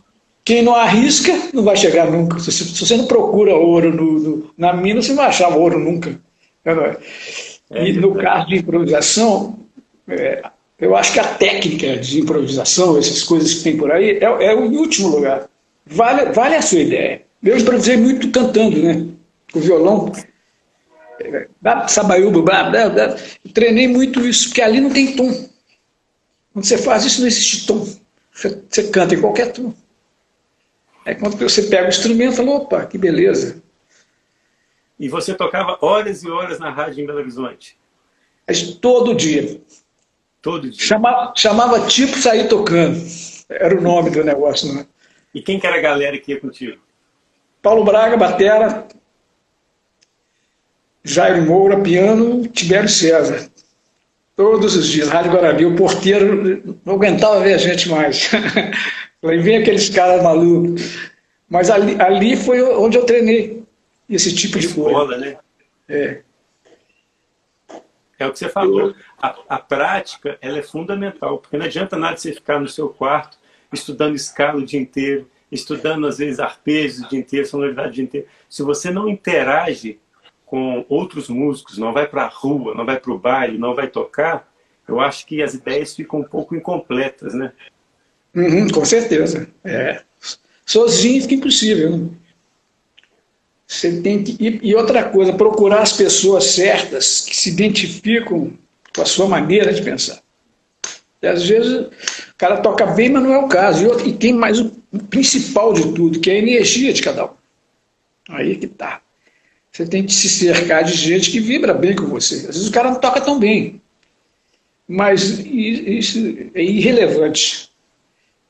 quem, 0.46 0.62
não 0.62 0.76
arrisca 0.76 1.32
não 1.52 1.64
vai 1.64 1.76
chegar 1.76 2.08
nunca. 2.08 2.38
Se, 2.38 2.52
se 2.52 2.86
você 2.86 2.96
não 2.96 3.06
procura 3.06 3.56
ouro 3.56 3.92
no, 3.92 4.18
no, 4.20 4.50
na 4.56 4.72
mina, 4.72 5.02
você 5.02 5.08
não 5.08 5.16
vai 5.16 5.26
achar 5.26 5.48
ouro 5.48 5.76
nunca. 5.76 6.20
É, 6.64 6.96
é, 7.72 7.88
e 7.88 7.92
no 7.94 8.14
caso 8.14 8.46
de 8.46 8.58
improvisação, 8.58 9.58
é, 10.06 10.44
eu 10.78 10.94
acho 10.94 11.12
que 11.12 11.18
a 11.18 11.34
técnica 11.34 11.96
de 11.96 12.20
improvisação, 12.20 12.96
essas 12.96 13.24
coisas 13.24 13.54
que 13.54 13.64
tem 13.64 13.76
por 13.76 13.90
aí, 13.90 14.18
é, 14.18 14.24
é 14.24 14.54
o 14.54 14.70
último 14.70 15.08
lugar. 15.08 15.48
Vale, 15.84 16.32
vale 16.32 16.54
a 16.54 16.62
sua 16.62 16.78
ideia. 16.78 17.22
Eu 17.42 17.58
improvisei 17.58 17.96
muito 17.96 18.30
cantando, 18.30 18.80
né? 18.80 19.04
Com 19.52 19.58
violão. 19.58 20.12
Sabaiúba, 21.88 22.42
blá, 22.42 22.70
blá, 22.70 22.88
blá. 22.88 23.16
Treinei 23.52 23.88
muito 23.88 24.24
isso, 24.24 24.48
porque 24.48 24.62
ali 24.62 24.80
não 24.80 24.90
tem 24.90 25.16
tom. 25.16 25.28
Quando 26.52 26.64
você 26.64 26.78
faz 26.78 27.04
isso, 27.04 27.20
não 27.20 27.26
existe 27.26 27.66
tom. 27.66 27.84
Você, 28.32 28.62
você 28.68 28.84
canta 28.84 29.16
em 29.16 29.20
qualquer 29.20 29.50
tom. 29.50 29.74
Aí 31.06 31.14
quando 31.14 31.36
você 31.36 31.62
pega 31.62 31.86
o 31.86 31.88
instrumento, 31.88 32.34
fala, 32.34 32.50
opa, 32.50 32.84
que 32.84 32.98
beleza. 32.98 33.62
E 34.98 35.08
você 35.08 35.34
tocava 35.34 35.78
horas 35.80 36.24
e 36.24 36.28
horas 36.28 36.58
na 36.58 36.68
rádio 36.68 37.04
em 37.04 37.06
Belo 37.06 37.20
Horizonte? 37.20 37.78
Mas 38.44 38.74
todo 38.74 39.14
dia. 39.14 39.60
Todo 40.42 40.68
dia? 40.68 40.84
Chamava, 40.84 41.32
chamava 41.36 41.86
tipo 41.86 42.18
sair 42.18 42.48
tocando. 42.48 43.00
Era 43.48 43.78
o 43.78 43.80
nome 43.80 44.10
do 44.10 44.24
negócio, 44.24 44.74
né? 44.74 44.84
E 45.32 45.40
quem 45.40 45.60
que 45.60 45.66
era 45.66 45.76
a 45.76 45.80
galera 45.80 46.18
que 46.18 46.32
ia 46.32 46.40
contigo? 46.40 46.80
Paulo 47.62 47.84
Braga, 47.84 48.16
batera, 48.16 48.88
Jairo 51.04 51.42
Moura, 51.42 51.80
piano, 51.80 52.48
Tibério 52.48 52.88
César. 52.88 53.48
Todos 54.34 54.74
os 54.74 54.88
dias, 54.88 55.08
Rádio 55.08 55.30
Guarani. 55.30 55.66
O 55.66 55.76
porteiro 55.76 56.78
não 56.84 56.94
aguentava 56.94 57.40
ver 57.40 57.54
a 57.54 57.58
gente 57.58 57.88
mais. 57.88 58.28
Aí 59.28 59.38
vem 59.38 59.58
aqueles 59.58 59.88
caras 59.88 60.22
malucos. 60.22 61.10
Mas 61.48 61.70
ali, 61.70 62.00
ali 62.00 62.36
foi 62.36 62.62
onde 62.62 62.98
eu 62.98 63.04
treinei 63.04 63.62
esse 64.08 64.34
tipo 64.34 64.58
de 64.58 64.66
Escola, 64.66 65.06
coisa. 65.06 65.16
né? 65.18 65.38
É. 65.88 66.22
É 68.18 68.26
o 68.26 68.32
que 68.32 68.38
você 68.38 68.48
falou. 68.48 68.94
A, 69.20 69.36
a, 69.48 69.58
prática 69.58 70.38
ela 70.40 70.58
é 70.58 70.62
fundamental, 70.62 71.38
porque 71.38 71.56
não 71.56 71.66
adianta 71.66 71.96
nada 71.96 72.16
você 72.16 72.32
ficar 72.32 72.58
no 72.60 72.68
seu 72.68 72.88
quarto 72.88 73.38
estudando 73.72 74.14
escala 74.14 74.60
o 74.60 74.64
dia 74.64 74.80
inteiro, 74.80 75.28
estudando 75.52 76.06
às 76.06 76.18
vezes 76.18 76.40
arpejos 76.40 77.04
o 77.04 77.08
dia 77.08 77.18
inteiro, 77.18 77.46
sonoridade 77.46 77.88
o 77.88 77.92
dia 77.92 78.04
inteiro. 78.04 78.26
Se 78.48 78.62
você 78.62 78.90
não 78.90 79.08
interage 79.08 79.98
com 80.46 80.84
outros 80.88 81.28
músicos, 81.28 81.76
não 81.76 81.92
vai 81.92 82.06
para 82.06 82.24
a 82.24 82.28
rua, 82.28 82.74
não 82.74 82.86
vai 82.86 82.98
para 82.98 83.12
o 83.12 83.18
baile, 83.18 83.58
não 83.58 83.74
vai 83.74 83.88
tocar, 83.88 84.50
eu 84.88 85.00
acho 85.00 85.26
que 85.26 85.42
as 85.42 85.54
ideias 85.54 85.94
ficam 85.94 86.20
um 86.20 86.24
pouco 86.24 86.54
incompletas, 86.54 87.34
né? 87.34 87.52
Uhum, 88.36 88.68
com 88.68 88.84
certeza. 88.84 89.48
É. 89.64 90.02
Sozinho 90.66 91.22
fica 91.22 91.34
impossível. 91.34 91.96
Né? 91.96 92.08
Você 93.66 94.00
tem 94.00 94.22
que. 94.22 94.60
E, 94.62 94.74
outra 94.74 95.04
coisa, 95.04 95.32
procurar 95.32 95.80
as 95.80 95.92
pessoas 95.92 96.44
certas 96.44 97.22
que 97.22 97.34
se 97.34 97.50
identificam 97.50 98.52
com 98.94 99.02
a 99.02 99.06
sua 99.06 99.26
maneira 99.26 99.72
de 99.72 99.82
pensar. 99.82 100.20
E 101.22 101.26
às 101.26 101.44
vezes 101.44 101.86
o 101.86 101.90
cara 102.36 102.58
toca 102.58 102.86
bem, 102.86 103.08
mas 103.08 103.22
não 103.22 103.32
é 103.32 103.38
o 103.38 103.48
caso. 103.48 103.82
E, 103.82 103.86
outro, 103.86 104.06
e 104.06 104.12
tem 104.12 104.34
mais 104.34 104.60
o 104.60 104.70
principal 105.08 105.72
de 105.72 105.92
tudo, 105.94 106.20
que 106.20 106.30
é 106.30 106.34
a 106.34 106.38
energia 106.38 106.92
de 106.92 107.02
cada 107.02 107.24
um. 107.24 107.30
Aí 108.28 108.56
que 108.56 108.66
tá. 108.66 109.00
Você 109.72 109.86
tem 109.86 110.04
que 110.04 110.12
se 110.12 110.28
cercar 110.28 110.84
de 110.84 110.92
gente 110.92 111.30
que 111.30 111.40
vibra 111.40 111.74
bem 111.74 111.96
com 111.96 112.06
você. 112.06 112.36
Às 112.36 112.56
vezes 112.56 112.68
o 112.68 112.72
cara 112.72 112.90
não 112.90 113.00
toca 113.00 113.20
tão 113.20 113.38
bem. 113.38 113.80
Mas 114.86 115.40
isso 115.40 116.18
é 116.54 116.62
irrelevante. 116.62 117.70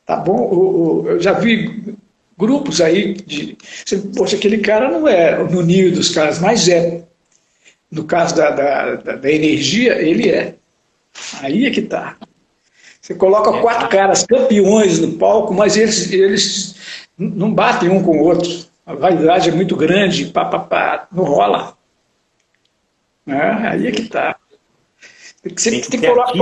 Tá 0.06 0.16
bom? 0.16 1.04
Eu 1.04 1.20
já 1.20 1.32
vi 1.32 1.96
grupos 2.38 2.80
aí 2.80 3.14
de. 3.14 3.58
Poxa, 4.16 4.36
aquele 4.36 4.58
cara 4.58 4.88
não 4.88 5.08
é 5.08 5.36
no 5.42 5.62
nível 5.62 5.92
dos 5.92 6.10
caras, 6.10 6.38
mas 6.38 6.68
é. 6.68 7.02
No 7.90 8.04
caso 8.04 8.34
da, 8.34 8.50
da, 8.50 8.94
da 9.16 9.30
energia, 9.30 9.94
ele 10.00 10.30
é. 10.30 10.54
Aí 11.40 11.66
é 11.66 11.70
que 11.70 11.82
tá. 11.82 12.16
Você 13.00 13.14
coloca 13.14 13.60
quatro 13.60 13.88
caras 13.88 14.24
campeões 14.24 14.98
no 14.98 15.12
palco, 15.12 15.54
mas 15.54 15.76
eles, 15.76 16.12
eles 16.12 16.74
não 17.16 17.52
batem 17.52 17.88
um 17.88 18.02
com 18.02 18.18
o 18.18 18.24
outro. 18.24 18.66
A 18.84 18.94
vaidade 18.94 19.48
é 19.48 19.52
muito 19.52 19.76
grande, 19.76 20.26
pá, 20.26 20.44
pá, 20.44 20.58
pá, 20.58 21.08
não 21.12 21.24
rola. 21.24 21.76
É, 23.26 23.68
aí 23.68 23.86
é 23.86 23.92
que 23.92 24.08
tá. 24.08 24.36
Que, 25.42 25.54
tem 25.54 25.80
que, 25.80 25.90
tem 25.90 26.00
que 26.00 26.06
colocar, 26.06 26.32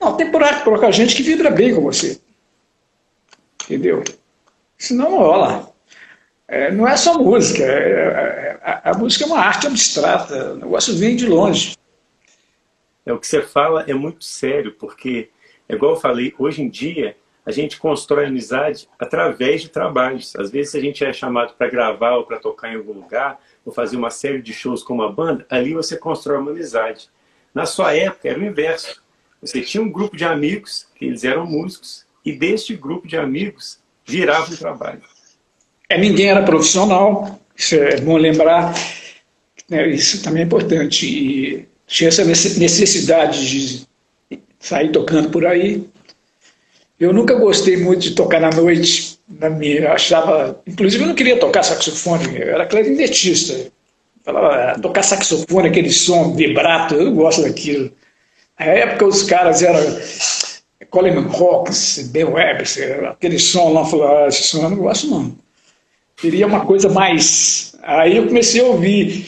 não, 0.00 0.16
tem 0.16 0.30
que 0.30 0.64
colocar 0.64 0.90
gente 0.90 1.16
que 1.16 1.22
vibra 1.22 1.50
bem 1.50 1.74
com 1.74 1.80
você. 1.80 2.20
Entendeu? 3.64 4.02
Senão 4.76 5.10
não 5.10 5.18
rola. 5.18 5.72
É, 6.46 6.70
não 6.70 6.86
é 6.86 6.96
só 6.96 7.18
música. 7.18 7.62
É, 7.62 7.90
é, 7.90 8.60
a, 8.62 8.90
a, 8.90 8.94
música 8.94 9.24
é 9.24 9.26
uma 9.26 9.40
arte 9.40 9.66
abstrata. 9.66 10.52
O 10.52 10.56
negócio 10.56 10.96
vem 10.96 11.16
de 11.16 11.26
longe. 11.26 11.76
É, 13.04 13.12
o 13.12 13.18
que 13.18 13.26
você 13.26 13.42
fala 13.42 13.84
é 13.88 13.92
muito 13.92 14.24
sério, 14.24 14.72
porque, 14.72 15.30
é 15.68 15.74
igual 15.74 15.92
eu 15.92 16.00
falei, 16.00 16.34
hoje 16.38 16.62
em 16.62 16.68
dia 16.68 17.16
a 17.44 17.50
gente 17.50 17.78
constrói 17.78 18.26
amizade 18.26 18.88
através 18.98 19.62
de 19.62 19.70
trabalhos. 19.70 20.36
Às 20.36 20.50
vezes 20.50 20.74
a 20.74 20.80
gente 20.80 21.04
é 21.04 21.12
chamado 21.12 21.54
para 21.54 21.68
gravar 21.68 22.16
ou 22.16 22.24
para 22.24 22.38
tocar 22.38 22.72
em 22.72 22.76
algum 22.76 22.92
lugar, 22.92 23.40
ou 23.64 23.72
fazer 23.72 23.96
uma 23.96 24.10
série 24.10 24.42
de 24.42 24.52
shows 24.52 24.82
com 24.82 24.94
uma 24.94 25.10
banda, 25.10 25.46
ali 25.48 25.72
você 25.72 25.96
constrói 25.96 26.38
uma 26.38 26.50
amizade. 26.50 27.10
Na 27.54 27.64
sua 27.64 27.94
época 27.94 28.28
era 28.28 28.38
o 28.38 28.44
inverso. 28.44 29.02
Você 29.40 29.60
tinha 29.60 29.82
um 29.82 29.90
grupo 29.90 30.16
de 30.16 30.24
amigos, 30.24 30.86
que 30.96 31.04
eles 31.04 31.24
eram 31.24 31.46
músicos, 31.46 32.04
e 32.24 32.32
deste 32.32 32.74
grupo 32.74 33.06
de 33.06 33.16
amigos 33.16 33.78
virava 34.06 34.52
um 34.52 34.56
trabalho. 34.56 35.02
É, 35.88 35.96
ninguém 35.98 36.28
era 36.28 36.42
profissional, 36.42 37.40
isso 37.56 37.74
é 37.74 38.00
bom 38.00 38.16
lembrar, 38.16 38.74
né, 39.68 39.88
isso 39.88 40.22
também 40.22 40.42
é 40.42 40.46
importante. 40.46 41.06
E 41.06 41.68
tinha 41.86 42.08
essa 42.08 42.24
necessidade 42.24 43.48
de 43.48 43.86
sair 44.58 44.90
tocando 44.92 45.30
por 45.30 45.46
aí. 45.46 45.88
Eu 46.98 47.12
nunca 47.12 47.34
gostei 47.34 47.76
muito 47.76 48.00
de 48.00 48.14
tocar 48.14 48.40
na 48.40 48.50
noite, 48.50 49.18
na 49.28 49.48
minha, 49.48 49.92
achava, 49.92 50.60
inclusive 50.66 51.04
eu 51.04 51.08
não 51.08 51.14
queria 51.14 51.38
tocar 51.38 51.62
saxofone, 51.62 52.38
eu 52.38 52.48
era 52.48 52.66
clarinetista. 52.66 53.70
Falava, 54.24 54.72
ah, 54.72 54.78
tocar 54.78 55.02
saxofone, 55.02 55.68
aquele 55.68 55.90
som 55.90 56.34
vibrato, 56.34 56.94
eu 56.94 57.04
não 57.04 57.14
gosto 57.14 57.42
daquilo. 57.42 57.90
Na 58.58 58.66
época 58.66 59.06
os 59.06 59.22
caras 59.22 59.62
eram 59.62 59.80
Coleman 60.90 61.28
Hawkins, 61.28 62.08
Ben 62.08 62.24
Webster, 62.24 63.04
aquele 63.10 63.38
som 63.38 63.72
lá, 63.72 63.84
falou, 63.84 64.08
ah, 64.08 64.28
esse 64.28 64.42
som 64.44 64.62
eu 64.62 64.70
não 64.70 64.78
gosto 64.78 65.06
não. 65.08 65.36
Queria 66.16 66.46
uma 66.46 66.64
coisa 66.64 66.88
mais... 66.88 67.76
Aí 67.82 68.16
eu 68.16 68.26
comecei 68.26 68.60
a 68.60 68.64
ouvir 68.64 69.26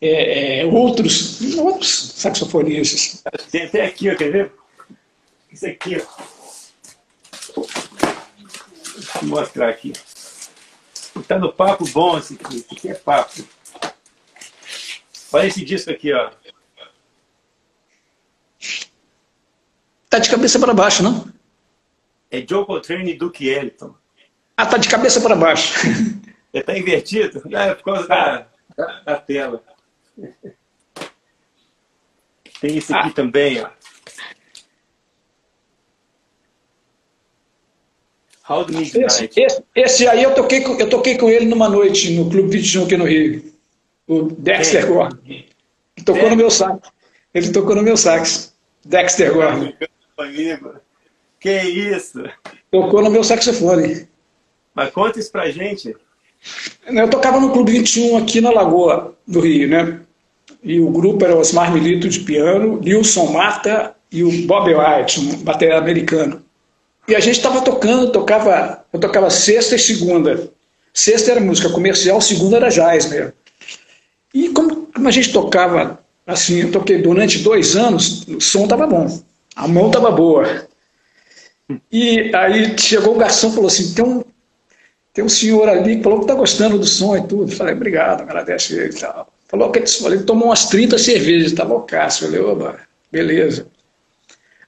é, 0.00 0.60
é, 0.60 0.66
outros, 0.66 1.40
outros 1.56 2.12
saxofonistas. 2.16 3.22
Tem 3.50 3.64
até 3.64 3.86
aqui, 3.86 4.10
ó, 4.10 4.16
quer 4.16 4.30
ver? 4.30 4.52
Isso 5.50 5.66
aqui, 5.66 5.96
ó. 5.96 6.04
Vou 9.22 9.30
mostrar 9.30 9.70
aqui. 9.70 9.92
Está 11.18 11.38
no 11.38 11.52
papo 11.52 11.88
bom 11.90 12.18
esse 12.18 12.34
aqui. 12.34 12.56
Esse 12.56 12.74
aqui 12.74 12.88
é 12.90 12.94
papo. 12.94 13.42
Olha 15.32 15.46
esse 15.46 15.64
disco 15.64 15.90
aqui, 15.90 16.12
ó. 16.12 16.30
Tá 20.14 20.20
de 20.20 20.30
cabeça 20.30 20.60
para 20.60 20.72
baixo, 20.72 21.02
não? 21.02 21.26
É 22.30 22.38
Joe 22.48 22.64
Coltrane 22.64 23.10
e 23.10 23.18
Duke 23.18 23.48
Ellington. 23.48 23.96
Ah, 24.56 24.64
tá 24.64 24.76
de 24.76 24.88
cabeça 24.88 25.20
para 25.20 25.34
baixo. 25.34 25.74
Ele 26.54 26.62
tá 26.62 26.78
invertido? 26.78 27.42
É 27.52 27.74
por 27.74 27.82
causa 27.82 28.06
da, 28.06 28.46
da, 29.04 29.16
tela. 29.16 29.60
Tem 32.60 32.76
esse 32.76 32.94
aqui 32.94 33.08
ah. 33.08 33.12
também, 33.12 33.60
ó. 33.60 33.70
How 38.48 38.64
esse, 38.70 39.28
esse, 39.34 39.64
esse, 39.74 40.06
aí 40.06 40.22
eu 40.22 40.32
toquei, 40.32 40.64
eu 40.64 40.88
toquei 40.88 41.18
com 41.18 41.28
ele 41.28 41.46
numa 41.46 41.68
noite 41.68 42.12
no 42.12 42.30
Clube 42.30 42.56
21 42.56 42.84
aqui 42.84 42.96
no 42.96 43.04
Rio. 43.04 43.52
O 44.06 44.30
Dexter 44.30 44.84
é. 44.84 44.86
Gordon. 44.86 45.18
Tocou 46.04 46.26
é. 46.28 46.30
no 46.30 46.36
meu 46.36 46.52
sax. 46.52 46.88
Ele 47.34 47.50
tocou 47.50 47.74
no 47.74 47.82
meu 47.82 47.96
sax. 47.96 48.54
Dexter 48.84 49.34
Gordon. 49.34 49.72
Amigo. 50.16 50.74
Que 51.40 51.60
isso? 51.60 52.22
Tocou 52.70 53.02
no 53.02 53.10
meu 53.10 53.24
saxofone. 53.24 54.08
Mas 54.74 54.90
conta 54.90 55.18
isso 55.18 55.30
pra 55.30 55.50
gente. 55.50 55.94
Eu 56.86 57.08
tocava 57.08 57.40
no 57.40 57.52
Clube 57.52 57.72
21 57.72 58.16
aqui 58.18 58.40
na 58.40 58.50
Lagoa 58.50 59.14
do 59.26 59.40
Rio, 59.40 59.68
né? 59.68 60.00
E 60.62 60.80
o 60.80 60.90
grupo 60.90 61.24
era 61.24 61.34
o 61.34 61.38
Osmar 61.38 61.72
Milito 61.72 62.08
de 62.08 62.20
piano, 62.20 62.80
Nilson 62.80 63.32
Marta 63.32 63.94
e 64.10 64.22
o 64.22 64.46
Bob 64.46 64.72
White, 64.74 65.20
um 65.20 65.36
bateria 65.42 65.76
americano. 65.76 66.42
E 67.06 67.14
a 67.14 67.20
gente 67.20 67.36
estava 67.36 67.60
tocando, 67.60 68.12
tocava, 68.12 68.84
eu 68.92 68.98
tocava 68.98 69.28
sexta 69.28 69.74
e 69.74 69.78
segunda. 69.78 70.50
Sexta 70.92 71.32
era 71.32 71.40
música 71.40 71.68
comercial, 71.68 72.20
segunda 72.20 72.56
era 72.56 72.70
jazz 72.70 73.10
mesmo. 73.10 73.32
E 74.32 74.48
como, 74.50 74.86
como 74.86 75.08
a 75.08 75.10
gente 75.10 75.32
tocava, 75.32 75.98
assim, 76.26 76.62
eu 76.62 76.72
toquei 76.72 77.02
durante 77.02 77.40
dois 77.40 77.76
anos, 77.76 78.26
o 78.26 78.40
som 78.40 78.64
estava 78.64 78.86
bom, 78.86 79.06
a 79.54 79.68
mão 79.68 79.86
estava 79.86 80.10
boa. 80.10 80.66
E 81.90 82.34
aí 82.34 82.78
chegou 82.78 83.14
o 83.14 83.18
garçom 83.18 83.48
e 83.48 83.52
falou 83.52 83.68
assim, 83.68 83.94
tem 83.94 84.04
um, 84.04 84.24
tem 85.12 85.24
um 85.24 85.28
senhor 85.28 85.68
ali 85.68 85.96
que 85.96 86.02
falou 86.02 86.18
que 86.18 86.24
está 86.24 86.34
gostando 86.34 86.78
do 86.78 86.86
som 86.86 87.16
e 87.16 87.26
tudo. 87.26 87.50
Eu 87.50 87.56
falei, 87.56 87.74
obrigado, 87.74 88.22
agradece 88.22 88.74
ele 88.74 88.94
e 88.94 89.00
tal. 89.00 89.32
Falou 89.48 89.70
que 89.70 89.78
ele 89.78 90.22
tomou 90.24 90.48
umas 90.48 90.66
30 90.66 90.98
cervejas, 90.98 91.52
estava 91.52 91.74
loucaço. 91.74 92.24
Eu 92.24 92.28
falei, 92.28 92.44
oba, 92.44 92.80
beleza. 93.10 93.66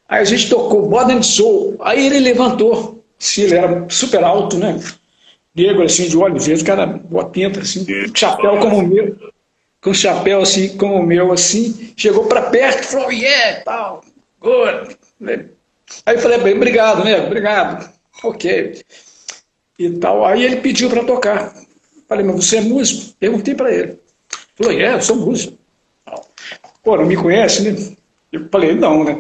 Aí 0.09 0.21
a 0.21 0.25
gente 0.25 0.49
tocou 0.49 0.89
Modern 0.89 1.23
Soul. 1.23 1.77
Aí 1.81 2.07
ele 2.07 2.21
levantou. 2.21 3.05
Sim, 3.19 3.43
ele 3.43 3.55
era 3.57 3.87
super 3.89 4.23
alto, 4.23 4.57
né? 4.57 4.79
Negro, 5.55 5.83
assim, 5.83 6.07
de 6.07 6.17
olho 6.17 6.39
verde, 6.39 6.63
cara, 6.63 6.87
boa 6.87 7.29
pinta, 7.31 7.61
assim, 7.61 7.85
com 7.85 8.15
chapéu 8.15 8.59
como 8.59 8.79
o 8.79 8.87
meu. 8.87 9.17
Com 9.83 9.95
chapéu, 9.95 10.43
assim, 10.43 10.77
como 10.77 10.97
o 10.97 11.03
meu, 11.03 11.33
assim. 11.33 11.93
Chegou 11.97 12.27
para 12.27 12.43
perto 12.43 12.83
e 12.83 12.87
falou, 12.87 13.11
yeah, 13.11 13.63
tal, 13.65 14.05
Aí 16.05 16.15
eu 16.17 16.21
falei, 16.21 16.39
bem, 16.39 16.55
obrigado, 16.55 17.05
né? 17.05 17.21
Obrigado. 17.27 17.91
Ok 18.23 18.83
e 19.79 19.91
tal. 19.99 20.25
Aí 20.25 20.45
ele 20.45 20.57
pediu 20.57 20.89
para 20.89 21.05
tocar. 21.05 21.55
Falei, 22.09 22.25
mas 22.25 22.37
você 22.37 22.59
é 22.59 22.61
músico? 22.61 23.15
Perguntei 23.19 23.55
para 23.55 23.73
ele. 23.73 23.99
Falou, 24.55 24.73
é, 24.73 24.95
eu 24.95 25.03
sou 25.03 25.17
músico. 25.17 25.59
Pô, 26.83 26.97
não 26.97 27.07
me 27.07 27.17
conhece, 27.17 27.63
né? 27.63 27.97
Eu 28.33 28.49
falei, 28.51 28.75
não, 28.75 29.05
né? 29.05 29.19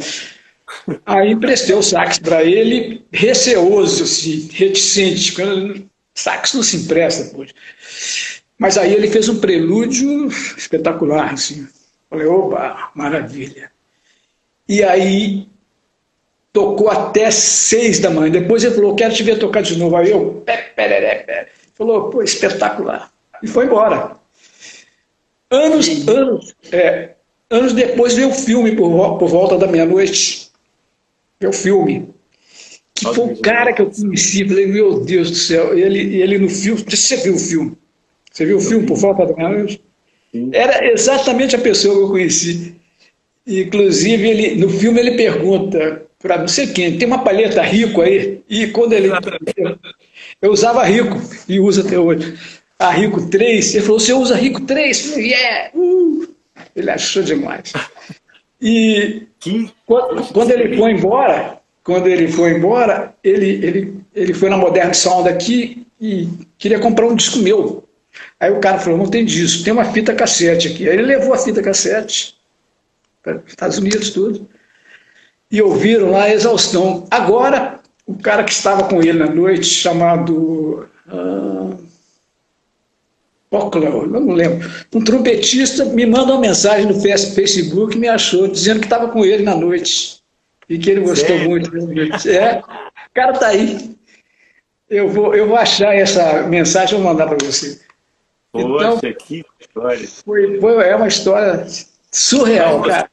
Aí 1.04 1.32
emprestei 1.32 1.74
o 1.74 1.82
sax 1.82 2.18
para 2.18 2.44
ele, 2.44 3.04
receoso, 3.12 4.04
assim, 4.04 4.48
reticente. 4.52 5.34
Sax 6.14 6.54
não 6.54 6.62
se 6.62 6.76
empresta, 6.76 7.34
pô. 7.34 7.44
Mas 8.58 8.78
aí 8.78 8.94
ele 8.94 9.08
fez 9.08 9.28
um 9.28 9.38
prelúdio 9.38 10.28
espetacular, 10.56 11.34
assim. 11.34 11.66
Falei, 12.08 12.26
oba, 12.26 12.90
maravilha. 12.94 13.70
E 14.68 14.83
aí 14.83 15.48
tocou 16.52 16.88
até 16.88 17.31
seis 17.31 17.98
da 17.98 18.11
manhã. 18.11 18.31
Depois 18.31 18.64
ele 18.64 18.74
falou, 18.74 18.94
quero 18.94 19.14
te 19.14 19.22
ver 19.22 19.38
tocar 19.38 19.62
de 19.62 19.76
novo. 19.76 19.96
Aí 19.96 20.11
eu, 20.11 20.42
pé, 20.44 20.72
pé, 20.74 21.24
pé. 21.26 21.48
Falou, 21.74 22.09
pô, 22.09 22.22
espetacular. 22.22 23.12
E 23.42 23.46
foi 23.46 23.66
embora. 23.66 24.16
Anos, 25.50 26.09
anos, 26.09 26.55
é, 26.72 27.11
anos 27.50 27.72
depois 27.72 28.14
veio 28.14 28.31
o 28.31 28.35
filme 28.35 28.74
por, 28.74 29.18
por 29.18 29.29
volta 29.29 29.59
da 29.59 29.66
meia-noite. 29.66 30.50
Veio 31.38 31.50
o 31.50 31.55
filme. 31.55 32.14
Que 32.94 33.05
foi 33.14 33.24
o 33.26 33.37
cara 33.37 33.74
que 33.74 33.83
eu 33.83 33.90
conheci. 33.90 34.48
Falei, 34.48 34.66
meu 34.66 35.00
Deus 35.00 35.31
do 35.31 35.37
céu. 35.37 35.79
Ele, 35.79 36.20
ele 36.20 36.38
no 36.38 36.48
filme. 36.48 36.83
Você 36.88 37.16
viu 37.18 37.35
o 37.35 37.38
filme? 37.38 37.76
Você 38.33 38.46
viu 38.46 38.57
o 38.57 38.61
filme 38.61 38.87
por 38.87 38.96
volta 38.96 39.26
da 39.26 39.35
meia-noite? 39.35 39.85
Era 40.52 40.90
exatamente 40.90 41.55
a 41.55 41.59
pessoa 41.59 41.94
que 41.94 42.02
eu 42.02 42.09
conheci. 42.09 42.74
Inclusive, 43.46 44.28
ele, 44.28 44.54
no 44.56 44.68
filme 44.68 44.98
ele 44.98 45.12
pergunta 45.12 46.02
para 46.18 46.38
não 46.38 46.48
sei 46.48 46.66
quem, 46.68 46.98
tem 46.98 47.06
uma 47.06 47.22
palheta 47.22 47.62
rico 47.62 48.02
aí, 48.02 48.42
e 48.48 48.66
quando 48.68 48.92
ele. 48.92 49.11
Eu 50.42 50.50
usava 50.50 50.82
rico, 50.85 51.20
e 51.48 51.61
uso 51.61 51.87
até 51.87 51.98
hoje. 51.98 52.37
A 52.78 52.90
Rico 52.90 53.26
3, 53.28 53.74
ele 53.74 53.85
falou: 53.85 54.00
Você 54.00 54.12
usa 54.12 54.35
Rico 54.35 54.61
3? 54.62 55.04
Eu 55.06 55.12
falei, 55.12 55.30
yeah! 55.30 55.70
Uh! 55.74 56.28
Ele 56.74 56.90
achou 56.90 57.22
demais. 57.22 57.72
E 58.61 59.22
quando, 59.87 60.32
quando 60.32 60.50
ele 60.50 60.76
foi 60.76 60.92
embora, 60.92 61.59
quando 61.82 62.06
ele 62.06 62.28
foi 62.28 62.52
embora, 62.52 63.14
ele, 63.22 63.64
ele, 63.64 64.00
ele 64.14 64.35
foi 64.35 64.50
na 64.50 64.59
Modern 64.59 64.92
Sound 64.92 65.28
aqui 65.28 65.87
e 66.00 66.28
queria 66.59 66.78
comprar 66.78 67.06
um 67.06 67.14
disco 67.14 67.38
meu. 67.38 67.85
Aí 68.40 68.50
o 68.50 68.61
cara 68.61 68.78
falou, 68.78 68.98
não 68.98 69.06
tem 69.06 69.24
disco, 69.24 69.64
tem 69.64 69.72
uma 69.72 69.92
fita 69.92 70.14
cassete 70.14 70.68
aqui. 70.68 70.88
Aí 70.88 70.94
ele 70.94 71.02
levou 71.02 71.32
a 71.32 71.38
fita 71.38 71.62
cassete 71.62 72.37
Estados 73.46 73.78
Unidos, 73.78 74.10
tudo 74.10 74.48
e 75.50 75.62
ouviram 75.62 76.10
lá 76.10 76.24
a 76.24 76.34
exaustão. 76.34 77.06
Agora, 77.10 77.80
o 78.06 78.14
cara 78.16 78.44
que 78.44 78.52
estava 78.52 78.84
com 78.88 79.00
ele 79.02 79.18
na 79.18 79.26
noite, 79.26 79.66
chamado. 79.66 80.88
Uh, 81.06 81.86
eu 83.50 84.06
não 84.08 84.32
lembro. 84.32 84.68
Um 84.92 85.02
trompetista 85.02 85.84
me 85.84 86.04
manda 86.04 86.32
uma 86.32 86.40
mensagem 86.40 86.86
no 86.86 87.00
Facebook, 87.00 87.96
me 87.96 88.08
achou, 88.08 88.48
dizendo 88.48 88.80
que 88.80 88.86
estava 88.86 89.08
com 89.08 89.24
ele 89.24 89.44
na 89.44 89.54
noite. 89.54 90.20
E 90.68 90.78
que 90.78 90.90
ele 90.90 91.00
gostou 91.00 91.28
Sério? 91.28 91.48
muito. 91.48 91.70
É, 92.28 92.58
o 92.58 93.14
cara 93.14 93.32
está 93.32 93.46
aí. 93.46 93.96
Eu 94.90 95.08
vou, 95.08 95.34
eu 95.34 95.46
vou 95.46 95.56
achar 95.56 95.94
essa 95.94 96.42
mensagem 96.42 96.98
e 96.98 97.02
vou 97.02 97.12
mandar 97.12 97.28
para 97.28 97.38
você. 97.44 97.80
Poxa, 98.52 98.66
então, 98.66 99.14
que 99.14 99.44
história. 99.60 100.08
Foi, 100.24 100.60
foi, 100.60 100.88
é 100.88 100.96
uma 100.96 101.08
história 101.08 101.66
surreal, 102.16 102.83
cara. 102.83 103.11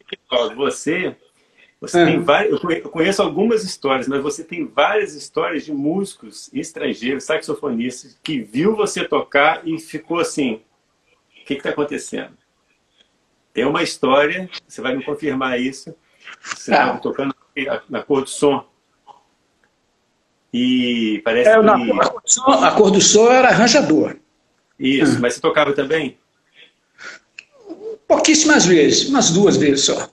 Você 0.55 1.15
você 1.83 1.99
é. 1.99 2.05
tem 2.05 2.19
várias, 2.21 2.63
eu 2.63 2.89
conheço 2.89 3.21
algumas 3.21 3.61
histórias, 3.61 4.07
mas 4.07 4.21
você 4.21 4.41
tem 4.41 4.65
várias 4.65 5.15
histórias 5.15 5.65
de 5.65 5.73
músicos 5.73 6.49
estrangeiros, 6.53 7.25
saxofonistas, 7.25 8.17
que 8.23 8.39
viu 8.39 8.73
você 8.73 9.05
tocar 9.05 9.67
e 9.67 9.77
ficou 9.77 10.19
assim: 10.19 10.61
o 11.41 11.45
que 11.45 11.55
está 11.55 11.71
acontecendo? 11.71 12.37
Tem 13.53 13.65
uma 13.65 13.83
história, 13.83 14.49
você 14.65 14.81
vai 14.81 14.95
me 14.95 15.03
confirmar 15.03 15.59
isso. 15.59 15.93
Você 16.41 16.71
estava 16.71 16.93
ah. 16.93 16.99
tocando 16.99 17.35
na 17.89 18.01
cor 18.01 18.21
do 18.21 18.29
som. 18.29 18.65
E 20.53 21.21
parece 21.25 21.49
é, 21.49 21.59
que. 21.61 21.67
A, 21.67 22.09
cor 22.09 22.21
do 22.21 22.31
som, 22.31 22.51
a 22.51 22.71
cor 22.71 22.91
do 22.91 23.01
som 23.01 23.29
era 23.29 23.49
arranjador. 23.49 24.15
Isso, 24.79 25.19
mas 25.19 25.33
você 25.33 25.41
tocava 25.41 25.73
também? 25.73 26.17
Pouquíssimas 28.07 28.65
vezes, 28.65 29.09
umas 29.09 29.31
duas 29.31 29.57
vezes 29.57 29.85
só. 29.85 30.09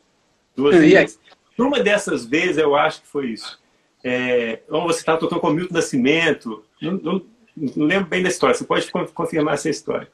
Duas 0.56 0.76
vezes? 0.76 1.18
Numa 1.56 1.80
dessas 1.80 2.24
vezes, 2.24 2.58
eu 2.58 2.74
acho 2.74 3.02
que 3.02 3.08
foi 3.08 3.30
isso. 3.30 3.60
É, 4.02 4.60
você 4.68 5.00
estava 5.00 5.18
tocando 5.18 5.40
com 5.40 5.48
o 5.48 5.52
Milton 5.52 5.74
Nascimento, 5.74 6.64
não, 6.80 6.92
não, 6.92 7.22
não, 7.56 7.86
lembro 7.86 8.08
bem 8.08 8.22
da 8.22 8.30
história, 8.30 8.54
você 8.54 8.64
pode 8.64 8.90
confirmar 9.12 9.54
essa 9.54 9.68
história. 9.68 10.08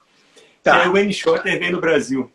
Tá. 0.62 0.82
aí 0.82 0.88
o 0.88 0.92
Wayne 0.94 1.12
Shorter 1.12 1.58
veio 1.58 1.72
no 1.72 1.80
Brasil. 1.80 2.30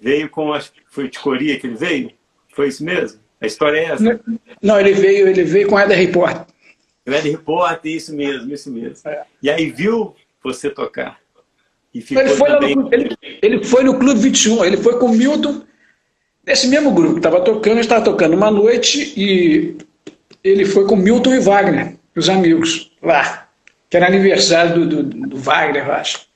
Veio 0.00 0.28
com, 0.28 0.52
acho 0.52 0.72
que 0.72 0.82
foi 0.90 1.08
de 1.08 1.18
Coria 1.20 1.58
que 1.58 1.68
ele 1.68 1.76
veio? 1.76 2.10
Foi 2.52 2.68
isso 2.68 2.84
mesmo? 2.84 3.20
A 3.40 3.46
história 3.46 3.78
é 3.78 3.84
essa? 3.84 4.20
Não, 4.60 4.80
ele 4.80 4.92
veio, 4.92 5.28
ele 5.28 5.44
veio 5.44 5.68
com 5.68 5.78
Eder 5.78 5.96
Report. 5.96 6.48
O 7.06 7.10
Eder 7.10 7.32
Report, 7.32 7.84
isso 7.84 8.14
mesmo, 8.14 8.52
isso 8.52 8.70
mesmo. 8.70 9.08
É. 9.08 9.24
E 9.40 9.48
aí 9.48 9.70
viu 9.70 10.16
você 10.42 10.68
tocar. 10.68 11.20
Ele, 11.94 12.28
foi 12.28 12.48
também... 12.50 12.74
no, 12.74 12.92
ele, 12.92 13.16
ele 13.40 13.64
foi 13.64 13.84
no 13.84 13.98
Clube 13.98 14.18
21, 14.20 14.64
ele 14.64 14.76
foi 14.76 14.98
com 14.98 15.06
o 15.06 15.14
Milton 15.14 15.62
Esse 16.44 16.66
mesmo 16.66 16.90
grupo 16.90 17.14
que 17.14 17.20
estava 17.20 17.40
tocando, 17.40 17.80
estava 17.80 18.04
tocando 18.04 18.34
uma 18.34 18.50
noite 18.50 19.12
e 19.16 19.76
ele 20.42 20.64
foi 20.64 20.86
com 20.86 20.96
Milton 20.96 21.34
e 21.34 21.38
Wagner, 21.38 21.96
os 22.16 22.28
amigos, 22.28 22.92
lá, 23.00 23.48
que 23.88 23.96
era 23.96 24.08
aniversário 24.08 24.74
do, 24.74 25.02
do, 25.02 25.28
do 25.28 25.36
Wagner, 25.36 25.86
eu 25.86 25.92
acho. 25.92 26.26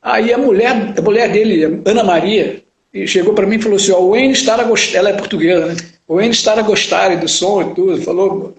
Aí 0.00 0.32
a 0.32 0.38
mulher, 0.38 0.94
a 0.96 1.02
mulher 1.02 1.32
dele, 1.32 1.82
Ana 1.84 2.04
Maria, 2.04 2.62
chegou 3.06 3.34
para 3.34 3.46
mim 3.46 3.56
e 3.56 3.62
falou 3.62 3.76
assim, 3.76 3.92
o 3.92 4.10
Wayne 4.10 4.32
está 4.32 4.54
a 4.54 4.62
gostar, 4.62 4.98
ela 4.98 5.10
é 5.10 5.14
portuguesa, 5.14 5.66
né? 5.66 5.76
O 6.06 6.16
Wayne 6.16 6.34
está 6.34 6.52
a 6.52 6.62
gostar 6.62 7.16
do 7.16 7.26
som 7.26 7.62
e 7.62 7.74
tudo, 7.74 8.02
falou, 8.02 8.54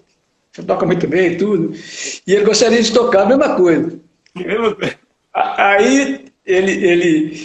você 0.51 0.63
toca 0.63 0.85
muito 0.85 1.07
bem 1.07 1.33
e 1.33 1.37
tudo. 1.37 1.73
E 2.25 2.33
ele 2.33 2.45
gostaria 2.45 2.81
de 2.81 2.91
tocar 2.91 3.21
a 3.21 3.25
mesma 3.25 3.55
coisa. 3.55 3.99
Aí 5.35 6.25
ele, 6.45 6.71
ele 6.85 7.41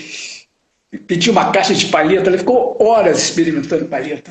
pediu 1.07 1.33
uma 1.33 1.51
caixa 1.51 1.75
de 1.75 1.87
palheta, 1.87 2.31
ele 2.31 2.39
ficou 2.39 2.77
horas 2.81 3.19
experimentando 3.19 3.87
palheta. 3.87 4.31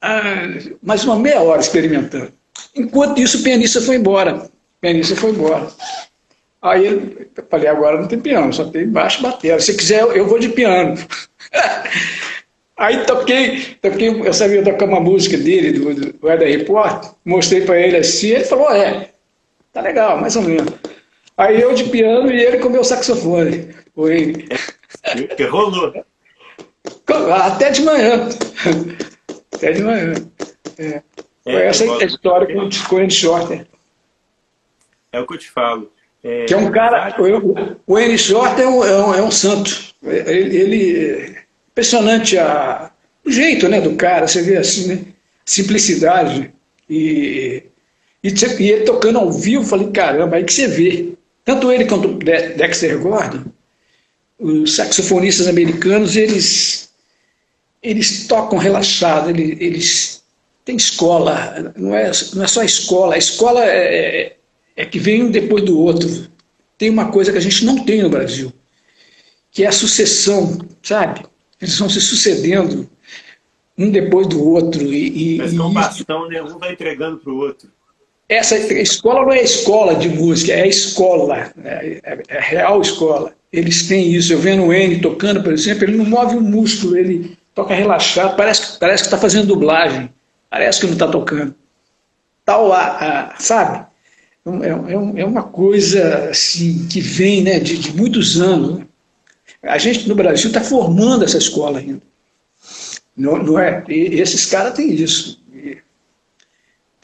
Ah, 0.00 0.48
mais 0.82 1.04
uma 1.04 1.18
meia 1.18 1.40
hora 1.40 1.60
experimentando. 1.60 2.32
Enquanto 2.74 3.20
isso, 3.20 3.38
o 3.38 3.42
pianista 3.42 3.80
foi 3.80 3.96
embora. 3.96 4.36
O 4.36 4.50
pianista 4.80 5.16
foi 5.16 5.30
embora. 5.30 5.66
Aí 6.62 6.86
eu 6.86 7.26
falei, 7.48 7.68
agora 7.68 8.00
não 8.00 8.06
tem 8.06 8.20
piano, 8.20 8.52
só 8.52 8.64
tem 8.66 8.86
baixo 8.86 9.20
e 9.20 9.22
bateria. 9.22 9.60
Se 9.60 9.74
quiser, 9.74 10.02
eu 10.02 10.26
vou 10.26 10.38
de 10.38 10.50
piano. 10.50 10.94
Aí 12.76 13.04
toquei, 13.04 13.76
toquei, 13.82 14.08
eu 14.08 14.32
sabia 14.32 14.62
tocar 14.62 14.86
uma 14.86 15.00
música 15.00 15.36
dele, 15.36 15.72
do, 15.72 15.94
do 15.94 16.26
Weather 16.26 16.48
Report, 16.48 17.10
mostrei 17.22 17.60
para 17.60 17.78
ele 17.78 17.98
assim, 17.98 18.28
ele 18.28 18.44
falou, 18.44 18.72
é, 18.72 19.10
tá 19.70 19.82
legal, 19.82 20.18
mais 20.18 20.34
ou 20.34 20.42
menos. 20.42 20.72
Aí 21.40 21.58
eu 21.58 21.72
de 21.72 21.84
piano 21.84 22.30
e 22.30 22.38
ele 22.38 22.58
com 22.58 22.68
meu 22.68 22.84
saxofone. 22.84 23.74
Foi. 23.94 24.46
Que 25.36 25.44
rolou. 25.44 25.90
Até 27.32 27.70
de 27.70 27.80
manhã. 27.82 28.28
Até 29.54 29.72
de 29.72 29.82
manhã. 29.82 30.12
É. 30.76 31.02
É, 31.46 31.52
Foi 31.52 31.62
essa 31.62 31.84
a 31.84 32.04
história 32.04 32.46
com, 32.46 32.68
com 32.86 32.96
o 32.96 32.98
Andy 32.98 33.14
Shorter. 33.14 33.66
É 35.10 35.18
o 35.18 35.26
que 35.26 35.32
eu 35.32 35.38
te 35.38 35.50
falo. 35.50 35.90
É, 36.22 36.44
que 36.44 36.52
é 36.52 36.58
um 36.58 36.70
cara. 36.70 37.16
O, 37.86 37.96
Andy 37.96 38.18
Shorter 38.18 38.62
é 38.62 38.68
um, 38.68 38.84
é 38.84 39.06
um, 39.06 39.14
é 39.14 39.22
um 39.22 39.30
santo. 39.30 39.70
Ele, 40.02 40.56
ele 40.58 41.38
impressionante 41.70 42.36
a, 42.36 42.90
o 43.24 43.30
jeito 43.30 43.66
né, 43.66 43.80
do 43.80 43.96
cara, 43.96 44.28
você 44.28 44.42
vê 44.42 44.58
assim, 44.58 44.88
né? 44.88 45.04
Simplicidade. 45.46 46.52
E, 46.88 47.62
e, 48.22 48.28
e 48.28 48.70
ele 48.70 48.84
tocando 48.84 49.18
ao 49.18 49.32
vivo, 49.32 49.64
falei, 49.64 49.90
caramba, 49.90 50.36
aí 50.36 50.44
que 50.44 50.52
você 50.52 50.68
vê. 50.68 51.14
Tanto 51.50 51.72
ele 51.72 51.84
quanto 51.84 52.06
o 52.06 52.14
Dexter 52.14 52.96
Gordon, 53.00 53.42
os 54.38 54.76
saxofonistas 54.76 55.48
americanos, 55.48 56.14
eles, 56.14 56.92
eles 57.82 58.28
tocam 58.28 58.56
relaxado, 58.56 59.30
eles, 59.30 59.60
eles 59.60 60.24
têm 60.64 60.76
escola, 60.76 61.74
não 61.76 61.92
é, 61.92 62.08
não 62.34 62.44
é 62.44 62.46
só 62.46 62.62
escola, 62.62 63.16
a 63.16 63.18
escola 63.18 63.64
é, 63.64 64.26
é, 64.26 64.36
é 64.76 64.86
que 64.86 65.00
vem 65.00 65.24
um 65.24 65.30
depois 65.32 65.64
do 65.64 65.76
outro. 65.76 66.30
Tem 66.78 66.88
uma 66.88 67.10
coisa 67.10 67.32
que 67.32 67.38
a 67.38 67.42
gente 67.42 67.64
não 67.64 67.84
tem 67.84 68.00
no 68.00 68.08
Brasil, 68.08 68.52
que 69.50 69.64
é 69.64 69.66
a 69.66 69.72
sucessão, 69.72 70.56
sabe? 70.80 71.26
Eles 71.60 71.76
vão 71.76 71.90
se 71.90 72.00
sucedendo 72.00 72.88
um 73.76 73.90
depois 73.90 74.28
do 74.28 74.40
outro. 74.40 74.84
E, 74.84 75.34
e, 75.34 75.38
Mas 75.38 75.58
com 75.58 75.72
bastão, 75.72 76.28
né? 76.28 76.40
Um 76.40 76.60
vai 76.60 76.74
entregando 76.74 77.18
para 77.18 77.32
o 77.32 77.38
outro. 77.38 77.68
Essa 78.30 78.56
escola 78.56 79.22
não 79.22 79.32
é 79.32 79.42
escola 79.42 79.96
de 79.96 80.08
música, 80.08 80.52
é 80.52 80.68
escola, 80.68 81.52
é, 81.64 82.00
é, 82.04 82.18
é 82.28 82.40
real 82.40 82.80
escola. 82.80 83.34
Eles 83.52 83.88
têm 83.88 84.14
isso. 84.14 84.32
Eu 84.32 84.38
vendo 84.38 84.66
o 84.66 84.72
N 84.72 85.00
tocando, 85.00 85.42
por 85.42 85.52
exemplo, 85.52 85.82
ele 85.82 85.96
não 85.96 86.04
move 86.04 86.36
um 86.36 86.40
músculo, 86.40 86.96
ele 86.96 87.36
toca 87.52 87.74
relaxado, 87.74 88.36
parece, 88.36 88.78
parece 88.78 89.02
que 89.02 89.06
está 89.08 89.18
fazendo 89.18 89.48
dublagem, 89.48 90.08
parece 90.48 90.78
que 90.78 90.86
não 90.86 90.92
está 90.92 91.08
tocando. 91.08 91.52
Tal, 92.44 92.72
a, 92.72 93.32
a, 93.32 93.40
sabe? 93.40 93.84
É, 94.46 94.68
é, 94.68 95.20
é, 95.22 95.24
uma 95.24 95.42
coisa 95.42 96.30
assim, 96.30 96.86
que 96.88 97.00
vem 97.00 97.42
né, 97.42 97.58
de, 97.58 97.78
de 97.78 97.96
muitos 97.96 98.40
anos. 98.40 98.78
Né? 98.78 98.86
A 99.64 99.76
gente 99.76 100.08
no 100.08 100.14
Brasil 100.14 100.46
está 100.46 100.60
formando 100.60 101.24
essa 101.24 101.38
escola 101.38 101.80
ainda. 101.80 102.02
Não, 103.16 103.42
não 103.42 103.58
é? 103.58 103.82
E 103.88 104.20
esses 104.20 104.46
caras 104.46 104.74
têm 104.74 104.94
isso. 104.94 105.39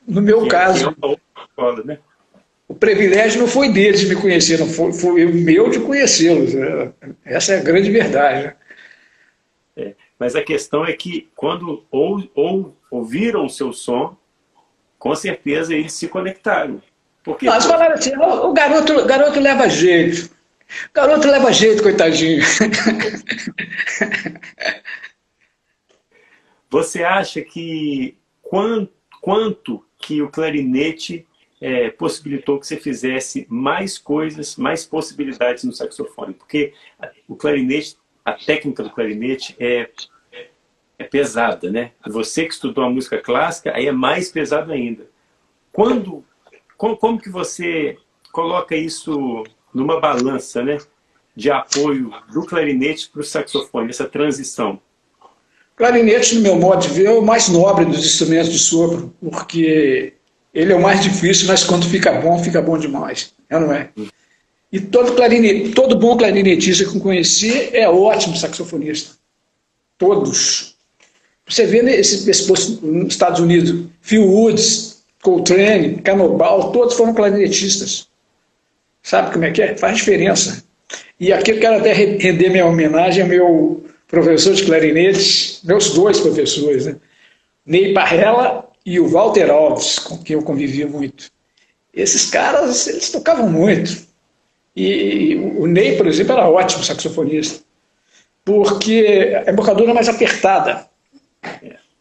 No 0.07 0.23
meu 0.23 0.43
Sim, 0.43 0.49
caso, 0.49 0.97
escola, 1.35 1.83
né? 1.85 1.99
o 2.69 2.75
privilégio 2.75 3.41
não 3.41 3.47
foi 3.47 3.71
deles 3.73 4.01
de 4.01 4.07
me 4.07 4.17
conhecer, 4.17 4.59
não 4.59 4.69
foi, 4.69 4.93
foi 4.93 5.25
o 5.25 5.35
meu 5.35 5.71
de 5.71 5.79
conhecê-los. 5.81 6.55
É, 6.55 6.93
essa 7.25 7.55
é 7.55 7.59
a 7.59 7.63
grande 7.63 7.91
verdade. 7.91 8.55
É, 9.77 9.95
mas 10.19 10.35
a 10.35 10.43
questão 10.43 10.85
é 10.85 10.93
que 10.93 11.29
quando 11.37 11.85
ou, 11.91 12.29
ou 12.35 12.77
ouviram 12.91 13.47
o 13.47 13.51
seu 13.51 13.73
som, 13.73 14.17
com 14.99 15.15
certeza 15.15 15.73
eles 15.75 15.93
se 15.93 16.09
conectaram. 16.09 16.83
Porque, 17.23 17.47
Nós 17.47 17.65
falaram 17.67 17.95
assim, 17.95 18.17
o, 18.17 18.51
o 18.51 18.53
garoto, 18.53 18.93
o 18.93 19.07
garoto 19.07 19.39
leva 19.41 19.69
jeito. 19.69 20.35
O 20.91 20.93
garoto 20.93 21.29
leva 21.29 21.53
jeito, 21.53 21.83
coitadinho. 21.83 22.43
Você 26.69 27.05
acha 27.05 27.41
que 27.43 28.17
quanto, 28.43 28.93
quanto 29.21 29.85
que 30.07 30.23
o 30.23 30.31
clarinete 30.31 31.27
é, 31.61 31.91
possibilitou 31.91 32.61
que 32.61 32.67
você 32.67 32.77
fizesse 32.77 33.45
mais 33.51 33.99
coisas, 33.99 34.55
mais 34.55 34.87
possibilidades 34.87 35.65
no 35.65 35.73
saxofone? 35.73 36.33
Porque 36.33 36.73
o 37.27 37.35
clarinete, 37.35 37.97
a 38.25 38.35
técnica 38.35 38.85
do 38.85 38.91
clarinete 38.91 39.57
é, 39.59 39.91
é 40.97 41.05
pesada, 41.05 41.73
né? 41.73 41.91
Você 42.07 42.45
que 42.45 42.55
estudou 42.55 42.85
a 42.85 42.91
música 42.91 43.19
clássica, 43.19 43.75
aí 43.75 43.89
é 43.89 43.93
mais 43.93 44.31
pesado 44.31 44.71
ainda. 44.71 45.11
Quando, 45.73 46.25
como, 46.77 46.97
como 46.97 47.21
que 47.21 47.29
você 47.29 47.99
coloca 48.31 48.77
isso 48.77 49.43
numa 49.75 49.99
balança 49.99 50.63
né, 50.63 50.79
de 51.35 51.51
apoio 51.51 52.13
do 52.33 52.47
clarinete 52.47 53.11
para 53.11 53.23
o 53.23 53.25
saxofone, 53.25 53.91
essa 53.91 54.09
transição? 54.09 54.81
Clarinete, 55.77 56.35
no 56.37 56.41
meu 56.41 56.57
modo 56.57 56.83
de 56.83 56.89
ver, 56.89 57.07
é 57.07 57.13
o 57.13 57.21
mais 57.21 57.49
nobre 57.49 57.85
dos 57.85 58.05
instrumentos 58.05 58.51
de 58.51 58.59
sopro, 58.59 59.15
porque 59.21 60.15
ele 60.55 60.73
é 60.73 60.77
o 60.77 60.81
mais 60.81 61.03
difícil, 61.03 61.47
mas 61.47 61.63
quando 61.63 61.87
fica 61.87 62.13
bom, 62.13 62.43
fica 62.43 62.63
bom 62.63 62.79
demais. 62.79 63.35
É 63.51 63.61
não 63.61 63.71
é? 63.71 63.91
E 64.73 64.81
todo, 64.81 65.15
clarinete, 65.15 65.71
todo 65.73 65.99
bom 65.99 66.17
clarinetista 66.17 66.85
que 66.85 66.97
eu 66.97 67.01
conheci 67.01 67.77
é 67.77 67.89
ótimo 67.89 68.37
saxofonista. 68.37 69.17
Todos. 69.99 70.77
Você 71.47 71.67
vê 71.67 71.83
nesse, 71.83 72.29
esse, 72.29 72.49
nos 72.83 73.09
Estados 73.09 73.39
Unidos, 73.39 73.85
Phil 74.01 74.27
Woods, 74.27 75.05
Coltrane, 75.23 75.97
Canobal, 75.97 76.73
todos 76.73 76.95
foram 76.95 77.15
clarinetistas. 77.15 78.09
Sabe 79.03 79.33
como 79.33 79.45
é 79.45 79.51
que 79.51 79.63
é? 79.63 79.77
Faz 79.77 79.99
diferença. 79.99 80.65
E 81.21 81.33
aqui 81.33 81.53
eu 81.53 81.61
quero 81.61 81.77
até 81.77 81.93
render 81.93 82.49
minha 82.49 82.67
homenagem 82.67 83.23
ao 83.23 83.29
meu 83.29 83.86
professor 84.09 84.55
de 84.55 84.65
clarinete, 84.65 85.61
meus 85.65 85.91
dois 85.91 86.21
professores, 86.21 86.87
né? 86.87 86.97
Ney 87.65 87.93
Parrella 87.93 88.69
e 88.85 89.01
o 89.01 89.09
Walter 89.09 89.51
Alves, 89.51 89.99
com 89.99 90.19
quem 90.19 90.35
eu 90.35 90.43
convivia 90.43 90.87
muito. 90.87 91.31
Esses 91.93 92.31
caras, 92.31 92.87
eles 92.87 93.11
tocavam 93.11 93.49
muito. 93.49 94.07
E 94.77 95.35
o 95.57 95.67
Ney, 95.67 95.97
por 95.97 96.07
exemplo, 96.07 96.35
era 96.35 96.49
ótimo 96.49 96.85
saxofonista, 96.85 97.65
porque 98.45 99.43
a 99.47 99.51
embocadura 99.51 99.91
é 99.91 99.95
mais 99.95 100.09
apertada. 100.09 100.87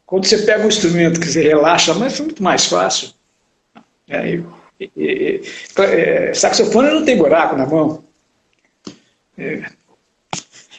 Quando 0.06 0.26
você 0.26 0.40
pega 0.40 0.64
um 0.64 0.68
instrumento 0.68 1.20
que 1.20 1.28
você 1.28 1.42
relaxa, 1.42 1.94
mas 1.94 2.20
é 2.20 2.24
muito 2.24 2.44
mais 2.44 2.66
fácil. 2.66 3.10
É, 4.08 4.40
é, 4.98 6.34
saxofone 6.34 6.92
não 6.92 7.06
tem 7.06 7.18
buraco 7.18 7.56
na 7.56 7.66
mão. 7.66 8.04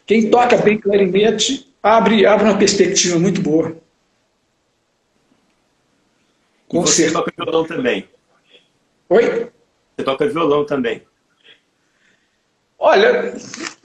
Quem 0.06 0.30
toca 0.30 0.56
bem 0.58 0.78
clarinete 0.78 1.68
abre, 1.82 2.24
abre 2.24 2.44
uma 2.44 2.56
perspectiva 2.56 3.18
muito 3.18 3.40
boa. 3.42 3.76
Com 6.68 6.80
você 6.82 7.08
certeza. 7.10 7.18
toca 7.18 7.32
violão 7.36 7.64
também? 7.66 8.08
Oi? 9.08 9.48
Você 9.96 10.04
toca 10.04 10.28
violão 10.28 10.64
também? 10.64 11.02
Olha, 12.78 13.34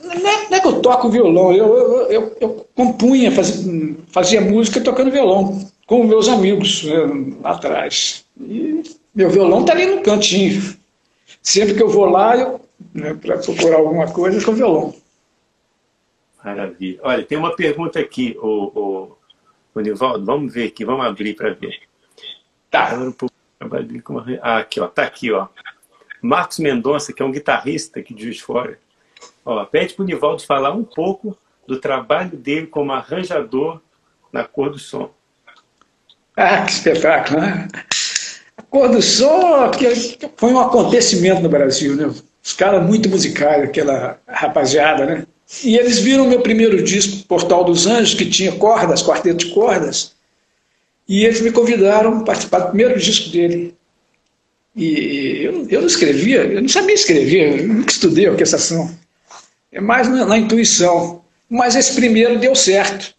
não 0.04 0.12
é, 0.12 0.50
não 0.50 0.58
é 0.58 0.60
que 0.60 0.68
eu 0.68 0.82
toco 0.82 1.10
violão, 1.10 1.54
eu, 1.54 1.78
eu, 1.78 2.12
eu, 2.12 2.38
eu 2.42 2.68
compunha, 2.76 3.32
fazia, 3.32 3.96
fazia, 4.08 4.42
música 4.42 4.82
tocando 4.82 5.10
violão 5.10 5.66
com 5.88 6.04
meus 6.04 6.28
amigos 6.28 6.84
né, 6.84 7.38
lá 7.42 7.52
atrás. 7.52 8.26
E 8.40 8.84
meu 9.16 9.30
violão 9.30 9.62
está 9.62 9.74
ali 9.74 9.86
no 9.86 10.02
cantinho. 10.02 10.76
Sempre 11.42 11.76
que 11.76 11.82
eu 11.82 11.90
vou 11.90 12.06
lá, 12.06 12.36
eu, 12.36 12.60
né, 12.94 13.14
para 13.14 13.38
procurar 13.38 13.78
alguma 13.78 14.12
coisa, 14.12 14.44
com 14.44 14.54
violão. 14.54 14.94
Maravilha. 16.44 17.00
Olha, 17.04 17.24
tem 17.24 17.38
uma 17.38 17.56
pergunta 17.56 18.00
aqui, 18.00 18.36
o, 18.42 19.18
o, 19.76 19.82
Nivaldo. 19.82 20.26
Vamos 20.26 20.54
ver 20.54 20.68
aqui, 20.68 20.84
vamos 20.84 21.06
abrir 21.06 21.36
para 21.36 21.54
ver. 21.54 21.82
Tá. 22.70 22.98
Ah, 24.42 24.58
aqui, 24.58 24.80
ó. 24.80 24.88
Tá 24.88 25.04
aqui, 25.04 25.32
ó. 25.32 25.48
Marcos 26.22 26.60
Mendonça, 26.60 27.14
que 27.14 27.22
é 27.22 27.26
um 27.26 27.32
guitarrista 27.32 28.00
aqui 28.00 28.14
de 28.14 28.24
Juiz 28.24 28.40
Fora. 28.40 28.78
Ó, 29.46 29.64
pede 29.66 29.94
para 29.94 30.04
o 30.04 30.06
Nivaldo 30.06 30.44
falar 30.44 30.72
um 30.72 30.84
pouco 30.84 31.38
do 31.68 31.80
trabalho 31.80 32.36
dele 32.38 32.68
como 32.68 32.92
arranjador 32.92 33.80
na 34.32 34.44
cor 34.44 34.70
do 34.70 34.80
som. 34.80 35.12
Ah, 36.36 36.66
que 36.66 36.72
espetáculo, 36.72 37.42
né? 37.42 37.68
A 38.58 38.62
cor 38.64 38.90
do 38.90 39.02
som 39.02 39.72
foi 40.38 40.52
um 40.52 40.60
acontecimento 40.60 41.42
no 41.42 41.50
Brasil, 41.50 41.96
né? 41.96 42.06
Os 42.44 42.54
caras 42.54 42.84
muito 42.84 43.10
musicais, 43.10 43.64
aquela 43.64 44.20
rapaziada, 44.28 45.06
né? 45.06 45.28
E 45.64 45.78
eles 45.78 46.00
viram 46.00 46.28
meu 46.28 46.42
primeiro 46.42 46.82
disco, 46.82 47.26
Portal 47.28 47.64
dos 47.64 47.86
Anjos, 47.86 48.14
que 48.14 48.26
tinha 48.26 48.54
cordas, 48.54 49.04
quarteto 49.04 49.46
de 49.46 49.54
cordas, 49.54 50.14
e 51.08 51.26
eles 51.26 51.42
me 51.42 51.52
convidaram 51.52 52.18
para 52.18 52.26
participar 52.26 52.60
do 52.60 52.68
primeiro 52.70 52.98
disco 52.98 53.30
dele. 53.30 53.76
E 54.74 55.42
eu, 55.44 55.68
eu 55.70 55.82
não 55.82 55.88
escrevia, 55.88 56.44
eu 56.44 56.62
não 56.62 56.70
sabia 56.70 56.96
escrever, 56.96 57.60
eu 57.60 57.68
nunca 57.68 57.92
estudei 57.92 58.30
orquestração. 58.30 58.90
É 59.72 59.82
mais 59.82 60.08
na, 60.08 60.26
na 60.26 60.38
intuição. 60.38 61.22
Mas 61.50 61.76
esse 61.76 61.94
primeiro 61.96 62.40
deu 62.40 62.56
certo. 62.56 63.14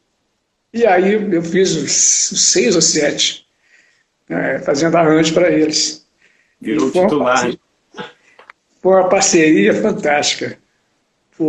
E 0.73 0.87
aí 0.87 1.13
eu 1.13 1.43
fiz 1.43 1.77
os 1.77 1.93
seis 1.93 2.75
ou 2.75 2.81
sete, 2.81 3.47
é, 4.31 4.59
fazendo 4.61 4.97
arranjo 4.97 5.35
para 5.35 5.51
eles. 5.51 6.07
Virou 6.59 6.91
titular. 6.91 7.53
Foi 8.81 8.93
uma 8.95 9.09
parceria 9.11 9.75
fantástica, 9.75 10.59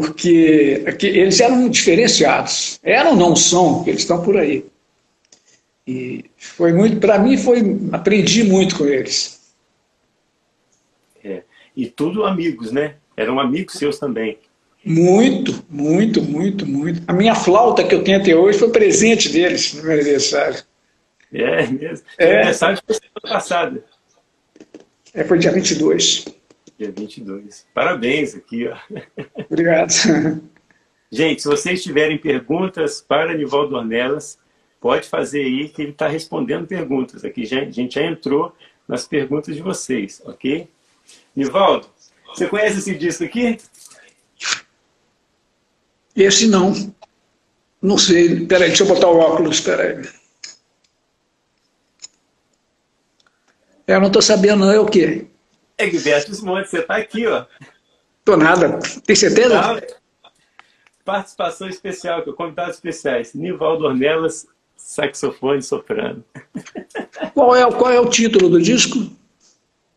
porque 0.01 0.83
eles 1.01 1.39
eram 1.39 1.69
diferenciados. 1.69 2.79
Eram, 2.83 3.15
não 3.15 3.35
são, 3.35 3.83
eles 3.87 4.01
estão 4.01 4.21
por 4.23 4.37
aí. 4.37 4.65
E 5.85 6.25
foi 6.37 6.71
muito, 6.71 6.99
para 6.99 7.19
mim, 7.19 7.37
foi, 7.37 7.61
aprendi 7.91 8.43
muito 8.43 8.77
com 8.77 8.85
eles. 8.85 9.39
É. 11.23 11.43
E 11.75 11.87
tudo 11.87 12.25
amigos, 12.25 12.71
né? 12.71 12.95
Eram 13.15 13.39
amigos 13.39 13.75
seus 13.75 13.99
também. 13.99 14.37
Muito, 14.85 15.63
muito, 15.69 16.21
muito, 16.21 16.65
muito. 16.65 17.01
A 17.07 17.13
minha 17.13 17.35
flauta 17.35 17.83
que 17.83 17.95
eu 17.95 18.03
tenho 18.03 18.19
até 18.19 18.35
hoje 18.35 18.59
foi 18.59 18.69
presente 18.69 19.29
deles 19.29 19.73
no 19.73 19.83
meu 19.83 19.93
aniversário. 19.93 20.61
É 21.31 21.67
mesmo? 21.67 22.05
É. 22.17 22.35
Aniversário 22.35 22.81
foi 22.85 22.95
semana 22.95 23.39
passada. 23.39 23.85
É, 25.13 25.23
foi 25.23 25.37
dia 25.37 25.51
22. 25.51 26.25
Dia 26.83 26.91
22. 26.91 27.65
Parabéns 27.73 28.35
aqui, 28.35 28.67
ó. 28.67 28.75
Obrigado. 29.49 29.93
Gente, 31.09 31.41
se 31.41 31.47
vocês 31.47 31.81
tiverem 31.81 32.17
perguntas 32.17 32.99
para 32.99 33.33
Nivaldo 33.37 33.75
Ornelas, 33.75 34.37
pode 34.81 35.07
fazer 35.07 35.43
aí 35.43 35.69
que 35.69 35.81
ele 35.81 35.91
está 35.91 36.07
respondendo 36.07 36.67
perguntas. 36.67 37.23
Aqui 37.23 37.45
já, 37.45 37.61
a 37.61 37.69
gente 37.69 37.95
já 37.95 38.03
entrou 38.03 38.53
nas 38.85 39.07
perguntas 39.07 39.55
de 39.55 39.61
vocês, 39.61 40.21
ok? 40.25 40.67
Nivaldo, 41.33 41.87
você 42.27 42.47
conhece 42.47 42.79
esse 42.79 42.95
disco 42.95 43.23
aqui? 43.23 43.57
Esse 46.13 46.47
não. 46.47 46.73
Não 47.81 47.97
sei. 47.97 48.45
Peraí, 48.45 48.69
deixa 48.69 48.83
eu 48.83 48.87
botar 48.87 49.07
o 49.07 49.19
óculos. 49.19 49.61
Peraí. 49.61 50.03
Eu 53.87 53.99
não 54.01 54.07
estou 54.07 54.21
sabendo, 54.21 54.65
não. 54.65 54.71
É 54.71 54.79
o 54.79 54.85
quê? 54.85 55.27
Guilherme 55.89 56.41
Montes, 56.41 56.71
você 56.71 56.79
está 56.79 56.95
aqui, 56.95 57.27
ó. 57.27 57.45
Tô 58.23 58.37
nada. 58.37 58.79
Tem 59.05 59.15
certeza? 59.15 59.81
Participação 61.03 61.67
especial, 61.67 62.23
convidados 62.33 62.75
especiais. 62.75 63.33
Nivaldo 63.33 63.85
Ornelas, 63.85 64.47
saxofone 64.75 65.61
soprano. 65.61 66.23
Qual 67.33 67.55
é, 67.55 67.69
qual 67.71 67.91
é 67.91 67.99
o 67.99 68.09
título 68.09 68.49
do 68.49 68.61
disco? 68.61 69.11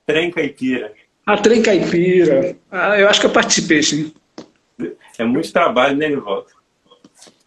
Trem 0.05 0.31
Caipira. 0.31 0.93
Ah, 1.25 1.37
Trem 1.37 1.63
Caipira. 1.63 2.57
Ah, 2.71 2.99
eu 2.99 3.09
acho 3.09 3.21
que 3.21 3.27
eu 3.27 3.33
participei, 3.33 3.83
sim. 3.83 4.13
É 5.19 5.25
muito 5.25 5.53
trabalho, 5.53 5.97
né, 5.97 6.09
Nivaldo? 6.09 6.49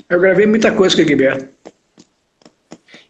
Eu 0.09 0.19
gravei 0.19 0.45
muita 0.45 0.71
coisa 0.71 0.95
com 0.95 1.01
o 1.01 1.05
Egberto. 1.05 1.49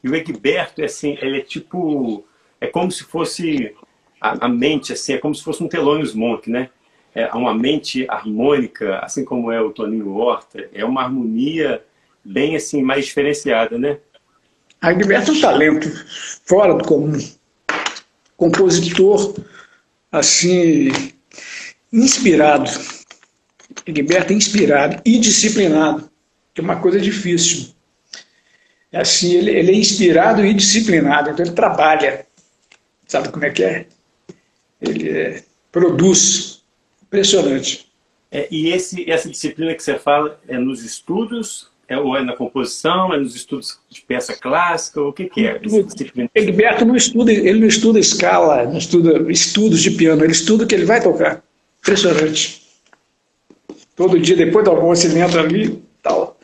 E 0.04 0.10
o 0.10 0.16
Egberto, 0.16 0.82
é 0.82 0.86
assim, 0.86 1.18
ele 1.22 1.40
é 1.40 1.42
tipo... 1.42 2.26
É 2.62 2.68
como 2.68 2.92
se 2.92 3.04
fosse 3.04 3.76
a, 4.20 4.46
a 4.46 4.50
mente, 4.50 4.94
assim, 4.94 5.14
é 5.14 5.18
como 5.18 5.34
se 5.34 5.44
fosse 5.44 5.64
um 5.64 5.68
Thelonious 5.68 6.14
Monk, 6.14 6.50
né? 6.50 6.70
É 7.14 7.28
uma 7.34 7.54
mente 7.54 8.06
harmônica, 8.08 9.00
assim 9.00 9.26
como 9.26 9.52
é 9.52 9.60
o 9.60 9.72
Toninho 9.72 10.16
Horta. 10.16 10.70
É 10.74 10.86
uma 10.86 11.04
harmonia 11.04 11.84
bem, 12.24 12.56
assim, 12.56 12.82
mais 12.82 13.06
diferenciada, 13.06 13.78
né? 13.78 13.98
A 14.82 14.92
Egberto 14.92 15.32
é 15.32 15.34
um 15.34 15.42
talento 15.42 15.90
fora 16.46 16.74
do 16.74 16.86
comum. 16.86 17.18
Compositor, 18.38 19.36
assim, 20.12 20.92
inspirado 21.92 22.70
Egberto 23.86 24.34
é 24.34 24.36
inspirado 24.36 25.02
e 25.06 25.18
disciplinado, 25.20 26.10
que 26.54 26.62
é 26.62 26.64
uma 26.64 26.80
coisa 26.80 27.00
difícil. 27.00 27.74
Assim, 28.92 29.34
ele, 29.34 29.52
ele 29.52 29.72
é 29.72 29.76
inspirado 29.76 30.46
e 30.46 30.54
disciplinado, 30.54 31.30
então 31.30 31.46
ele 31.46 31.54
trabalha. 31.54 32.26
Sabe 33.08 33.30
como 33.30 33.46
é 33.46 33.50
que 33.50 33.64
é? 33.64 33.86
Ele 34.82 35.10
é, 35.10 35.44
produz. 35.72 36.64
Impressionante. 37.04 37.90
É, 38.32 38.48
e 38.52 38.70
esse, 38.70 39.10
essa 39.10 39.28
disciplina 39.28 39.74
que 39.74 39.82
você 39.82 39.98
fala 39.98 40.40
é 40.48 40.58
nos 40.58 40.84
estudos, 40.84 41.70
é, 41.88 41.98
ou 41.98 42.16
é 42.16 42.24
na 42.24 42.36
composição, 42.36 43.12
é 43.12 43.18
nos 43.18 43.36
estudos 43.36 43.80
de 43.90 44.02
peça 44.02 44.36
clássica, 44.36 45.02
o 45.02 45.12
que, 45.12 45.26
que 45.26 45.48
é? 45.48 45.60
Egberto 46.36 46.86
não 46.86 46.96
estuda, 46.96 47.32
ele 47.32 47.60
não 47.60 47.68
estuda 47.68 48.00
escala, 48.00 48.66
não 48.66 48.78
estuda 48.78 49.32
estudos 49.32 49.82
de 49.82 49.92
piano, 49.92 50.24
ele 50.24 50.32
estuda 50.32 50.64
o 50.64 50.68
que 50.68 50.76
ele 50.76 50.86
vai 50.86 51.02
tocar. 51.02 51.44
Impressionante. 51.82 52.62
Todo 53.96 54.20
dia, 54.20 54.36
depois 54.36 54.64
do 54.64 54.72
almoço, 54.72 55.08
ele 55.08 55.20
entra 55.20 55.42
ali, 55.42 55.82
tal, 56.04 56.38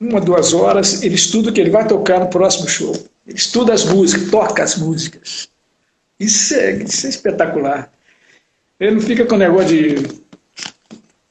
uma, 0.00 0.20
duas 0.20 0.54
horas, 0.54 1.02
ele 1.02 1.16
estuda 1.16 1.50
o 1.50 1.52
que 1.52 1.60
ele 1.60 1.70
vai 1.70 1.86
tocar 1.86 2.20
no 2.20 2.28
próximo 2.28 2.68
show. 2.68 2.92
Ele 3.26 3.36
estuda 3.36 3.72
as 3.72 3.84
músicas, 3.84 4.30
toca 4.30 4.62
as 4.62 4.76
músicas. 4.76 5.48
Isso 6.22 6.54
é, 6.54 6.72
isso 6.72 7.06
é 7.06 7.10
espetacular. 7.10 7.92
Ele 8.78 8.92
não 8.92 9.00
fica 9.00 9.24
com 9.26 9.34
o 9.34 9.38
negócio 9.38 9.68
de 9.68 10.22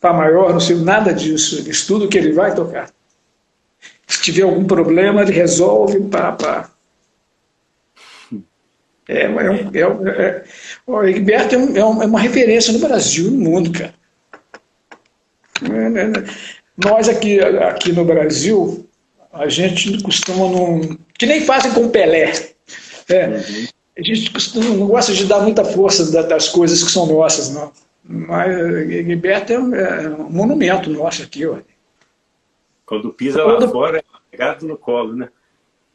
Fá 0.02 0.12
maior, 0.12 0.52
não 0.52 0.60
sei 0.60 0.78
nada 0.78 1.14
disso. 1.14 1.60
Ele 1.60 1.70
estuda 1.70 2.06
o 2.06 2.10
que 2.10 2.18
ele 2.18 2.34
vai 2.34 2.56
tocar. 2.56 2.90
Se 4.08 4.22
tiver 4.24 4.42
algum 4.42 4.66
problema, 4.66 5.22
ele 5.22 5.32
resolve, 5.32 6.00
pá, 6.10 6.32
pá. 6.32 6.72
É, 9.08 9.26
é, 9.26 9.28
é, 9.28 9.82
é, 9.82 10.44
o 10.88 11.04
Egberto 11.04 11.56
é, 11.56 11.58
um, 11.58 12.02
é, 12.02 12.06
uma 12.06 12.20
referência 12.20 12.74
no 12.74 12.80
Brasil 12.80 13.28
e 13.28 13.32
no 13.32 13.38
mundo, 13.38 13.72
cara. 13.72 13.94
Nós 16.78 17.08
aqui, 17.08 17.40
aqui 17.40 17.92
no 17.92 18.04
Brasil, 18.04 18.88
a 19.32 19.48
gente 19.48 20.02
costuma 20.02 20.50
não. 20.50 20.98
que 21.14 21.28
nem 21.28 21.42
fazem 21.42 21.72
com 21.74 21.90
Pelé. 21.90 22.32
É, 23.08 23.40
a 24.02 24.16
gente 24.16 24.60
não 24.60 24.88
gosta 24.88 25.14
de 25.14 25.26
dar 25.26 25.42
muita 25.42 25.64
força 25.64 26.12
das 26.24 26.50
coisas 26.50 26.84
que 26.84 26.92
são 26.92 27.06
nossas, 27.06 27.54
não. 27.54 27.72
Mas 28.04 28.56
Gilberto 28.88 29.54
é, 29.54 30.06
é 30.06 30.10
um 30.10 30.30
monumento 30.30 30.90
nosso 30.90 31.24
aqui. 31.24 31.46
Ó. 31.46 31.58
Quando 32.86 33.14
pisa 33.14 33.44
lá 33.44 33.68
fora, 33.68 34.00
é 34.00 34.04
pegado 34.32 34.68
no 34.68 34.78
colo, 34.78 35.16
né? 35.16 35.30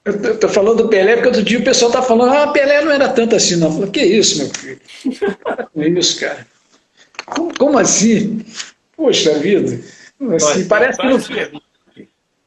Eu 0.05 0.35
estou 0.35 0.49
falando 0.49 0.85
do 0.85 0.89
Pelé 0.89 1.15
porque 1.15 1.29
outro 1.29 1.43
dia 1.43 1.59
o 1.59 1.65
pessoal 1.65 1.91
está 1.91 2.01
falando, 2.01 2.33
ah, 2.33 2.53
Pelé 2.53 2.81
não 2.85 2.93
era 2.93 3.09
tanto 3.09 3.35
assim, 3.35 3.57
não. 3.57 3.67
Eu 3.67 3.73
falo, 3.73 3.91
que 3.91 4.03
isso, 4.03 4.39
meu 4.39 4.49
filho? 4.55 4.81
Para 5.43 5.65
com 5.75 5.83
isso, 5.83 6.21
cara. 6.21 6.47
Como, 7.27 7.59
como 7.59 7.79
assim? 7.79 8.45
Poxa 8.97 9.35
vida, 9.35 9.81
assim, 10.37 10.67
parece 10.69 10.99
que 10.99 11.07
não... 11.07 11.19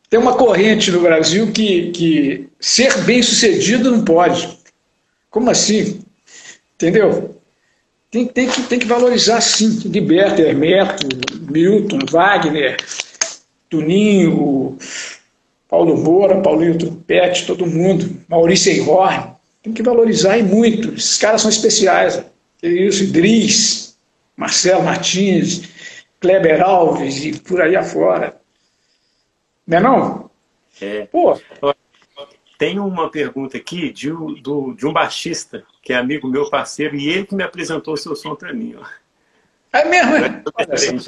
tem 0.09 0.19
uma 0.19 0.35
corrente 0.35 0.89
no 0.89 1.01
Brasil 1.01 1.51
que, 1.51 1.91
que 1.91 2.49
ser 2.59 3.03
bem 3.03 3.21
sucedido 3.21 3.91
não 3.91 4.03
pode. 4.03 4.57
Como 5.29 5.49
assim? 5.49 6.01
Entendeu? 6.75 7.35
Tem, 8.11 8.25
tem, 8.25 8.49
que, 8.49 8.63
tem 8.63 8.79
que 8.79 8.87
valorizar 8.87 9.41
sim. 9.41 9.69
Liberta, 9.85 10.41
Hermeto, 10.41 11.07
Milton, 11.51 11.99
Wagner, 12.09 12.77
Tuninho, 13.69 14.77
Paulo 15.67 15.95
Moura, 15.95 16.41
Paulinho 16.41 16.77
Trumpete, 16.77 17.45
todo 17.45 17.67
mundo, 17.67 18.09
Maurício 18.27 18.71
Einhorn. 18.71 19.35
Tem 19.61 19.73
que 19.73 19.83
valorizar 19.83 20.37
e 20.37 20.43
muito. 20.43 20.95
Esses 20.95 21.17
caras 21.17 21.41
são 21.41 21.51
especiais. 21.51 22.23
Isso, 22.63 23.03
Idris, 23.03 23.95
Marcelo 24.35 24.83
Martins, 24.83 25.69
Kleber 26.19 26.61
Alves 26.61 27.23
e 27.23 27.39
por 27.39 27.61
aí 27.61 27.75
afora. 27.75 28.39
Não 29.67 29.77
é 29.77 29.81
não? 29.81 30.29
É. 30.81 31.05
Pô. 31.05 31.39
Tem 32.59 32.77
uma 32.77 33.09
pergunta 33.09 33.55
aqui 33.55 33.89
de, 33.89 34.09
do, 34.09 34.73
de 34.73 34.85
um 34.85 34.91
baixista, 34.91 35.63
que 35.81 35.93
é 35.93 35.95
amigo 35.95 36.27
meu, 36.27 36.49
parceiro, 36.49 36.93
e 36.97 37.07
ele 37.07 37.25
que 37.25 37.33
me 37.33 37.41
apresentou 37.41 37.93
o 37.93 37.97
seu 37.97 38.13
som 38.17 38.35
para 38.35 38.51
mim. 38.51 38.75
Ó. 38.77 38.85
É 39.71 39.85
mesmo? 39.85 40.13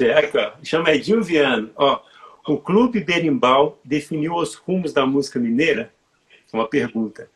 É, 0.00 0.18
aqui, 0.18 0.38
ó. 0.38 0.52
Chama 0.64 0.92
Edinho 0.92 1.22
Viano. 1.22 1.70
Ó, 1.76 2.00
o 2.48 2.56
Clube 2.56 3.00
Berimbau 3.00 3.78
definiu 3.84 4.34
os 4.34 4.54
rumos 4.54 4.94
da 4.94 5.04
música 5.04 5.38
mineira? 5.38 5.92
Uma 6.54 6.66
pergunta. 6.66 7.28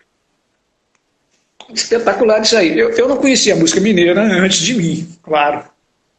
Espetacular 1.70 2.40
isso 2.40 2.56
aí. 2.56 2.78
Eu, 2.78 2.88
eu 2.92 3.08
não 3.08 3.18
conhecia 3.18 3.52
a 3.52 3.58
música 3.58 3.82
mineira 3.82 4.18
antes 4.18 4.60
de 4.60 4.72
mim, 4.72 5.06
claro. 5.22 5.64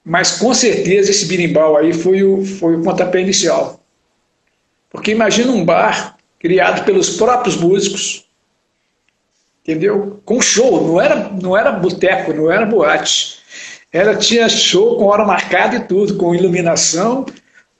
Mas 0.05 0.37
com 0.37 0.53
certeza 0.53 1.09
esse 1.09 1.25
birimbau 1.25 1.75
aí 1.75 1.93
foi 1.93 2.23
o, 2.23 2.45
foi 2.45 2.75
o 2.75 2.83
pontapé 2.83 3.21
inicial. 3.21 3.83
Porque 4.89 5.11
imagina 5.11 5.51
um 5.51 5.65
bar 5.65 6.16
criado 6.39 6.85
pelos 6.85 7.11
próprios 7.11 7.55
músicos, 7.55 8.25
entendeu? 9.63 10.21
Com 10.25 10.41
show, 10.41 10.87
não 10.87 11.01
era, 11.01 11.29
não 11.29 11.57
era 11.57 11.71
boteco, 11.71 12.33
não 12.33 12.51
era 12.51 12.65
boate. 12.65 13.37
Ela 13.91 14.15
tinha 14.15 14.47
show 14.49 14.97
com 14.97 15.05
hora 15.05 15.25
marcada 15.25 15.75
e 15.75 15.79
tudo, 15.85 16.17
com 16.17 16.35
iluminação, 16.35 17.25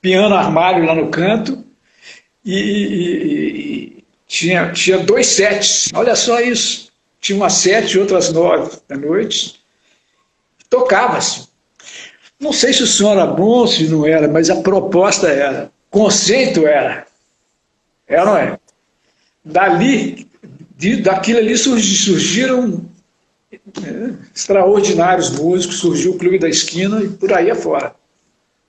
piano 0.02 0.36
armário 0.36 0.86
lá 0.86 0.96
no 0.96 1.10
canto, 1.10 1.64
e, 2.44 2.56
e, 2.56 3.98
e 3.98 4.06
tinha, 4.26 4.72
tinha 4.72 5.00
dois 5.00 5.28
sets. 5.28 5.90
Olha 5.94 6.16
só 6.16 6.40
isso. 6.40 6.92
Tinha 7.20 7.38
umas 7.38 7.54
sete 7.54 7.94
e 7.94 8.00
outras 8.00 8.32
nove 8.32 8.78
da 8.88 8.96
noite. 8.96 9.60
Tocava-se. 10.70 11.48
Não 12.40 12.54
sei 12.54 12.72
se 12.72 12.84
o 12.84 12.88
som 12.88 13.14
era 13.14 13.26
bom, 13.26 13.66
se 13.66 13.88
não 13.88 14.06
era, 14.06 14.28
mas 14.28 14.50
a 14.50 14.58
proposta 14.58 15.28
era. 15.28 15.72
O 15.90 16.00
conceito 16.00 16.68
era. 16.68 17.07
É 18.08 18.20
ou 18.22 18.26
não 18.26 18.38
é? 18.38 18.60
Dali, 19.44 20.30
de, 20.76 21.02
daquilo 21.02 21.40
ali 21.40 21.58
surgiram 21.58 22.90
é, 23.52 23.60
extraordinários 24.34 25.30
músicos, 25.32 25.80
surgiu 25.80 26.14
o 26.14 26.18
Clube 26.18 26.40
da 26.40 26.50
Esquina 26.50 27.04
e 27.04 27.10
por 27.10 27.34
aí 27.34 27.52
afora. 27.52 27.96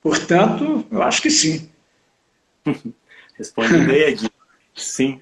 Portanto, 0.03 0.85
eu 0.91 1.03
acho 1.03 1.23
que 1.23 1.31
sim. 1.31 1.69
Respondendo 3.37 3.91
aí, 3.91 4.03
Edinho. 4.05 4.31
Sim. 4.75 5.21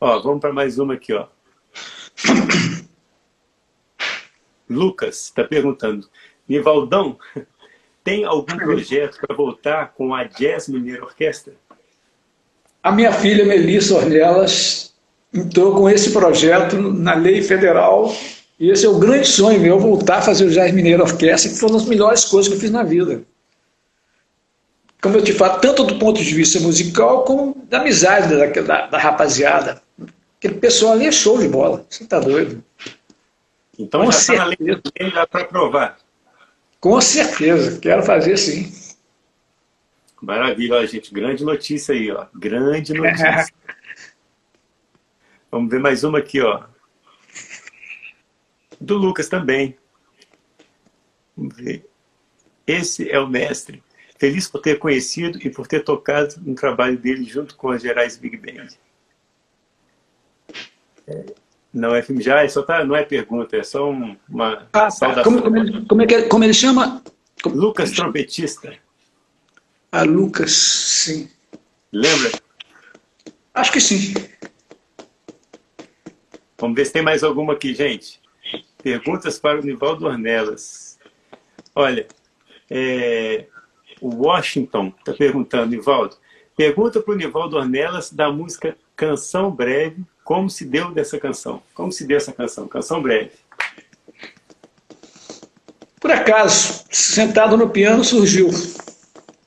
Ó, 0.00 0.18
vamos 0.20 0.40
para 0.40 0.52
mais 0.52 0.78
uma 0.78 0.94
aqui, 0.94 1.12
ó. 1.12 1.26
Lucas 4.68 5.24
está 5.24 5.44
perguntando, 5.44 6.08
Nivaldão, 6.48 7.18
tem 8.04 8.24
algum 8.24 8.56
projeto 8.56 9.18
para 9.20 9.34
voltar 9.34 9.92
com 9.92 10.14
a 10.14 10.24
Jazz 10.24 10.68
Mineiro 10.68 11.04
Orquestra? 11.04 11.54
A 12.82 12.90
minha 12.90 13.12
filha 13.12 13.44
Melissa 13.44 13.94
Ornelas 13.94 14.92
entrou 15.32 15.74
com 15.74 15.88
esse 15.88 16.10
projeto 16.10 16.76
na 16.76 17.14
lei 17.14 17.42
federal 17.42 18.14
e 18.58 18.70
esse 18.70 18.84
é 18.84 18.88
o 18.88 18.98
grande 18.98 19.26
sonho 19.26 19.60
meu, 19.60 19.78
voltar 19.78 20.18
a 20.18 20.22
fazer 20.22 20.44
o 20.44 20.50
Jazz 20.50 20.72
Mineiro 20.72 21.02
Orquestra, 21.02 21.50
que 21.50 21.56
foi 21.56 21.70
uma 21.70 21.78
das 21.78 21.88
melhores 21.88 22.24
coisas 22.24 22.48
que 22.48 22.56
eu 22.56 22.60
fiz 22.60 22.70
na 22.70 22.82
vida. 22.82 23.22
Como 25.00 25.16
eu 25.16 25.24
te 25.24 25.32
falo, 25.32 25.60
tanto 25.60 25.84
do 25.84 25.98
ponto 25.98 26.22
de 26.22 26.34
vista 26.34 26.60
musical, 26.60 27.24
como 27.24 27.56
da 27.68 27.80
amizade 27.80 28.28
da, 28.28 28.46
da, 28.46 28.86
da 28.86 28.98
rapaziada. 28.98 29.80
Aquele 30.38 30.54
pessoal 30.54 30.92
ali 30.92 31.06
é 31.06 31.12
show 31.12 31.38
de 31.38 31.48
bola, 31.48 31.86
você 31.88 32.02
está 32.02 32.18
doido. 32.18 32.62
Então 33.78 34.04
Com 34.04 34.12
já 34.12 34.18
está 34.18 34.34
na 34.36 34.44
lei 34.44 34.58
para 35.30 35.44
provar. 35.44 35.98
Com 36.78 37.00
certeza, 37.00 37.78
quero 37.78 38.02
fazer 38.02 38.36
sim. 38.36 38.70
Maravilha, 40.20 40.76
ó, 40.76 40.86
gente. 40.86 41.12
Grande 41.12 41.44
notícia 41.44 41.94
aí, 41.94 42.10
ó. 42.10 42.26
Grande 42.34 42.92
notícia. 42.92 43.46
Vamos 45.50 45.70
ver 45.70 45.80
mais 45.80 46.04
uma 46.04 46.18
aqui, 46.18 46.40
ó. 46.40 46.64
Do 48.80 48.96
Lucas 48.96 49.28
também. 49.28 49.76
Vamos 51.36 51.56
ver. 51.56 51.86
Esse 52.66 53.10
é 53.10 53.18
o 53.18 53.26
mestre. 53.26 53.82
Feliz 54.18 54.46
por 54.46 54.60
ter 54.60 54.78
conhecido 54.78 55.38
e 55.42 55.50
por 55.50 55.66
ter 55.66 55.80
tocado 55.82 56.34
no 56.42 56.54
trabalho 56.54 56.98
dele 56.98 57.24
junto 57.24 57.56
com 57.56 57.70
a 57.70 57.78
Gerais 57.78 58.16
Big 58.16 58.36
Band. 58.36 58.68
É, 61.08 61.24
não 61.72 61.94
é 61.94 62.02
filme 62.02 62.22
já, 62.22 62.44
é 62.44 62.48
só 62.48 62.62
tá, 62.62 62.84
não 62.84 62.94
é 62.94 63.02
pergunta, 63.02 63.56
é 63.56 63.62
só 63.62 63.90
uma 63.90 64.68
ah, 64.72 64.90
saudação. 64.90 65.24
Como, 65.24 65.42
como, 65.42 65.56
ele, 65.56 65.86
como, 65.86 66.02
é 66.02 66.06
que, 66.06 66.22
como 66.24 66.44
ele 66.44 66.52
chama? 66.52 67.02
Lucas 67.46 67.92
Trompetista. 67.92 68.76
Ah, 69.92 70.02
Lucas, 70.02 70.52
sim. 70.52 71.28
Lembra? 71.92 72.30
Acho 73.52 73.72
que 73.72 73.80
sim. 73.80 74.14
Vamos 76.58 76.76
ver 76.76 76.84
se 76.86 76.92
tem 76.92 77.02
mais 77.02 77.24
alguma 77.24 77.54
aqui, 77.54 77.74
gente. 77.74 78.20
Perguntas 78.82 79.38
para 79.38 79.58
o 79.58 79.64
Nivaldo 79.64 80.06
Ornelas. 80.06 80.98
Olha, 81.74 82.06
é, 82.70 83.46
o 84.00 84.26
Washington 84.26 84.92
está 84.98 85.12
perguntando, 85.12 85.70
Nivaldo, 85.70 86.16
pergunta 86.56 87.00
para 87.00 87.14
o 87.14 87.16
Nivaldo 87.16 87.56
Ornelas 87.56 88.12
da 88.12 88.30
música 88.30 88.76
Canção 88.94 89.50
Breve, 89.50 90.04
como 90.22 90.48
se 90.48 90.64
deu 90.64 90.92
dessa 90.92 91.18
canção? 91.18 91.62
Como 91.74 91.90
se 91.90 92.06
deu 92.06 92.16
essa 92.16 92.32
canção? 92.32 92.68
Canção 92.68 93.02
Breve. 93.02 93.32
Por 96.00 96.10
acaso, 96.12 96.84
sentado 96.90 97.56
no 97.56 97.68
piano 97.68 98.04
surgiu. 98.04 98.48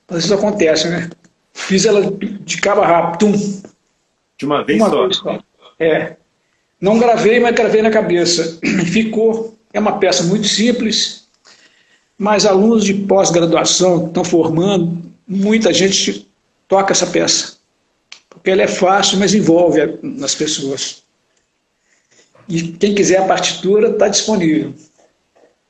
Mas 0.10 0.26
isso 0.26 0.34
acontece, 0.34 0.90
né? 0.90 1.10
Fiz 1.54 1.86
ela 1.86 2.02
de 2.12 2.58
cabo 2.60 2.82
rápido. 2.82 3.32
Tum. 3.32 3.62
De 4.38 4.46
uma 4.46 4.64
vez 4.64 4.80
uma 4.80 4.90
só? 4.90 5.04
Vez 5.04 5.18
só. 5.18 5.40
É. 5.80 6.16
Não 6.82 7.00
gravei, 7.00 7.40
mas 7.40 7.56
gravei 7.56 7.82
na 7.82 7.92
cabeça. 7.92 8.60
Ficou. 8.92 9.58
É 9.74 9.80
uma 9.80 9.98
peça 9.98 10.24
muito 10.24 10.48
simples, 10.48 11.28
mas 12.18 12.46
alunos 12.46 12.84
de 12.84 12.94
pós-graduação 12.94 14.08
estão 14.08 14.24
formando, 14.24 15.02
muita 15.28 15.74
gente 15.74 16.30
toca 16.68 16.94
essa 16.94 17.08
peça. 17.08 17.58
Porque 18.30 18.52
ela 18.52 18.62
é 18.62 18.68
fácil, 18.68 19.18
mas 19.18 19.34
envolve 19.34 19.98
nas 20.04 20.36
pessoas. 20.36 21.04
E 22.48 22.62
quem 22.62 22.94
quiser 22.94 23.18
a 23.18 23.26
partitura, 23.26 23.90
está 23.90 24.08
disponível. 24.08 24.74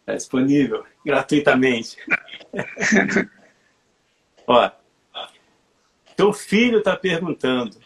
Está 0.02 0.16
disponível, 0.16 0.84
gratuitamente. 1.06 1.96
Ó, 4.48 4.70
teu 6.16 6.34
filho 6.34 6.80
está 6.80 6.96
perguntando. 6.96 7.78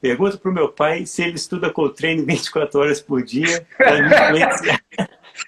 Pergunta 0.00 0.36
para 0.36 0.50
o 0.50 0.54
meu 0.54 0.68
pai 0.68 1.06
se 1.06 1.22
ele 1.22 1.36
estuda 1.36 1.70
Coltrane 1.70 2.22
24 2.22 2.80
horas 2.80 3.00
por 3.00 3.22
dia 3.22 3.66
para 3.76 4.02
me 4.02 4.40
influenciar, 4.40 4.80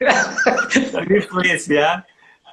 me 1.08 1.18
influenciar 1.18 2.06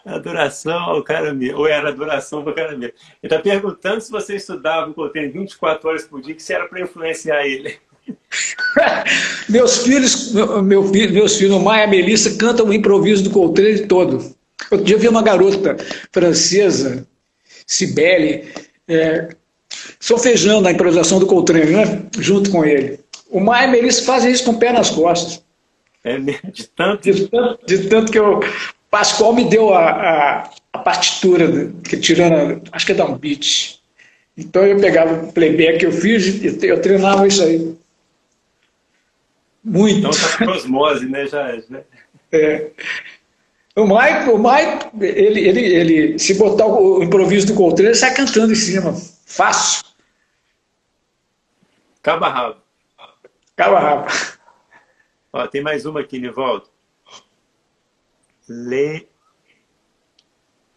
a 0.05 0.15
adoração 0.15 0.77
ao 0.77 1.03
caramelo, 1.03 1.59
ou 1.59 1.67
era 1.67 1.89
adoração 1.89 2.43
para 2.43 2.51
o 2.51 2.55
caramelo. 2.55 2.83
Ele 2.83 2.93
está 3.23 3.39
perguntando 3.39 4.01
se 4.01 4.11
você 4.11 4.35
estudava 4.35 4.91
o 4.91 4.93
Coltrane 4.93 5.29
24 5.29 5.89
horas 5.89 6.03
por 6.03 6.21
dia, 6.21 6.35
que 6.35 6.43
se 6.43 6.53
era 6.53 6.67
para 6.67 6.81
influenciar 6.81 7.45
ele. 7.45 7.77
meus 9.49 9.79
filhos, 9.79 10.31
meu, 10.33 10.61
meu, 10.61 10.83
meus 10.83 11.37
filhos, 11.37 11.61
Maia 11.61 11.85
e 11.85 11.87
Melissa, 11.87 12.37
cantam 12.37 12.67
o 12.67 12.73
improviso 12.73 13.23
do 13.23 13.31
Coltrane 13.31 13.87
todo. 13.87 14.35
Eu 14.69 14.77
dia 14.77 14.97
vi 14.97 15.07
uma 15.07 15.23
garota 15.23 15.75
francesa, 16.11 17.07
Cibele, 17.65 18.47
é, 18.87 19.29
sofejando 19.99 20.67
a 20.67 20.71
improvisação 20.71 21.19
do 21.19 21.25
Coltrane, 21.25 21.71
né? 21.71 22.03
junto 22.19 22.51
com 22.51 22.63
ele. 22.63 22.99
O 23.29 23.39
Maia 23.39 23.65
e 23.65 23.69
a 23.69 23.71
Melissa 23.71 24.03
fazem 24.03 24.31
isso 24.31 24.45
com 24.45 24.51
o 24.51 24.59
pé 24.59 24.71
nas 24.71 24.89
costas. 24.89 25.43
É 26.03 26.19
mesmo? 26.19 26.51
De 26.51 26.67
tanto? 26.67 27.11
De 27.11 27.27
tanto, 27.27 27.65
de 27.65 27.89
tanto 27.89 28.11
que 28.11 28.19
o 28.19 28.39
Pascoal 28.89 29.33
me 29.33 29.45
deu 29.45 29.73
a, 29.73 29.89
a, 29.89 30.49
a 30.71 30.77
partitura, 30.79 31.71
que 31.83 31.97
tirando, 31.97 32.61
acho 32.71 32.85
que 32.85 32.91
é 32.91 32.95
da 32.95 33.05
um 33.05 33.17
beat. 33.17 33.79
Então 34.37 34.65
eu 34.65 34.79
pegava 34.79 35.23
o 35.23 35.33
playback 35.33 35.79
que 35.79 35.85
eu 35.85 35.91
fiz 35.91 36.43
e 36.43 36.67
eu 36.67 36.81
treinava 36.81 37.27
isso 37.27 37.43
aí. 37.43 37.75
Muito. 39.63 39.99
Então 39.99 40.11
tá 40.11 40.37
com 40.37 40.51
osmose, 40.51 41.07
né? 41.07 41.25
Já, 41.25 41.57
né? 41.69 41.81
É. 42.31 42.69
O 43.75 43.83
Mike, 43.85 44.29
o 44.29 44.37
Mike 44.37 45.05
ele, 45.05 45.47
ele, 45.47 45.59
ele, 45.59 46.19
se 46.19 46.33
botar 46.35 46.65
o 46.65 47.03
improviso 47.03 47.47
do 47.47 47.55
Coltrane, 47.55 47.89
ele 47.89 47.95
sai 47.95 48.13
cantando 48.13 48.53
em 48.53 48.55
cima. 48.55 48.93
Fácil. 49.25 49.83
Caba 52.01 52.29
rabo. 52.29 52.61
Caba 53.55 53.79
rabo. 53.79 54.07
Ó, 55.33 55.45
tem 55.47 55.61
mais 55.61 55.85
uma 55.85 55.99
aqui, 55.99 56.19
Nivaldo. 56.19 56.69
Le... 58.47 59.07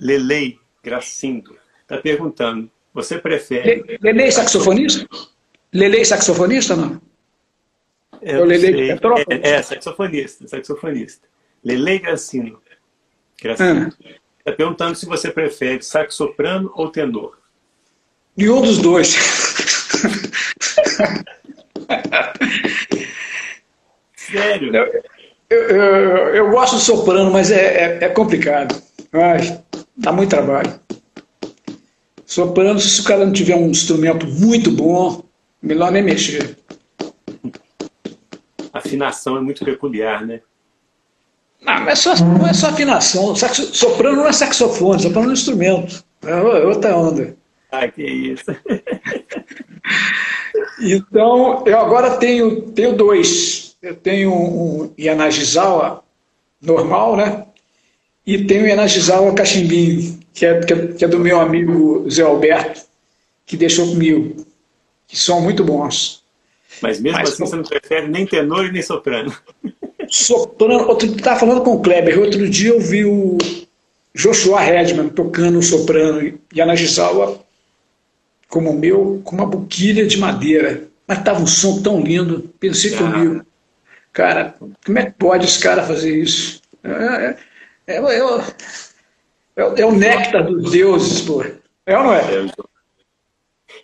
Lelei 0.00 0.58
Gracindo. 0.82 1.56
Está 1.82 1.98
perguntando, 1.98 2.70
você 2.92 3.18
prefere... 3.18 3.82
Le... 3.82 3.98
Lelei 4.00 4.32
saxofonista? 4.32 5.08
Lelei 5.72 6.04
saxofonista 6.04 6.74
não? 6.74 7.00
Eu 8.20 8.44
Lelei 8.44 8.90
é, 8.90 9.50
é, 9.50 9.62
saxofonista, 9.62 10.48
saxofonista. 10.48 11.28
Lelei 11.62 12.00
Gracindo. 12.00 12.60
Gracindo. 13.42 13.88
Está 13.88 14.50
ah. 14.50 14.52
perguntando 14.52 14.94
se 14.96 15.06
você 15.06 15.30
prefere 15.30 15.82
sax 15.82 16.14
soprano 16.14 16.70
ou 16.74 16.90
tenor. 16.90 17.38
Nenhum 18.36 18.60
dos 18.62 18.78
dois. 18.78 19.16
Sério? 24.14 24.74
Eu, 24.76 25.02
eu, 25.50 25.70
eu, 25.70 26.34
eu, 26.34 26.50
gosto 26.50 26.76
de 26.76 26.82
soprano, 26.82 27.30
mas 27.30 27.50
é, 27.50 27.98
é, 28.00 28.04
é 28.04 28.08
complicado. 28.08 28.80
Ai, 29.12 29.62
dá 29.96 30.12
muito 30.12 30.30
trabalho. 30.30 30.78
Soprano, 32.26 32.78
se 32.78 33.00
o 33.00 33.04
cara 33.04 33.24
não 33.24 33.32
tiver 33.32 33.56
um 33.56 33.70
instrumento 33.70 34.26
muito 34.26 34.70
bom, 34.70 35.24
melhor 35.62 35.90
nem 35.90 36.02
mexer. 36.02 36.58
A 38.72 38.78
afinação 38.78 39.38
é 39.38 39.40
muito 39.40 39.64
peculiar, 39.64 40.26
né? 40.26 40.42
Não, 41.60 41.80
não 41.80 41.88
é 41.88 41.94
só, 41.94 42.14
não 42.16 42.46
é 42.46 42.52
só 42.52 42.68
afinação. 42.68 43.34
Saxo, 43.34 43.74
soprano 43.74 44.18
não 44.18 44.28
é 44.28 44.32
saxofone, 44.32 45.02
soprano 45.02 45.28
é 45.28 45.30
um 45.30 45.32
instrumento. 45.32 46.04
É 46.24 46.34
outra 46.66 46.96
onda. 46.96 47.36
Ah, 47.70 47.88
que 47.88 48.02
isso. 48.02 48.44
Então, 50.80 51.64
eu 51.66 51.78
agora 51.78 52.16
tenho, 52.16 52.62
tenho 52.72 52.94
dois. 52.94 53.76
Eu 53.82 53.94
tenho 53.94 54.32
um 54.32 54.92
Yanagisawa 54.98 56.04
normal, 56.60 57.16
né? 57.16 57.46
E 58.26 58.44
tenho 58.44 58.64
o 58.64 58.66
Yanagisawa 58.66 59.34
cachimbinho, 59.34 60.18
que 60.32 60.46
é, 60.46 60.60
que 60.60 60.72
é, 60.72 60.86
que 60.88 61.04
é 61.04 61.08
do 61.08 61.18
meu 61.18 61.40
amigo 61.40 62.08
Zé 62.10 62.22
Alberto, 62.22 62.82
que 63.46 63.56
deixou 63.56 63.88
comigo, 63.88 64.46
que 65.06 65.16
são 65.16 65.40
muito 65.40 65.64
bons. 65.64 66.22
Mas 66.80 67.00
mesmo 67.00 67.18
Mas, 67.18 67.30
assim 67.30 67.44
você 67.44 67.56
não 67.56 67.64
prefere 67.64 68.08
nem 68.08 68.26
tenor 68.26 68.66
e 68.66 68.72
nem 68.72 68.82
soprano? 68.82 69.34
Soprano, 70.10 70.88
outro 70.88 71.06
estava 71.14 71.40
falando 71.40 71.62
com 71.62 71.74
o 71.74 71.82
Kleber, 71.82 72.18
outro 72.18 72.48
dia 72.48 72.70
eu 72.70 72.80
vi 72.80 73.04
o 73.04 73.36
Joshua 74.14 74.60
Redman 74.60 75.08
tocando 75.10 75.62
soprano 75.62 76.38
e 76.52 76.60
Anagisawa 76.60 77.40
como 78.48 78.70
o 78.70 78.78
meu, 78.78 79.20
com 79.24 79.36
uma 79.36 79.46
boquilha 79.46 80.06
de 80.06 80.16
madeira. 80.18 80.88
Mas 81.06 81.18
estava 81.18 81.40
um 81.40 81.46
som 81.46 81.82
tão 81.82 82.00
lindo, 82.00 82.52
pensei 82.58 82.94
ah. 82.94 82.98
comigo, 82.98 83.46
cara, 84.12 84.54
como 84.84 84.98
é 84.98 85.06
que 85.06 85.12
pode 85.12 85.44
esse 85.44 85.60
cara 85.60 85.82
fazer 85.82 86.16
isso? 86.16 86.60
É, 86.82 86.90
é, 86.90 87.36
é, 87.86 87.96
é, 87.96 89.80
é 89.80 89.86
o 89.86 89.92
néctar 89.92 90.44
dos 90.44 90.70
deuses, 90.70 91.20
pô. 91.22 91.42
É 91.86 91.96
ou 91.96 92.04
não 92.04 92.14
é? 92.14 92.22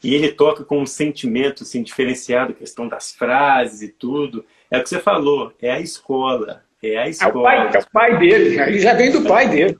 E 0.03 0.15
ele 0.15 0.33
toca 0.33 0.65
com 0.65 0.83
um 0.83 0.87
sentimento 0.87 1.63
assim, 1.63 1.83
diferenciado, 1.83 2.53
questão 2.53 2.87
das 2.87 3.13
frases 3.13 3.81
e 3.81 3.89
tudo. 3.89 4.45
É 4.75 4.79
o 4.79 4.83
que 4.83 4.89
você 4.89 5.01
falou, 5.01 5.53
é 5.61 5.71
a 5.71 5.81
escola. 5.81 6.63
É 6.83 6.99
a 6.99 7.09
escola. 7.09 7.33
É 7.33 7.39
o 7.39 7.43
pai, 7.43 7.77
é 7.77 7.79
o 7.79 7.91
pai 7.91 8.19
dele, 8.19 8.61
ele 8.61 8.81
já 8.81 8.95
vem 8.95 9.11
do 9.11 9.23
pai 9.23 9.49
dele. 9.49 9.79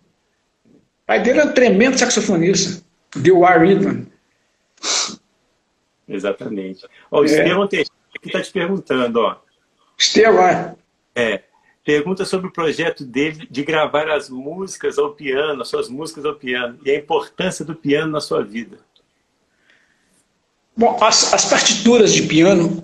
O 0.65 1.07
pai 1.07 1.21
dele 1.21 1.41
é 1.41 1.45
um 1.45 1.53
tremendo 1.53 1.99
saxofonista, 1.99 2.83
Bill 3.17 3.45
R. 3.45 3.67
Ridman. 3.67 4.07
Exatamente. 6.09 6.87
Ó, 7.11 7.21
o 7.21 7.25
é. 7.25 7.27
Estevão 7.27 7.63
aqui 7.65 7.85
está 8.25 8.41
te 8.41 8.53
perguntando, 8.53 9.21
ó. 9.21 9.37
Estevão. 9.99 10.77
É. 11.15 11.43
Pergunta 11.85 12.25
sobre 12.25 12.47
o 12.47 12.53
projeto 12.53 13.05
dele 13.05 13.47
de 13.51 13.63
gravar 13.63 14.09
as 14.09 14.31
músicas 14.31 14.99
ao 14.99 15.13
piano, 15.13 15.61
as 15.61 15.69
suas 15.69 15.89
músicas 15.89 16.25
ao 16.25 16.35
piano, 16.35 16.79
e 16.85 16.91
a 16.91 16.97
importância 16.97 17.65
do 17.65 17.75
piano 17.75 18.13
na 18.13 18.21
sua 18.21 18.43
vida. 18.43 18.79
Bom, 20.77 20.99
as, 21.03 21.35
as 21.35 21.45
partituras 21.45 22.13
de 22.13 22.23
piano, 22.23 22.83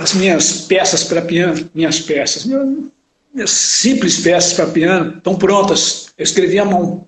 as 0.00 0.14
minhas 0.14 0.62
peças 0.62 1.04
para 1.04 1.20
piano, 1.20 1.70
minhas 1.74 2.00
peças, 2.00 2.46
minhas, 2.46 3.50
simples 3.50 4.20
peças 4.20 4.54
para 4.54 4.66
piano, 4.66 5.18
estão 5.18 5.36
prontas. 5.36 6.12
Eu 6.16 6.24
escrevi 6.24 6.58
à 6.58 6.64
mão. 6.64 7.06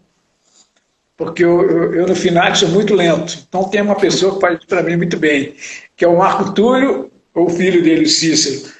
Porque 1.17 1.43
eu, 1.43 1.63
eu, 1.63 1.95
eu 1.95 2.07
no 2.07 2.15
final 2.15 2.55
sou 2.55 2.69
muito 2.69 2.95
lento. 2.95 3.39
Então 3.49 3.65
tem 3.65 3.81
uma 3.81 3.95
pessoa 3.95 4.35
que 4.35 4.41
faz 4.41 4.65
para 4.67 4.83
mim 4.83 4.97
muito 4.97 5.17
bem, 5.17 5.55
que 5.97 6.05
é 6.05 6.09
o 6.09 6.19
Marco 6.19 6.53
Túlio, 6.53 7.11
ou 7.35 7.47
o 7.47 7.51
filho 7.51 7.83
dele, 7.83 8.05
o 8.05 8.09
Cícero. 8.09 8.71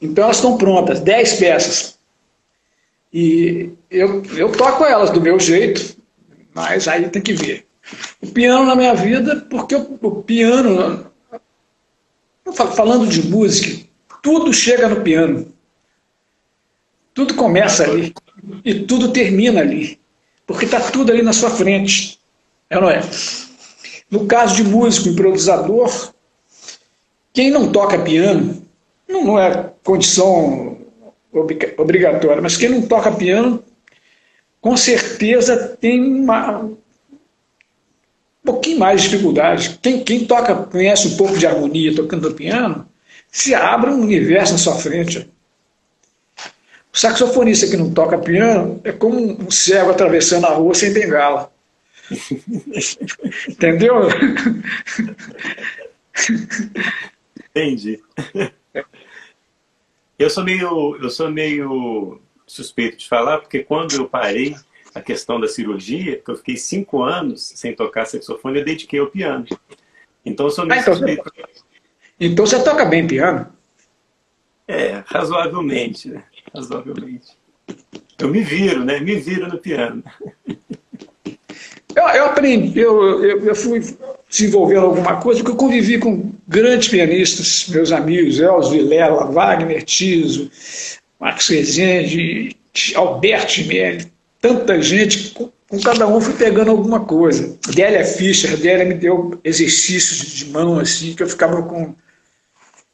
Então 0.00 0.24
elas 0.24 0.36
estão 0.36 0.56
prontas, 0.56 1.00
dez 1.00 1.34
peças. 1.34 1.98
E 3.12 3.70
eu, 3.90 4.22
eu 4.36 4.50
toco 4.52 4.84
elas 4.84 5.10
do 5.10 5.20
meu 5.20 5.38
jeito, 5.38 5.96
mas 6.54 6.88
aí 6.88 7.08
tem 7.10 7.22
que 7.22 7.34
ver 7.34 7.66
o 8.22 8.26
piano 8.26 8.64
na 8.64 8.74
minha 8.74 8.94
vida, 8.94 9.46
porque 9.50 9.74
o, 9.74 9.98
o 10.00 10.22
piano, 10.22 11.06
falando 12.52 13.06
de 13.06 13.26
música, 13.26 13.86
tudo 14.22 14.52
chega 14.52 14.88
no 14.88 15.00
piano. 15.02 15.52
Tudo 17.12 17.34
começa 17.34 17.84
ali 17.84 18.12
e 18.64 18.74
tudo 18.80 19.12
termina 19.12 19.60
ali, 19.60 20.00
porque 20.46 20.64
está 20.64 20.80
tudo 20.80 21.12
ali 21.12 21.22
na 21.22 21.32
sua 21.32 21.50
frente. 21.50 22.18
É 22.68 22.76
ou 22.76 22.82
não 22.82 22.90
é? 22.90 23.00
No 24.10 24.26
caso 24.26 24.56
de 24.56 24.64
músico 24.64 25.08
improvisador, 25.08 26.12
quem 27.32 27.50
não 27.50 27.70
toca 27.70 27.98
piano, 27.98 28.62
não, 29.08 29.24
não 29.24 29.38
é 29.38 29.72
condição 29.82 30.78
obrigatória, 31.76 32.42
mas 32.42 32.56
quem 32.56 32.68
não 32.68 32.82
toca 32.82 33.10
piano, 33.12 33.62
com 34.60 34.76
certeza 34.76 35.76
tem 35.80 36.00
uma, 36.00 36.70
um 38.44 38.52
pouquinho 38.52 38.78
mais 38.78 39.02
de 39.02 39.08
dificuldade. 39.08 39.78
Quem, 39.80 40.04
quem 40.04 40.26
toca, 40.26 40.54
conhece 40.54 41.08
um 41.08 41.16
pouco 41.16 41.38
de 41.38 41.46
harmonia 41.46 41.94
tocando 41.96 42.34
piano, 42.34 42.86
se 43.32 43.54
abre 43.54 43.90
um 43.90 44.02
universo 44.02 44.52
na 44.52 44.58
sua 44.58 44.76
frente. 44.76 45.30
O 46.92 46.98
saxofonista 46.98 47.66
que 47.66 47.76
não 47.76 47.92
toca 47.92 48.18
piano 48.18 48.80
é 48.84 48.92
como 48.92 49.18
um 49.18 49.50
cego 49.50 49.90
atravessando 49.90 50.46
a 50.46 50.50
rua 50.50 50.74
sem 50.74 50.92
bengala. 50.92 51.50
Entendeu? 53.48 54.08
Entendi. 57.50 58.00
Eu 60.18 60.28
sou 60.28 60.44
meio, 60.44 60.96
eu 61.02 61.10
sou 61.10 61.30
meio 61.30 62.20
suspeito 62.46 62.98
de 62.98 63.08
falar, 63.08 63.38
porque 63.38 63.64
quando 63.64 63.94
eu 63.94 64.08
parei 64.08 64.54
a 64.94 65.00
questão 65.00 65.40
da 65.40 65.48
cirurgia, 65.48 66.20
que 66.24 66.30
eu 66.30 66.36
fiquei 66.36 66.56
cinco 66.56 67.02
anos 67.02 67.52
sem 67.54 67.74
tocar 67.74 68.06
saxofone, 68.06 68.60
eu 68.60 68.64
dediquei 68.64 69.00
ao 69.00 69.08
piano. 69.08 69.44
Então, 70.24 70.46
eu 70.46 70.50
sou 70.50 70.64
ah, 70.70 70.76
então, 70.78 70.94
você... 70.94 71.18
então 72.18 72.46
você 72.46 72.62
toca 72.62 72.84
bem 72.84 73.06
piano? 73.06 73.52
É, 74.66 75.02
razoavelmente, 75.06 76.08
né? 76.08 76.24
Razoavelmente. 76.54 77.36
Eu 78.18 78.28
me 78.28 78.42
viro, 78.42 78.84
né? 78.84 79.00
Me 79.00 79.16
viro 79.16 79.48
no 79.48 79.58
piano. 79.58 80.02
Eu, 81.94 82.02
eu 82.08 82.26
aprendi, 82.26 82.80
eu, 82.80 83.24
eu, 83.24 83.44
eu, 83.44 83.54
fui 83.54 83.80
desenvolvendo 84.28 84.86
alguma 84.86 85.20
coisa, 85.20 85.40
porque 85.40 85.52
eu 85.52 85.56
convivi 85.56 85.98
com 85.98 86.32
grandes 86.48 86.88
pianistas, 86.88 87.68
meus 87.68 87.92
amigos, 87.92 88.40
Elzo 88.40 88.70
Vilela, 88.70 89.26
Wagner 89.26 89.84
Tiso, 89.84 90.50
Marcos 91.20 91.48
Rezende, 91.48 92.56
Alberto 92.96 93.64
Melli, 93.66 94.12
tanta 94.44 94.82
gente, 94.82 95.30
com, 95.30 95.50
com, 95.66 95.80
cada 95.80 96.06
um 96.06 96.20
fui 96.20 96.34
pegando 96.34 96.70
alguma 96.70 97.00
coisa. 97.00 97.58
Délia 97.74 98.04
Fischer, 98.04 98.58
Délia 98.58 98.84
me 98.84 98.92
deu 98.92 99.40
exercícios 99.42 100.18
de 100.18 100.50
mão, 100.50 100.78
assim, 100.78 101.14
que 101.14 101.22
eu 101.22 101.28
ficava 101.30 101.62
com 101.62 101.94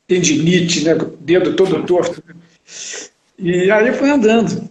tendinite, 0.06 0.84
né, 0.84 0.94
o 0.94 1.06
dedo 1.06 1.56
todo 1.56 1.82
torto. 1.82 2.22
E 3.36 3.68
aí 3.68 3.92
fui 3.92 4.08
andando. 4.08 4.70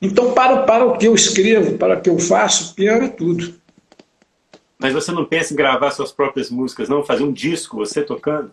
Então, 0.00 0.32
para, 0.32 0.62
para 0.62 0.86
o 0.86 0.96
que 0.96 1.06
eu 1.06 1.14
escrevo, 1.14 1.76
para 1.76 1.98
o 1.98 2.00
que 2.00 2.08
eu 2.08 2.18
faço, 2.18 2.74
piano 2.74 3.04
é 3.04 3.08
tudo. 3.08 3.54
Mas 4.78 4.94
você 4.94 5.12
não 5.12 5.26
pensa 5.26 5.52
em 5.52 5.56
gravar 5.56 5.90
suas 5.90 6.10
próprias 6.10 6.48
músicas, 6.48 6.88
não? 6.88 7.04
Fazer 7.04 7.22
um 7.22 7.32
disco, 7.32 7.76
você 7.76 8.02
tocando? 8.02 8.50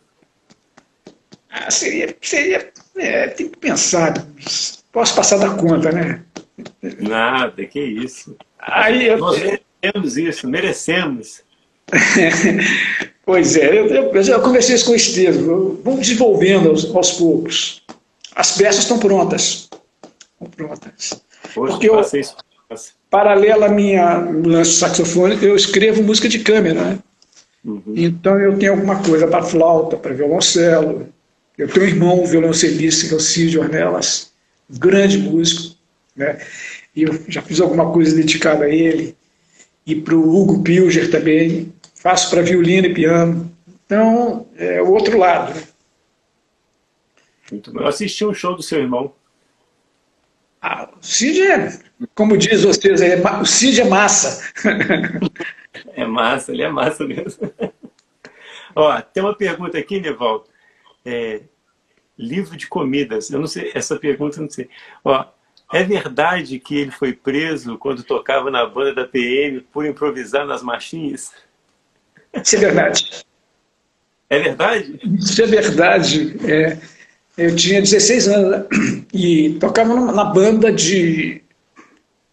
Ah, 1.49 1.71
seria, 1.71 2.13
seria 2.21 2.69
é, 2.97 3.27
tem 3.27 3.47
que 3.47 3.57
pensar. 3.57 4.13
Posso 4.91 5.15
passar 5.15 5.37
da 5.37 5.51
conta, 5.55 5.89
né? 5.89 6.21
Nada, 6.99 7.65
que 7.65 7.79
isso. 7.79 8.35
Aí 8.59 9.07
eu... 9.07 9.17
Nós 9.17 9.39
merecemos 9.39 10.17
isso, 10.17 10.47
merecemos. 10.47 11.41
pois 13.25 13.55
é, 13.55 13.67
eu, 13.79 13.87
eu, 13.87 14.11
eu 14.13 14.41
conversei 14.41 14.75
isso 14.75 14.85
com 14.85 14.91
o 14.91 14.95
Estevam. 14.95 15.79
Vamos 15.83 16.01
desenvolvendo 16.01 16.69
aos, 16.69 16.95
aos, 16.95 17.11
poucos. 17.11 17.83
As 18.35 18.57
peças 18.57 18.83
estão 18.83 18.99
prontas. 18.99 19.69
Estão 20.33 20.49
prontas. 20.55 21.21
Poxa, 21.53 21.73
Porque 21.73 21.89
eu, 21.89 21.99
isso. 21.99 22.35
paralela 23.09 23.65
à 23.65 23.69
minha 23.69 24.19
lance 24.19 24.73
saxofone, 24.73 25.37
eu 25.43 25.55
escrevo 25.55 26.03
música 26.03 26.29
de 26.29 26.39
câmera, 26.39 26.81
né? 26.81 26.99
Uhum. 27.63 27.93
Então 27.95 28.39
eu 28.39 28.57
tenho 28.57 28.73
alguma 28.73 29.01
coisa 29.03 29.27
para 29.27 29.43
flauta, 29.43 29.97
para 29.97 30.13
violoncelo. 30.13 31.07
Eu 31.57 31.67
tenho 31.67 31.85
um 31.85 31.89
irmão 31.89 32.25
violoncelista, 32.25 33.07
que 33.07 33.13
é 33.13 33.17
o 33.17 33.19
Cid 33.19 33.59
Ornelas, 33.59 34.31
grande 34.69 35.17
músico. 35.17 35.75
Né? 36.15 36.39
E 36.95 37.03
eu 37.03 37.23
já 37.27 37.41
fiz 37.41 37.59
alguma 37.59 37.91
coisa 37.91 38.15
dedicada 38.15 38.65
a 38.65 38.69
ele. 38.69 39.15
E 39.85 39.95
para 39.95 40.15
o 40.15 40.35
Hugo 40.35 40.63
Pilger 40.63 41.09
também. 41.09 41.73
Faço 41.95 42.29
para 42.29 42.41
violino 42.41 42.87
e 42.87 42.93
piano. 42.93 43.51
Então, 43.85 44.47
é 44.55 44.81
o 44.81 44.91
outro 44.91 45.17
lado. 45.17 45.53
Né? 45.53 45.63
Muito 47.51 47.71
bom. 47.71 47.81
Eu 47.81 47.87
assisti 47.87 48.25
um 48.25 48.33
show 48.33 48.55
do 48.55 48.63
seu 48.63 48.79
irmão. 48.79 49.13
Ah, 50.61 50.89
o 50.95 51.03
Cid 51.03 51.41
é, 51.41 51.79
como 52.13 52.37
diz 52.37 52.63
vocês 52.63 53.01
aí, 53.01 53.19
o 53.19 53.45
Cid 53.45 53.81
é 53.81 53.85
massa. 53.85 54.47
é 55.95 56.05
massa, 56.05 56.51
ele 56.51 56.61
é 56.61 56.69
massa 56.69 57.03
mesmo. 57.03 57.51
Ó, 58.75 59.01
tem 59.01 59.23
uma 59.23 59.35
pergunta 59.35 59.77
aqui, 59.77 59.99
Nevaldo. 59.99 60.45
É, 61.03 61.41
livro 62.17 62.55
de 62.55 62.67
comidas. 62.67 63.29
Eu 63.29 63.39
não 63.39 63.47
sei, 63.47 63.71
essa 63.73 63.97
pergunta 63.97 64.37
eu 64.37 64.43
não 64.43 64.49
sei. 64.49 64.69
Ó, 65.03 65.25
é 65.73 65.83
verdade 65.83 66.59
que 66.59 66.75
ele 66.75 66.91
foi 66.91 67.13
preso 67.13 67.77
quando 67.77 68.03
tocava 68.03 68.51
na 68.51 68.65
banda 68.65 68.95
da 68.95 69.05
PM 69.05 69.61
por 69.61 69.85
improvisar 69.85 70.45
nas 70.45 70.61
marchinhas? 70.61 71.31
Isso 72.33 72.55
é 72.55 72.59
verdade. 72.59 73.25
É 74.29 74.39
verdade? 74.39 74.99
Isso 75.19 75.41
é 75.41 75.45
verdade. 75.45 76.35
É, 76.49 76.77
eu 77.37 77.55
tinha 77.55 77.81
16 77.81 78.27
anos 78.27 78.51
né? 78.51 78.65
e 79.13 79.57
tocava 79.59 79.93
na 80.11 80.23
banda 80.25 80.71
de. 80.71 81.41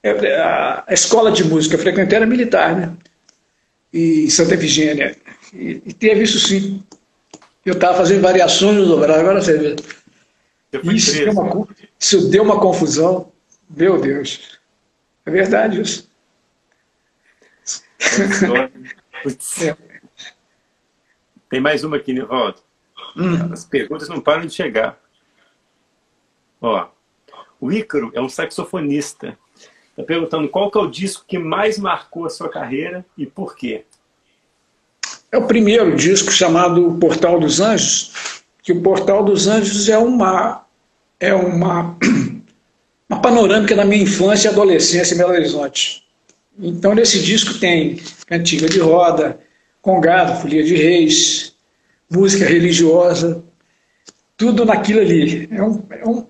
É, 0.02 0.40
a 0.40 0.94
escola 0.94 1.32
de 1.32 1.44
música, 1.44 1.74
eu 1.74 1.80
frequentei 1.80 2.16
era 2.16 2.26
militar, 2.26 2.76
né? 2.76 2.96
Em 3.92 4.28
Santa 4.30 4.54
Efigênia. 4.54 5.16
E, 5.52 5.82
e 5.86 5.92
teve 5.92 6.22
isso 6.22 6.38
sim. 6.38 6.82
Eu 7.64 7.74
estava 7.74 7.98
fazendo 7.98 8.22
variações 8.22 8.76
no 8.76 8.86
dobrado, 8.86 9.20
agora 9.20 9.40
você 9.40 9.58
vê. 9.58 9.76
Isso 10.94 11.12
deu, 11.12 11.32
uma, 11.32 11.66
isso 11.98 12.28
deu 12.28 12.42
uma 12.42 12.60
confusão. 12.60 13.32
Meu 13.68 14.00
Deus. 14.00 14.58
É 15.26 15.30
verdade 15.30 15.80
isso. 15.80 16.08
É. 19.62 19.76
Tem 21.50 21.60
mais 21.60 21.82
uma 21.82 21.96
aqui, 21.96 22.12
Nivaldo. 22.12 22.58
Hum. 23.16 23.52
As 23.52 23.64
perguntas 23.64 24.08
não 24.08 24.20
param 24.20 24.46
de 24.46 24.52
chegar. 24.52 24.98
Ó, 26.60 26.88
o 27.60 27.72
Ícaro 27.72 28.10
é 28.14 28.20
um 28.20 28.28
saxofonista. 28.28 29.36
Está 29.90 30.02
perguntando 30.04 30.48
qual 30.48 30.70
que 30.70 30.78
é 30.78 30.80
o 30.80 30.90
disco 30.90 31.24
que 31.26 31.38
mais 31.38 31.78
marcou 31.78 32.24
a 32.24 32.30
sua 32.30 32.48
carreira 32.48 33.04
e 33.16 33.26
por 33.26 33.56
quê? 33.56 33.84
É 35.30 35.36
o 35.36 35.46
primeiro 35.46 35.96
disco 35.96 36.30
chamado 36.30 36.96
Portal 36.98 37.40
dos 37.40 37.60
Anjos, 37.60 38.42
que 38.62 38.72
o 38.72 38.80
Portal 38.80 39.24
dos 39.24 39.46
Anjos 39.46 39.88
é 39.88 39.98
uma 39.98 40.64
é 41.20 41.34
uma 41.34 41.96
uma 43.08 43.20
panorâmica 43.20 43.74
da 43.74 43.84
minha 43.84 44.02
infância 44.02 44.48
e 44.48 44.52
adolescência 44.52 45.14
em 45.14 45.18
Belo 45.18 45.32
Horizonte. 45.32 46.04
Então 46.58 46.94
nesse 46.94 47.22
disco 47.22 47.58
tem 47.58 47.96
cantiga 48.26 48.68
de 48.68 48.78
roda, 48.80 49.38
congado, 49.80 50.40
folia 50.40 50.62
de 50.62 50.74
reis, 50.74 51.54
música 52.10 52.44
religiosa, 52.44 53.42
tudo 54.36 54.64
naquilo 54.64 55.00
ali. 55.00 55.48
É 55.50 55.62
um, 55.62 55.84
é 55.90 56.06
um, 56.06 56.26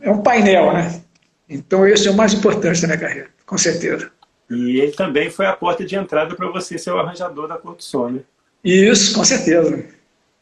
é 0.00 0.10
um 0.10 0.22
painel, 0.22 0.72
né? 0.72 1.00
Então 1.48 1.86
esse 1.86 2.08
é 2.08 2.10
o 2.10 2.16
mais 2.16 2.32
importante 2.32 2.80
da 2.80 2.88
minha 2.88 2.98
carreira, 2.98 3.28
com 3.46 3.58
certeza. 3.58 4.10
E 4.50 4.80
ele 4.80 4.92
também 4.92 5.30
foi 5.30 5.46
a 5.46 5.52
porta 5.52 5.84
de 5.84 5.94
entrada 5.94 6.34
para 6.34 6.50
você 6.50 6.76
ser 6.76 6.90
o 6.90 6.98
arranjador 6.98 7.46
da 7.46 7.56
Cor 7.56 7.76
do 7.76 7.82
Som, 7.82 8.08
né? 8.08 8.20
Isso, 8.64 9.14
com 9.14 9.24
certeza. 9.24 9.84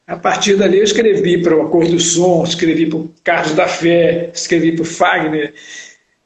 A 0.08 0.16
partir 0.16 0.56
dali 0.56 0.78
eu 0.78 0.84
escrevi 0.84 1.42
para 1.42 1.54
o 1.54 1.68
Cor 1.68 1.86
do 1.86 2.00
Som, 2.00 2.42
escrevi 2.42 2.86
para 2.86 2.98
o 2.98 3.14
Carlos 3.22 3.52
da 3.52 3.68
Fé, 3.68 4.30
escrevi 4.32 4.72
para 4.72 4.82
o 4.82 4.86
Fagner, 4.86 5.54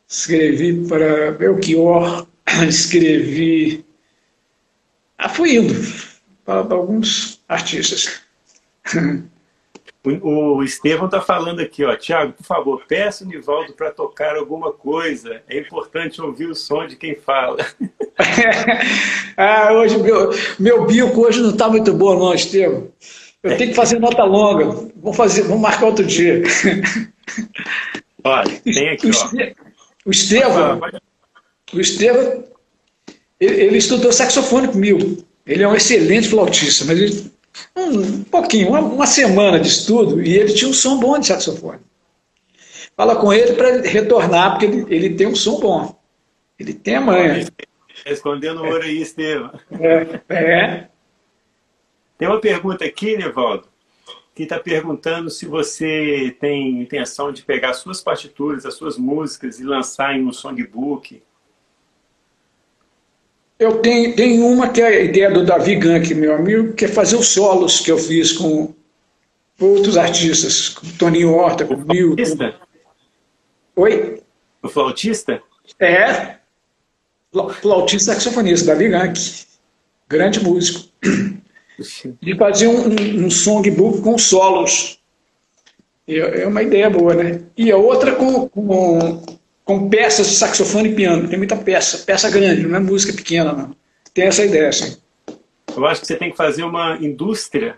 escrevi 0.08 0.86
para 0.86 1.32
Belchior, 1.32 2.24
escrevi... 2.68 3.84
Ah, 5.18 5.28
fui 5.28 5.56
indo 5.56 5.74
para, 6.44 6.62
para 6.62 6.76
alguns 6.76 7.42
artistas. 7.48 8.22
O 10.04 10.64
Estevão 10.64 11.06
está 11.06 11.20
falando 11.20 11.60
aqui, 11.60 11.84
ó, 11.84 11.94
Tiago, 11.94 12.32
por 12.32 12.44
favor, 12.44 12.84
peça 12.88 13.22
o 13.22 13.28
Nivaldo 13.28 13.72
para 13.74 13.92
tocar 13.92 14.34
alguma 14.34 14.72
coisa. 14.72 15.42
É 15.48 15.56
importante 15.56 16.20
ouvir 16.20 16.46
o 16.46 16.56
som 16.56 16.88
de 16.88 16.96
quem 16.96 17.14
fala. 17.14 17.64
ah, 19.36 19.72
hoje 19.72 19.96
meu, 19.98 20.30
meu 20.58 20.86
bico 20.86 21.20
hoje 21.20 21.40
não 21.40 21.50
está 21.50 21.68
muito 21.68 21.92
bom, 21.92 22.18
não, 22.18 22.34
Estevão. 22.34 22.90
Eu 23.42 23.56
tenho 23.56 23.70
que 23.70 23.76
fazer 23.76 23.98
nota 23.98 24.24
longa. 24.24 24.64
Vamos 24.96 25.16
fazer, 25.16 25.42
vamos 25.42 25.62
marcar 25.62 25.86
outro 25.86 26.04
dia. 26.04 26.42
Olha, 28.24 28.60
tem 28.60 28.88
aqui, 28.90 29.10
ó. 29.12 29.28
O 30.04 30.10
Estevão, 30.10 30.80
o 31.72 31.80
Estevão, 31.80 32.44
ele, 33.40 33.62
ele 33.62 33.78
estudou 33.78 34.12
saxofone 34.12 34.68
comigo. 34.68 35.24
Ele 35.46 35.62
é 35.62 35.68
um 35.68 35.74
excelente 35.74 36.28
flautista, 36.28 36.84
mas 36.84 37.00
ele 37.00 37.32
um 37.76 38.24
pouquinho, 38.24 38.68
uma, 38.68 38.80
uma, 38.80 39.06
semana 39.06 39.60
de 39.60 39.68
estudo, 39.68 40.22
e 40.22 40.36
ele 40.36 40.52
tinha 40.52 40.70
um 40.70 40.74
som 40.74 40.98
bom 40.98 41.18
de 41.18 41.26
saxofone. 41.26 41.80
Fala 42.96 43.16
com 43.16 43.32
ele 43.32 43.52
para 43.52 43.80
retornar, 43.82 44.52
porque 44.52 44.66
ele, 44.66 44.86
ele, 44.88 45.14
tem 45.14 45.26
um 45.26 45.34
som 45.34 45.58
bom. 45.60 45.98
Ele 46.58 46.72
tem 46.72 46.96
a 46.96 47.00
manha. 47.00 47.46
Escondendo 48.06 48.62
o 48.62 48.66
ouro 48.66 48.82
aí, 48.82 49.00
Estevam. 49.00 49.50
É, 49.70 50.20
é. 50.28 50.88
Tem 52.22 52.28
uma 52.28 52.40
pergunta 52.40 52.84
aqui, 52.84 53.16
Nevaldo, 53.16 53.66
que 54.32 54.44
está 54.44 54.56
perguntando 54.56 55.28
se 55.28 55.44
você 55.44 56.36
tem 56.38 56.80
intenção 56.80 57.32
de 57.32 57.42
pegar 57.42 57.74
suas 57.74 58.00
partituras, 58.00 58.64
as 58.64 58.74
suas 58.74 58.96
músicas 58.96 59.58
e 59.58 59.64
lançar 59.64 60.14
em 60.14 60.24
um 60.24 60.32
songbook 60.32 61.20
eu 63.58 63.80
tenho, 63.80 64.14
tenho 64.14 64.46
uma 64.46 64.68
que 64.68 64.80
é 64.80 64.86
a 64.86 65.00
ideia 65.00 65.32
do 65.32 65.44
Davi 65.44 65.74
Gank, 65.74 66.14
meu 66.14 66.36
amigo, 66.36 66.74
que 66.74 66.84
é 66.84 66.88
fazer 66.88 67.16
os 67.16 67.26
solos 67.26 67.80
que 67.80 67.90
eu 67.90 67.98
fiz 67.98 68.30
com 68.30 68.72
outros 69.60 69.96
artistas, 69.96 70.68
com 70.68 70.86
Toninho 70.92 71.34
Horta, 71.34 71.64
com 71.64 71.74
o 71.74 71.84
Milton. 71.84 72.52
Oi? 73.74 74.22
O 74.62 74.68
flautista? 74.68 75.42
É. 75.80 76.36
Flautista 77.60 78.14
saxofonista, 78.14 78.66
Davi 78.66 78.88
Gank. 78.90 79.18
Grande 80.08 80.38
músico. 80.40 80.88
De 82.20 82.36
fazer 82.36 82.66
um, 82.66 83.24
um, 83.24 83.30
songbook 83.30 84.00
com 84.00 84.16
solos. 84.16 84.98
É 86.06 86.46
uma 86.46 86.62
ideia 86.62 86.90
boa, 86.90 87.14
né? 87.14 87.40
E 87.56 87.70
a 87.70 87.76
outra 87.76 88.14
com, 88.14 88.48
com 88.48 89.22
com 89.64 89.88
peças 89.88 90.28
de 90.28 90.34
saxofone 90.34 90.90
e 90.90 90.94
piano. 90.94 91.28
Tem 91.28 91.38
muita 91.38 91.56
peça, 91.56 91.98
peça 91.98 92.30
grande, 92.30 92.66
não 92.66 92.76
é 92.76 92.80
música 92.80 93.12
pequena, 93.12 93.52
não. 93.52 93.74
Tem 94.12 94.26
essa 94.26 94.44
ideia, 94.44 94.72
sim. 94.72 94.96
Eu 95.74 95.86
acho 95.86 96.00
que 96.00 96.06
você 96.06 96.16
tem 96.16 96.30
que 96.30 96.36
fazer 96.36 96.64
uma 96.64 96.98
indústria 97.00 97.76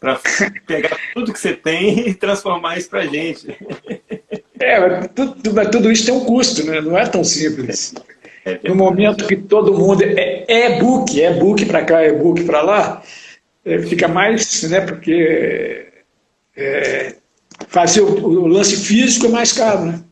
para 0.00 0.18
pegar 0.66 0.96
tudo 1.14 1.32
que 1.32 1.38
você 1.38 1.52
tem 1.52 2.08
e 2.08 2.14
transformar 2.14 2.78
isso 2.78 2.90
para 2.90 3.06
gente. 3.06 3.56
É, 4.58 4.80
mas 4.80 5.10
tudo, 5.14 5.54
mas 5.54 5.68
tudo, 5.68 5.92
isso 5.92 6.06
tem 6.06 6.14
um 6.14 6.24
custo, 6.24 6.64
né? 6.64 6.80
não 6.80 6.98
é 6.98 7.06
tão 7.06 7.22
simples. 7.22 7.94
É 8.44 8.58
no 8.66 8.74
momento 8.74 9.26
que 9.26 9.36
todo 9.36 9.74
mundo 9.74 10.02
é 10.02 10.44
e-book, 10.48 11.20
é 11.20 11.32
book 11.34 11.64
para 11.66 11.84
cá, 11.84 12.00
é 12.00 12.12
book 12.12 12.42
para 12.44 12.62
lá, 12.62 13.02
é, 13.64 13.78
fica 13.80 14.08
mais, 14.08 14.62
né? 14.64 14.80
Porque 14.80 15.92
é, 16.56 17.16
fazer 17.68 18.00
o, 18.00 18.24
o 18.24 18.46
lance 18.46 18.76
físico 18.76 19.26
é 19.26 19.30
mais 19.30 19.52
caro, 19.52 19.86
né? 19.86 20.04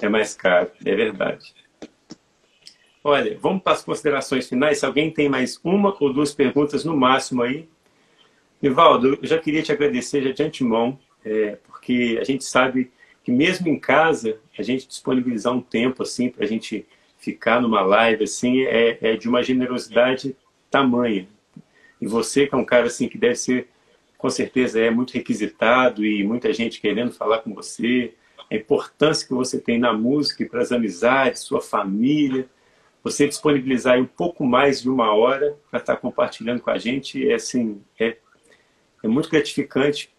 É 0.00 0.08
mais 0.08 0.34
caro, 0.34 0.70
é 0.84 0.94
verdade. 0.94 1.54
Olha, 3.02 3.36
vamos 3.38 3.62
para 3.62 3.74
as 3.74 3.84
considerações 3.84 4.48
finais. 4.48 4.78
Se 4.78 4.86
alguém 4.86 5.10
tem 5.10 5.28
mais 5.28 5.60
uma 5.62 5.94
ou 6.00 6.12
duas 6.12 6.32
perguntas 6.32 6.84
no 6.84 6.96
máximo 6.96 7.42
aí. 7.42 7.68
Nivaldo, 8.62 9.18
eu 9.20 9.28
já 9.28 9.38
queria 9.38 9.62
te 9.62 9.70
agradecer 9.70 10.22
já 10.22 10.32
de 10.32 10.42
antemão, 10.42 10.98
é, 11.22 11.58
porque 11.66 12.18
a 12.18 12.24
gente 12.24 12.44
sabe 12.44 12.90
que 13.22 13.30
mesmo 13.30 13.68
em 13.68 13.78
casa, 13.78 14.38
a 14.58 14.62
gente 14.62 14.88
disponibilizar 14.88 15.52
um 15.52 15.60
tempo 15.60 16.02
assim 16.02 16.30
para 16.30 16.44
a 16.44 16.48
gente 16.48 16.86
ficar 17.18 17.60
numa 17.60 17.82
live 17.82 18.24
assim 18.24 18.62
é, 18.62 18.98
é, 19.00 19.16
de 19.16 19.28
uma 19.28 19.42
generosidade 19.42 20.34
tamanha. 20.70 21.28
E 22.04 22.06
você 22.06 22.46
que 22.46 22.54
é 22.54 22.58
um 22.58 22.66
cara 22.66 22.86
assim 22.86 23.08
que 23.08 23.16
deve 23.16 23.34
ser, 23.36 23.66
com 24.18 24.28
certeza, 24.28 24.78
é 24.78 24.90
muito 24.90 25.14
requisitado 25.14 26.04
e 26.04 26.22
muita 26.22 26.52
gente 26.52 26.78
querendo 26.78 27.12
falar 27.12 27.38
com 27.38 27.54
você, 27.54 28.12
a 28.50 28.54
importância 28.54 29.26
que 29.26 29.32
você 29.32 29.58
tem 29.58 29.78
na 29.78 29.90
música 29.90 30.42
e 30.42 30.46
para 30.46 30.60
as 30.60 30.70
amizades, 30.70 31.40
sua 31.40 31.62
família. 31.62 32.46
Você 33.02 33.26
disponibilizar 33.26 33.98
um 33.98 34.04
pouco 34.04 34.44
mais 34.44 34.82
de 34.82 34.90
uma 34.90 35.14
hora 35.14 35.56
para 35.70 35.80
estar 35.80 35.96
compartilhando 35.96 36.60
com 36.60 36.70
a 36.70 36.76
gente 36.76 37.26
é, 37.26 37.36
assim, 37.36 37.82
é, 37.98 38.18
é 39.02 39.08
muito 39.08 39.30
gratificante 39.30 40.12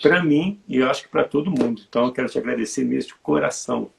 para 0.00 0.22
mim 0.22 0.60
e 0.68 0.76
eu 0.76 0.88
acho 0.88 1.02
que 1.02 1.08
para 1.08 1.24
todo 1.24 1.50
mundo. 1.50 1.82
Então 1.88 2.06
eu 2.06 2.12
quero 2.12 2.28
te 2.28 2.38
agradecer 2.38 2.84
mesmo 2.84 3.08
de 3.08 3.14
coração. 3.16 3.90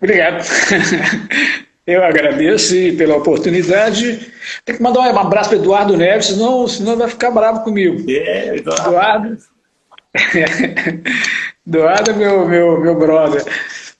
Obrigado. 0.00 0.42
Eu 1.86 2.02
agradeço 2.02 2.74
pela 2.96 3.16
oportunidade. 3.16 4.32
Tem 4.64 4.76
que 4.76 4.82
mandar 4.82 5.00
um 5.00 5.18
abraço 5.18 5.50
para 5.50 5.58
Eduardo 5.58 5.96
Neves, 5.96 6.26
senão, 6.26 6.66
senão 6.66 6.96
vai 6.96 7.08
ficar 7.08 7.30
bravo 7.30 7.62
comigo. 7.62 8.10
É, 8.10 8.56
Eduardo. 8.56 8.88
Eduardo 8.88 9.38
Doado 11.66 12.10
é 12.10 12.14
meu, 12.14 12.48
meu, 12.48 12.80
meu 12.80 12.98
brother, 12.98 13.44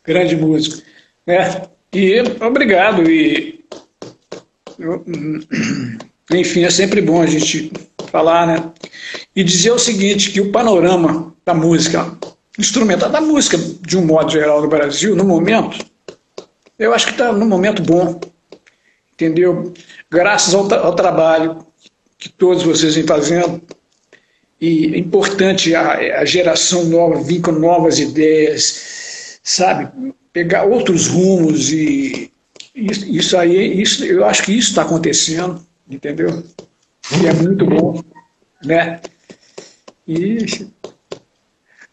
grande 0.05 0.37
músico. 0.37 0.82
Né? 1.26 1.62
E 1.93 2.20
obrigado. 2.41 3.11
E, 3.11 3.64
enfim, 6.30 6.64
é 6.64 6.70
sempre 6.70 7.01
bom 7.01 7.22
a 7.22 7.26
gente 7.26 7.72
falar, 8.11 8.47
né? 8.47 8.72
E 9.35 9.43
dizer 9.43 9.72
o 9.72 9.78
seguinte, 9.78 10.30
que 10.30 10.41
o 10.41 10.53
panorama 10.53 11.35
da 11.45 11.55
música, 11.55 12.16
instrumental 12.59 13.11
da 13.11 13.20
música, 13.20 13.57
de 13.57 13.97
um 13.97 14.05
modo 14.05 14.30
geral, 14.30 14.62
no 14.62 14.68
Brasil, 14.68 15.16
no 15.16 15.24
momento, 15.24 15.85
eu 16.79 16.95
acho 16.95 17.07
que 17.07 17.12
está 17.12 17.33
num 17.33 17.47
momento 17.47 17.83
bom, 17.83 18.20
entendeu? 19.12 19.72
Graças 20.11 20.55
ao, 20.55 20.72
ao 20.75 20.95
trabalho 20.95 21.66
que 22.18 22.29
todos 22.29 22.62
vocês 22.62 22.95
vêm 22.95 23.07
fazendo, 23.07 23.62
e 24.61 24.95
é 24.95 24.99
importante 24.99 25.75
a, 25.75 26.20
a 26.20 26.25
geração 26.25 26.85
nova 26.85 27.20
vir 27.20 27.41
com 27.41 27.53
novas 27.53 27.99
ideias, 27.99 29.39
sabe? 29.43 30.14
Pegar 30.33 30.64
outros 30.64 31.07
rumos 31.07 31.70
e 31.70 32.33
isso, 32.75 33.07
isso 33.07 33.37
aí, 33.37 33.81
isso, 33.81 34.05
eu 34.05 34.25
acho 34.25 34.43
que 34.43 34.53
isso 34.53 34.70
está 34.70 34.83
acontecendo, 34.83 35.64
entendeu? 35.89 36.43
E 37.20 37.27
é 37.27 37.33
muito 37.35 37.66
bom, 37.66 38.03
né? 38.64 39.01
E 40.09 40.39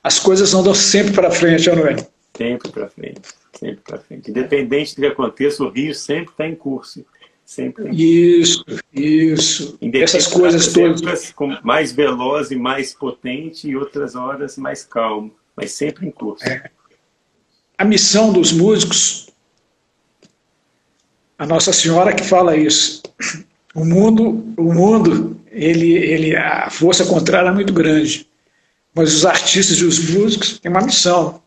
as 0.03 0.17
coisas 0.17 0.53
andam 0.53 0.73
sempre 0.73 1.13
para 1.13 1.29
frente, 1.29 1.69
não 1.69 1.85
é? 1.85 1.95
Sempre 2.35 2.71
para 2.71 2.89
frente, 2.89 3.21
sempre 3.61 3.81
para 3.83 3.99
frente. 3.99 4.31
Independente 4.31 4.95
do 4.95 5.01
que 5.01 5.07
aconteça, 5.07 5.63
o 5.63 5.69
Rio 5.69 5.93
sempre 5.93 6.31
está 6.31 6.47
em 6.47 6.55
curso. 6.55 7.05
Sempre. 7.45 7.89
Isso, 7.93 8.65
isso. 8.93 9.77
Essas 9.93 10.25
coisas 10.25 10.73
todas. 10.73 11.33
mais 11.63 11.91
veloz 11.91 12.49
e 12.49 12.55
mais 12.55 12.93
potente 12.93 13.67
e 13.69 13.75
outras 13.75 14.15
horas 14.15 14.57
mais 14.57 14.83
calmo, 14.83 15.31
mas 15.55 15.73
sempre 15.73 16.07
em 16.07 16.11
curso. 16.11 16.43
É. 16.45 16.71
A 17.77 17.85
missão 17.85 18.31
dos 18.31 18.51
músicos, 18.51 19.29
a 21.37 21.45
Nossa 21.45 21.73
Senhora 21.73 22.15
que 22.15 22.23
fala 22.23 22.55
isso. 22.55 23.03
O 23.75 23.85
mundo, 23.85 24.53
o 24.57 24.73
mundo, 24.73 25.39
ele, 25.51 25.91
ele, 25.93 26.35
a 26.35 26.69
força 26.69 27.05
contrária 27.05 27.49
é 27.49 27.53
muito 27.53 27.73
grande. 27.73 28.27
Mas 28.93 29.13
os 29.13 29.25
artistas 29.25 29.77
e 29.77 29.85
os 29.85 30.09
músicos 30.09 30.59
têm 30.59 30.71
uma 30.71 30.81
missão 30.81 31.40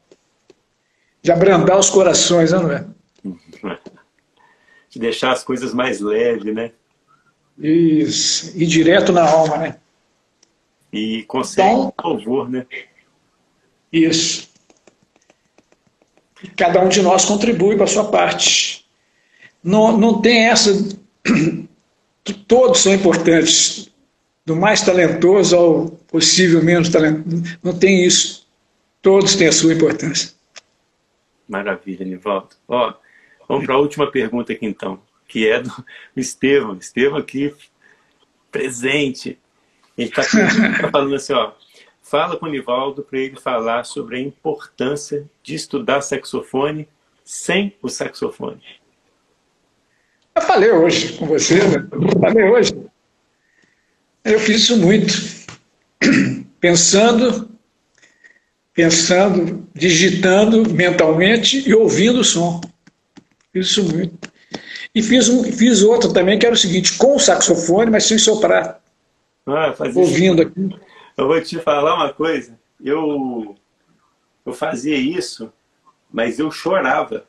de 1.24 1.32
abrandar 1.32 1.78
os 1.78 1.88
corações, 1.88 2.52
não 2.52 2.70
é? 2.70 2.86
De 4.90 5.00
deixar 5.00 5.32
as 5.32 5.42
coisas 5.42 5.74
mais 5.74 5.98
leves, 5.98 6.54
né? 6.54 6.70
Isso, 7.58 8.52
e 8.54 8.64
direto 8.64 9.10
na 9.10 9.28
alma, 9.28 9.56
né? 9.56 9.76
E 10.92 11.24
consegue 11.24 11.68
então, 11.68 11.94
louvor, 12.04 12.48
né? 12.48 12.64
Isso. 13.90 14.48
E 16.42 16.48
cada 16.48 16.80
um 16.80 16.88
de 16.88 17.02
nós 17.02 17.24
contribui 17.24 17.76
com 17.76 17.82
a 17.82 17.88
sua 17.88 18.04
parte. 18.08 18.86
Não, 19.62 19.96
não 19.96 20.20
tem 20.20 20.44
essa 20.44 20.70
que 22.22 22.34
todos 22.34 22.80
são 22.80 22.94
importantes, 22.94 23.90
do 24.46 24.54
mais 24.54 24.82
talentoso 24.82 25.56
ao 25.56 25.86
possível 26.06 26.62
menos 26.62 26.90
talentoso. 26.90 27.42
Não 27.62 27.76
tem 27.76 28.04
isso. 28.04 28.46
Todos 29.02 29.34
têm 29.34 29.48
a 29.48 29.52
sua 29.52 29.72
importância. 29.72 30.33
Maravilha, 31.48 32.04
Nivaldo. 32.04 32.56
Ó, 32.66 32.94
vamos 33.48 33.66
para 33.66 33.74
a 33.74 33.78
última 33.78 34.10
pergunta 34.10 34.52
aqui 34.52 34.66
então, 34.66 35.00
que 35.28 35.48
é 35.48 35.60
do 35.60 35.70
Estevam. 36.16 36.76
Estevam 36.76 37.18
aqui, 37.18 37.54
presente. 38.50 39.38
Ele 39.96 40.08
está 40.08 40.22
tá 40.80 40.90
falando 40.90 41.14
assim, 41.14 41.32
ó, 41.32 41.52
fala 42.02 42.36
com 42.36 42.46
o 42.46 42.50
Nivaldo 42.50 43.02
para 43.02 43.18
ele 43.18 43.36
falar 43.36 43.84
sobre 43.84 44.16
a 44.16 44.20
importância 44.20 45.28
de 45.42 45.54
estudar 45.54 46.00
saxofone 46.00 46.88
sem 47.24 47.74
o 47.80 47.88
saxofone. 47.88 48.62
Eu 50.34 50.42
falei 50.42 50.70
hoje 50.70 51.16
com 51.16 51.26
você, 51.26 51.62
né? 51.62 51.88
Eu 51.92 52.20
falei 52.20 52.44
hoje. 52.44 52.86
Eu 54.24 54.40
fiz 54.40 54.62
isso 54.62 54.76
muito. 54.78 55.12
Pensando 56.58 57.53
pensando, 58.74 59.66
digitando 59.72 60.68
mentalmente 60.68 61.66
e 61.66 61.72
ouvindo 61.72 62.20
o 62.20 62.24
som. 62.24 62.60
Isso 63.54 63.84
muito. 63.84 64.32
E 64.92 65.02
fiz, 65.02 65.28
um, 65.28 65.44
fiz 65.44 65.82
outro 65.82 66.12
também, 66.12 66.38
que 66.38 66.44
era 66.44 66.54
o 66.54 66.58
seguinte, 66.58 66.98
com 66.98 67.16
o 67.16 67.20
saxofone, 67.20 67.90
mas 67.90 68.04
sem 68.04 68.18
soprar. 68.18 68.80
Ah, 69.46 69.74
ouvindo 69.94 70.42
isso. 70.42 70.50
aqui. 70.50 70.84
Eu 71.16 71.28
vou 71.28 71.40
te 71.40 71.58
falar 71.58 71.94
uma 71.94 72.12
coisa. 72.12 72.58
Eu, 72.82 73.56
eu 74.44 74.52
fazia 74.52 74.96
isso, 74.96 75.52
mas 76.12 76.38
eu 76.38 76.50
chorava. 76.50 77.24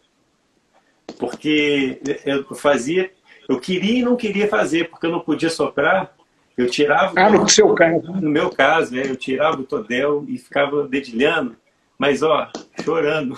Porque 1.20 2.00
eu 2.26 2.56
fazia, 2.56 3.12
eu 3.48 3.60
queria 3.60 4.00
e 4.00 4.04
não 4.04 4.16
queria 4.16 4.48
fazer, 4.48 4.89
porque 4.89 5.06
eu 5.06 5.12
não 5.12 5.20
podia 5.20 5.50
soprar. 5.50 6.14
Eu 6.58 6.70
tirava. 6.70 7.20
Ah, 7.20 7.30
no 7.30 7.47
seu 7.49 7.74
caso. 7.74 8.12
No 8.14 8.30
meu 8.30 8.49
caso, 8.49 8.97
é, 8.97 9.06
eu 9.06 9.16
tirava 9.16 9.60
o 9.60 9.66
todel 9.66 10.26
e 10.28 10.38
ficava 10.38 10.88
dedilhando, 10.88 11.56
mas 11.97 12.24
ó, 12.24 12.49
chorando, 12.84 13.38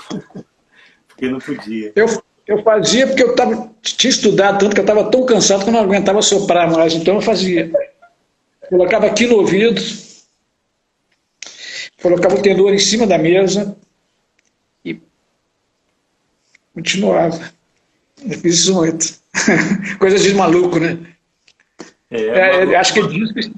porque 1.08 1.28
não 1.28 1.40
podia. 1.40 1.92
Eu, 1.96 2.06
eu 2.46 2.62
fazia 2.64 3.08
porque 3.08 3.24
eu 3.24 3.36
tava, 3.36 3.72
tinha 3.82 4.12
estudado 4.12 4.60
tanto 4.60 4.76
que 4.76 4.80
eu 4.80 4.84
estava 4.84 5.10
tão 5.10 5.26
cansado 5.26 5.64
que 5.64 5.70
eu 5.70 5.74
não 5.74 5.82
aguentava 5.82 6.22
soprar 6.22 6.70
mais, 6.72 6.94
então 6.94 7.16
eu 7.16 7.22
fazia. 7.22 7.72
Colocava 8.70 9.08
aqui 9.08 9.26
no 9.26 9.38
ouvido, 9.38 9.82
colocava 12.02 12.36
o 12.36 12.42
tendor 12.42 12.74
em 12.74 12.80
cima 12.80 13.08
da 13.08 13.18
mesa 13.18 13.76
e 14.86 15.02
continuava. 16.74 17.52
Eu 18.24 18.38
fiz 18.40 18.60
isso 18.60 18.76
muito. 18.76 19.18
Coisa 19.98 20.20
de 20.20 20.34
maluco, 20.36 20.80
né? 20.80 21.17
É, 22.10 22.22
é, 22.22 22.76
acho 22.76 22.94
que 22.94 23.00
é 23.00 23.08
disso. 23.08 23.52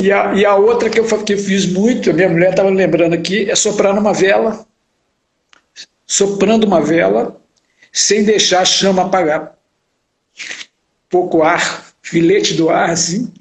E 0.00 0.12
a, 0.12 0.34
e 0.34 0.44
a 0.44 0.54
outra 0.54 0.90
que 0.90 1.00
eu, 1.00 1.24
que 1.24 1.32
eu 1.32 1.38
fiz 1.38 1.66
muito, 1.66 2.10
a 2.10 2.12
minha 2.12 2.28
mulher 2.28 2.50
estava 2.50 2.68
lembrando 2.68 3.14
aqui, 3.14 3.50
é 3.50 3.56
soprar 3.56 3.94
numa 3.94 4.12
vela, 4.12 4.66
soprando 6.06 6.64
uma 6.64 6.80
vela, 6.80 7.40
sem 7.90 8.22
deixar 8.22 8.60
a 8.60 8.64
chama 8.64 9.02
apagar. 9.02 9.56
Pouco 11.08 11.42
ar, 11.42 11.86
filete 12.02 12.54
do 12.54 12.68
ar, 12.68 12.90
assim, 12.90 13.32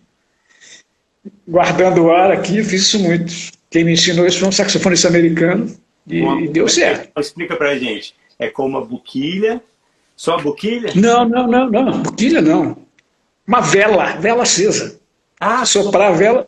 guardando 1.45 2.03
o 2.03 2.11
ar 2.11 2.31
aqui, 2.31 2.59
eu 2.59 2.65
fiz 2.65 2.83
isso 2.83 2.99
muito. 2.99 3.33
Quem 3.69 3.83
me 3.83 3.91
ensinou 3.91 4.25
isso 4.25 4.39
foi 4.39 4.47
um 4.47 4.53
saxofonista 4.53 5.09
americano 5.09 5.75
e, 6.07 6.21
uma, 6.21 6.47
deu 6.47 6.69
certo. 6.69 7.19
Explica 7.19 7.57
pra 7.57 7.77
gente. 7.77 8.15
É 8.39 8.49
como 8.49 8.69
uma 8.69 8.85
buquilha? 8.85 9.61
Só 10.15 10.37
boquilha? 10.37 10.93
Não, 10.95 11.27
não, 11.27 11.47
não, 11.47 11.69
não. 11.69 12.01
Buquilha 12.01 12.41
não. 12.41 12.84
Uma 13.47 13.61
vela, 13.61 14.15
vela 14.17 14.43
acesa. 14.43 14.99
Ah, 15.39 15.65
soprar 15.65 16.11
a 16.11 16.15
vela 16.15 16.47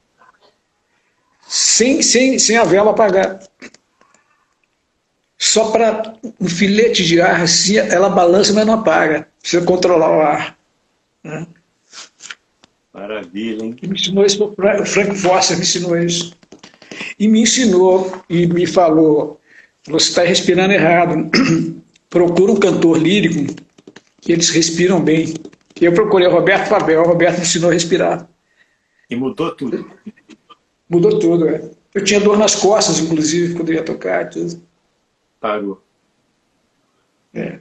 sem, 1.47 2.01
sem, 2.01 2.37
sem 2.37 2.57
a 2.57 2.63
vela 2.63 2.91
apagar. 2.91 3.39
Só 5.37 5.71
para 5.71 6.15
um 6.39 6.47
filete 6.47 7.05
de 7.05 7.21
ar, 7.21 7.41
assim, 7.41 7.77
ela 7.77 8.09
balança, 8.09 8.53
mas 8.53 8.65
não 8.65 8.73
apaga. 8.73 9.27
Precisa 9.39 9.63
controlar 9.63 10.09
o 10.09 10.21
ar. 10.21 10.57
Né? 11.23 11.47
Maravilha, 12.93 13.63
hein? 13.63 13.75
me 13.83 13.95
ensinou 13.95 14.25
isso, 14.25 14.43
o 14.43 14.85
Frank 14.85 15.15
Foster 15.15 15.55
me 15.55 15.63
ensinou 15.63 15.97
isso. 15.97 16.35
E 17.19 17.27
me 17.27 17.41
ensinou 17.41 18.23
e 18.27 18.47
me 18.47 18.65
falou: 18.65 19.39
você 19.85 20.09
está 20.09 20.23
respirando 20.23 20.73
errado. 20.73 21.29
Procura 22.09 22.51
um 22.51 22.59
cantor 22.59 22.97
lírico, 22.97 23.53
que 24.19 24.31
eles 24.31 24.49
respiram 24.49 24.99
bem. 24.99 25.33
Eu 25.79 25.93
procurei 25.93 26.27
o 26.27 26.31
Roberto 26.31 26.67
Fabel, 26.67 27.01
o 27.01 27.07
Roberto 27.07 27.37
me 27.37 27.41
ensinou 27.41 27.69
a 27.69 27.73
respirar. 27.73 28.27
E 29.09 29.15
mudou 29.15 29.55
tudo? 29.55 29.89
Mudou 30.89 31.19
tudo, 31.19 31.47
é. 31.47 31.69
Eu 31.93 32.03
tinha 32.03 32.19
dor 32.19 32.37
nas 32.37 32.55
costas, 32.55 32.99
inclusive, 32.99 33.55
quando 33.55 33.73
ia 33.73 33.83
tocar. 33.83 34.29
Tudo. 34.29 34.61
Parou. 35.39 35.81
É. 37.33 37.59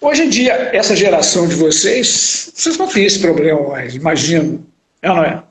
Hoje 0.00 0.22
em 0.22 0.28
dia, 0.28 0.52
essa 0.52 0.96
geração 0.96 1.46
de 1.46 1.54
vocês, 1.54 2.52
vocês 2.54 2.76
não 2.76 2.88
têm 2.88 3.04
esse 3.04 3.20
problema 3.20 3.68
mais, 3.68 3.94
imagino. 3.94 4.66
É 5.00 5.10
ou 5.10 5.16
não 5.16 5.24
é? 5.24 5.44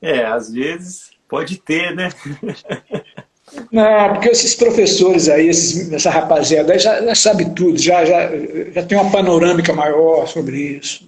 É, 0.00 0.24
às 0.24 0.52
vezes 0.52 1.10
pode 1.28 1.58
ter, 1.58 1.94
né? 1.94 2.10
Não, 3.70 4.14
porque 4.14 4.28
esses 4.28 4.54
professores 4.54 5.28
aí, 5.28 5.48
esses, 5.48 5.92
essa 5.92 6.10
rapaziada 6.10 6.78
já, 6.78 7.02
já 7.02 7.14
sabe 7.14 7.54
tudo, 7.54 7.78
já, 7.78 8.04
já, 8.04 8.30
já 8.72 8.82
tem 8.82 8.98
uma 8.98 9.10
panorâmica 9.10 9.72
maior 9.72 10.26
sobre 10.26 10.56
isso. 10.58 11.06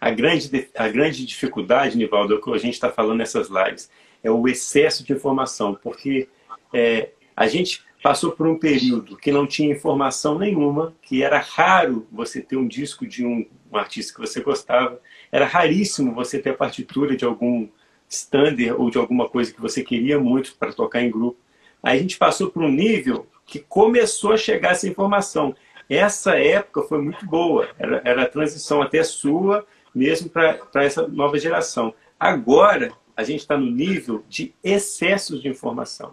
A 0.00 0.10
grande, 0.10 0.68
a 0.76 0.88
grande 0.88 1.24
dificuldade, 1.24 1.96
Nivaldo, 1.96 2.34
é 2.34 2.36
o 2.36 2.40
que 2.40 2.50
a 2.52 2.58
gente 2.58 2.74
está 2.74 2.90
falando 2.90 3.18
nessas 3.18 3.48
lives, 3.48 3.90
é 4.22 4.30
o 4.30 4.48
excesso 4.48 5.04
de 5.04 5.12
informação, 5.12 5.78
porque 5.80 6.28
é, 6.72 7.10
a 7.36 7.46
gente 7.46 7.82
passou 8.02 8.32
por 8.32 8.46
um 8.46 8.58
período 8.58 9.16
que 9.16 9.30
não 9.30 9.46
tinha 9.46 9.72
informação 9.72 10.38
nenhuma, 10.38 10.94
que 11.02 11.22
era 11.22 11.38
raro 11.38 12.06
você 12.10 12.40
ter 12.40 12.56
um 12.56 12.66
disco 12.66 13.06
de 13.06 13.24
um, 13.24 13.46
um 13.70 13.76
artista 13.76 14.14
que 14.14 14.20
você 14.20 14.40
gostava, 14.40 14.98
era 15.30 15.46
raríssimo 15.46 16.14
você 16.14 16.38
ter 16.38 16.50
a 16.50 16.54
partitura 16.54 17.16
de 17.16 17.24
algum 17.24 17.68
standard 18.08 18.72
ou 18.72 18.90
de 18.90 18.98
alguma 18.98 19.28
coisa 19.28 19.52
que 19.52 19.60
você 19.60 19.82
queria 19.82 20.18
muito 20.18 20.54
para 20.58 20.72
tocar 20.72 21.02
em 21.02 21.10
grupo. 21.10 21.38
A 21.82 21.96
gente 21.96 22.18
passou 22.18 22.50
por 22.50 22.62
um 22.62 22.70
nível 22.70 23.26
que 23.46 23.58
começou 23.58 24.32
a 24.32 24.36
chegar 24.36 24.72
essa 24.72 24.88
informação. 24.88 25.54
Essa 25.88 26.38
época 26.38 26.82
foi 26.82 27.02
muito 27.02 27.26
boa, 27.26 27.68
era, 27.78 28.00
era 28.04 28.22
a 28.22 28.28
transição 28.28 28.80
até 28.80 29.02
sua, 29.02 29.66
mesmo 29.94 30.30
para 30.30 30.60
essa 30.76 31.08
nova 31.08 31.36
geração. 31.38 31.92
Agora, 32.18 32.92
a 33.16 33.24
gente 33.24 33.40
está 33.40 33.56
no 33.56 33.70
nível 33.70 34.24
de 34.28 34.54
excessos 34.62 35.42
de 35.42 35.48
informação. 35.48 36.12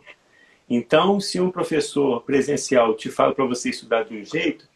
Então, 0.69 1.19
se 1.19 1.39
um 1.39 1.51
professor 1.51 2.21
presencial 2.23 2.95
te 2.95 3.09
fala 3.09 3.33
para 3.33 3.45
você 3.45 3.69
estudar 3.69 4.03
de 4.03 4.17
um 4.17 4.25
jeito, 4.25 4.67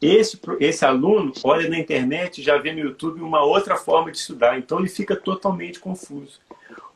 esse, 0.00 0.40
esse 0.58 0.84
aluno 0.84 1.32
olha 1.44 1.68
na 1.68 1.78
internet 1.78 2.42
já 2.42 2.56
vê 2.56 2.72
no 2.72 2.80
YouTube 2.80 3.20
uma 3.20 3.44
outra 3.44 3.76
forma 3.76 4.10
de 4.10 4.18
estudar. 4.18 4.58
Então, 4.58 4.80
ele 4.80 4.88
fica 4.88 5.14
totalmente 5.14 5.78
confuso. 5.78 6.40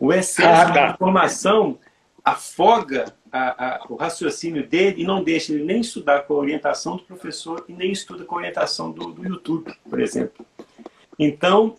O 0.01 0.13
excesso 0.13 0.71
ah, 0.71 0.73
tá. 0.73 0.87
de 0.87 0.95
informação 0.95 1.79
afoga 2.25 3.15
a, 3.35 3.67
a, 3.67 3.87
o 3.89 3.97
raciocínio 3.97 4.65
dele 4.65 5.03
e 5.03 5.05
não 5.05 5.25
deixa 5.25 5.53
ele 5.53 5.65
nem 5.65 5.81
estudar 5.81 6.21
com 6.21 6.35
a 6.35 6.39
orientação 6.39 6.97
do 6.97 7.03
professor 7.03 7.65
e 7.69 7.73
nem 7.73 7.91
estuda 7.91 8.25
com 8.25 8.37
a 8.37 8.39
orientação 8.39 8.93
do, 8.93 9.07
do 9.07 9.27
YouTube, 9.27 9.75
por 9.91 10.01
exemplo. 10.01 10.47
Então, 11.19 11.75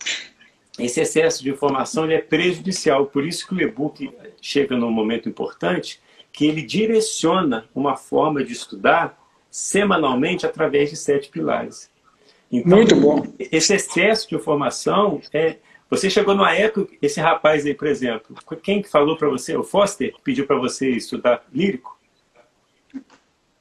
esse 0.78 1.00
excesso 1.00 1.42
de 1.42 1.50
informação 1.50 2.12
é 2.12 2.18
prejudicial. 2.18 3.06
Por 3.06 3.26
isso 3.26 3.48
que 3.48 3.56
o 3.56 3.62
e-book 3.62 4.12
chega 4.42 4.76
num 4.76 4.92
momento 4.92 5.30
importante 5.30 6.02
que 6.34 6.46
ele 6.46 6.62
direciona 6.62 7.66
uma 7.74 7.96
forma 7.96 8.44
de 8.44 8.52
estudar 8.52 9.18
semanalmente 9.50 10.46
através 10.46 10.90
de 10.90 10.98
sete 10.98 11.30
pilares. 11.30 11.90
Então, 12.52 12.78
Muito 12.78 12.96
bom. 12.98 13.26
Esse 13.40 13.76
excesso 13.76 14.28
de 14.28 14.36
informação 14.36 15.22
é. 15.32 15.56
Você 15.90 16.10
chegou 16.10 16.34
numa 16.34 16.54
época, 16.54 16.94
esse 17.02 17.20
rapaz 17.20 17.66
aí, 17.66 17.74
por 17.74 17.88
exemplo, 17.88 18.36
quem 18.64 18.82
que 18.82 18.90
falou 18.90 19.16
para 19.16 19.30
você? 19.30 19.56
O 19.56 19.64
Foster 19.64 20.14
pediu 20.24 20.48
para 20.48 20.58
você 20.58 20.90
estudar 20.90 21.44
lírico? 21.54 21.98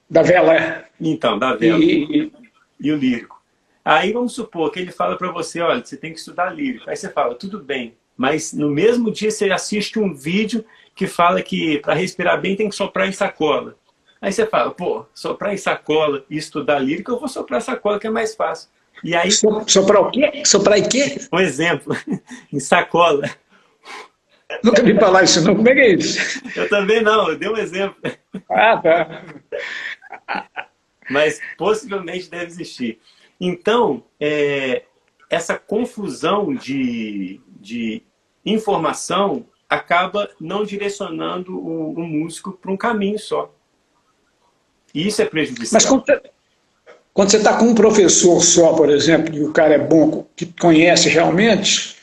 Da 0.08 0.22
vela, 0.22 0.54
é. 0.54 0.88
Então, 1.00 1.38
da 1.38 1.54
vela. 1.54 1.78
E, 1.78 2.32
e 2.80 2.92
o 2.92 2.96
lírico. 2.96 3.42
Aí 3.84 4.12
vamos 4.12 4.32
supor 4.34 4.70
que 4.70 4.80
ele 4.80 4.90
fala 4.90 5.16
para 5.16 5.30
você, 5.30 5.60
olha, 5.60 5.84
você 5.84 5.96
tem 5.96 6.12
que 6.12 6.18
estudar 6.18 6.50
lírico. 6.50 6.88
Aí 6.88 6.96
você 6.96 7.10
fala, 7.10 7.34
tudo 7.34 7.58
bem, 7.58 7.94
mas 8.16 8.52
no 8.52 8.70
mesmo 8.70 9.10
dia 9.10 9.30
você 9.30 9.50
assiste 9.50 9.98
um 9.98 10.14
vídeo 10.14 10.64
que 10.94 11.06
fala 11.06 11.42
que 11.42 11.78
para 11.80 11.94
respirar 11.94 12.40
bem 12.40 12.56
tem 12.56 12.68
que 12.68 12.74
soprar 12.74 13.06
em 13.06 13.12
sacola. 13.12 13.76
Aí 14.22 14.32
você 14.32 14.46
fala, 14.46 14.70
pô, 14.70 15.04
soprar 15.12 15.52
em 15.52 15.58
sacola 15.58 16.24
e 16.30 16.38
estudar 16.38 16.78
lírico, 16.78 17.10
eu 17.10 17.18
vou 17.18 17.28
soprar 17.28 17.60
sacola 17.60 18.00
que 18.00 18.06
é 18.06 18.10
mais 18.10 18.34
fácil. 18.34 18.70
E 19.04 19.14
aí... 19.14 19.30
Soprar 19.30 20.00
o 20.00 20.10
quê? 20.10 20.42
Soprar 20.44 20.78
em 20.78 20.88
quê? 20.88 21.18
Um 21.30 21.38
exemplo, 21.38 21.94
em 22.50 22.58
sacola. 22.58 23.30
Nunca 24.62 24.82
vi 24.82 24.98
falar 24.98 25.24
isso 25.24 25.42
não, 25.42 25.54
como 25.54 25.68
é 25.68 25.74
que 25.74 25.80
é 25.80 25.94
isso? 25.94 26.42
Eu 26.56 26.68
também 26.68 27.02
não, 27.02 27.28
eu 27.28 27.38
dei 27.38 27.48
um 27.48 27.56
exemplo. 27.56 27.96
Ah, 28.50 28.78
tá. 28.78 29.24
Mas 31.10 31.40
possivelmente 31.58 32.30
deve 32.30 32.46
existir. 32.46 32.98
Então, 33.40 34.04
é, 34.18 34.84
essa 35.28 35.58
confusão 35.58 36.54
de, 36.54 37.40
de 37.60 38.02
informação 38.44 39.46
acaba 39.68 40.30
não 40.40 40.64
direcionando 40.64 41.58
o, 41.58 41.92
o 41.92 42.00
músico 42.02 42.52
para 42.52 42.70
um 42.70 42.76
caminho 42.76 43.18
só. 43.18 43.52
E 44.94 45.08
isso 45.08 45.20
é 45.20 45.26
prejudicial. 45.26 45.98
Mas 45.98 46.30
quando, 47.14 47.30
você 47.30 47.36
está 47.36 47.56
com 47.56 47.66
um 47.66 47.74
professor 47.74 48.42
só, 48.42 48.72
por 48.72 48.90
exemplo, 48.90 49.34
e 49.34 49.42
o 49.42 49.52
cara 49.52 49.74
é 49.74 49.78
bom, 49.78 50.26
que 50.34 50.46
conhece 50.46 51.08
realmente, 51.08 51.94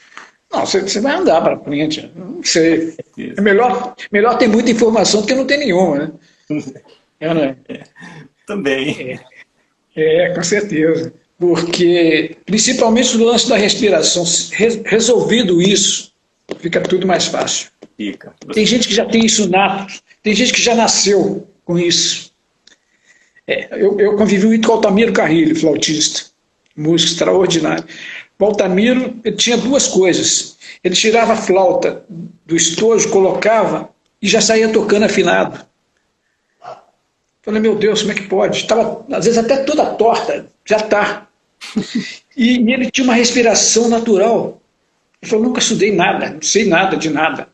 não, 0.52 0.66
você, 0.66 0.82
você 0.82 1.00
vai 1.00 1.16
andar 1.16 1.42
para 1.42 1.60
frente. 1.60 2.12
Não 2.16 2.44
sei. 2.44 2.96
É 3.18 3.42
melhor, 3.42 3.96
melhor 4.12 4.38
ter 4.38 4.48
muita 4.48 4.72
informação 4.72 5.22
do 5.22 5.28
que 5.28 5.34
não 5.34 5.46
ter 5.46 5.58
nenhuma, 5.58 5.98
né? 5.98 6.12
É, 7.22 7.32
não 7.36 7.44
é? 7.44 7.56
é 7.70 7.84
também. 8.48 9.20
É, 9.96 10.26
é, 10.26 10.34
com 10.34 10.42
certeza. 10.42 11.14
Porque, 11.38 12.36
principalmente 12.48 13.16
no 13.16 13.26
lance 13.26 13.48
da 13.48 13.56
respiração, 13.56 14.24
resolvido 14.86 15.62
isso, 15.62 16.12
fica 16.58 16.82
tudo 16.82 17.06
mais 17.06 17.26
fácil. 17.26 17.70
Fica. 17.96 18.34
Tem 18.54 18.66
gente 18.66 18.88
que 18.88 18.96
já 18.96 19.06
tem 19.06 19.24
isso 19.24 19.48
nato, 19.48 20.02
tem 20.24 20.34
gente 20.34 20.52
que 20.52 20.62
já 20.62 20.74
nasceu 20.74 21.48
com 21.64 21.78
isso. 21.78 22.31
É, 23.52 23.68
eu, 23.72 24.00
eu 24.00 24.16
convivi 24.16 24.48
muito 24.48 24.66
com 24.66 24.74
o 24.74 24.76
Altamiro 24.78 25.12
Carrilho, 25.12 25.60
flautista, 25.60 26.32
músico 26.76 27.12
extraordinário. 27.12 27.84
O 28.40 28.46
Altamiro 28.46 29.20
ele 29.26 29.36
tinha 29.36 29.58
duas 29.58 29.90
coisas. 29.90 30.56
Ele 30.82 30.96
tirava 30.96 31.34
a 31.34 31.38
flauta 31.38 32.06
do 32.10 32.56
estojo, 32.56 33.10
colocava 33.10 33.90
e 34.22 34.28
já 34.28 34.40
saía 34.40 34.70
tocando 34.70 35.04
afinado. 35.04 35.66
Falei, 37.44 37.60
meu 37.60 37.76
Deus, 37.76 38.02
como 38.02 38.14
é 38.14 38.16
que 38.16 38.28
pode? 38.28 38.58
Estava, 38.58 39.06
às 39.12 39.26
vezes, 39.26 39.38
até 39.38 39.58
toda 39.58 39.96
torta, 39.96 40.48
já 40.66 40.78
está. 40.78 41.28
E, 42.38 42.58
e, 42.58 42.74
ele 42.74 42.90
tinha 42.90 43.04
uma 43.04 43.14
respiração 43.14 43.90
natural. 43.90 44.62
Ele 45.22 45.30
falou, 45.30 45.46
nunca 45.46 45.60
estudei 45.60 45.94
nada, 45.94 46.30
não 46.30 46.42
sei 46.42 46.66
nada 46.66 46.96
de 46.96 47.10
nada. 47.10 47.50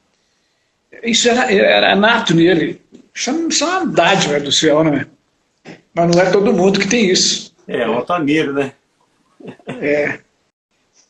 Isso 1.03 1.27
era, 1.27 1.51
era 1.51 1.95
nato 1.95 2.35
nele. 2.35 2.79
Isso, 3.15 3.29
é 3.29 3.65
uma 3.65 3.85
dádiva 3.87 4.39
do 4.39 4.51
céu, 4.51 4.83
não 4.83 4.93
é? 4.93 5.07
Mas 5.97 6.15
não 6.15 6.21
é 6.21 6.31
todo 6.31 6.53
mundo 6.53 6.79
que 6.79 6.87
tem 6.87 7.09
isso. 7.09 7.55
É, 7.67 7.87
o 7.89 7.93
Altamiro, 7.93 8.53
né? 8.53 8.73
É. 9.67 10.19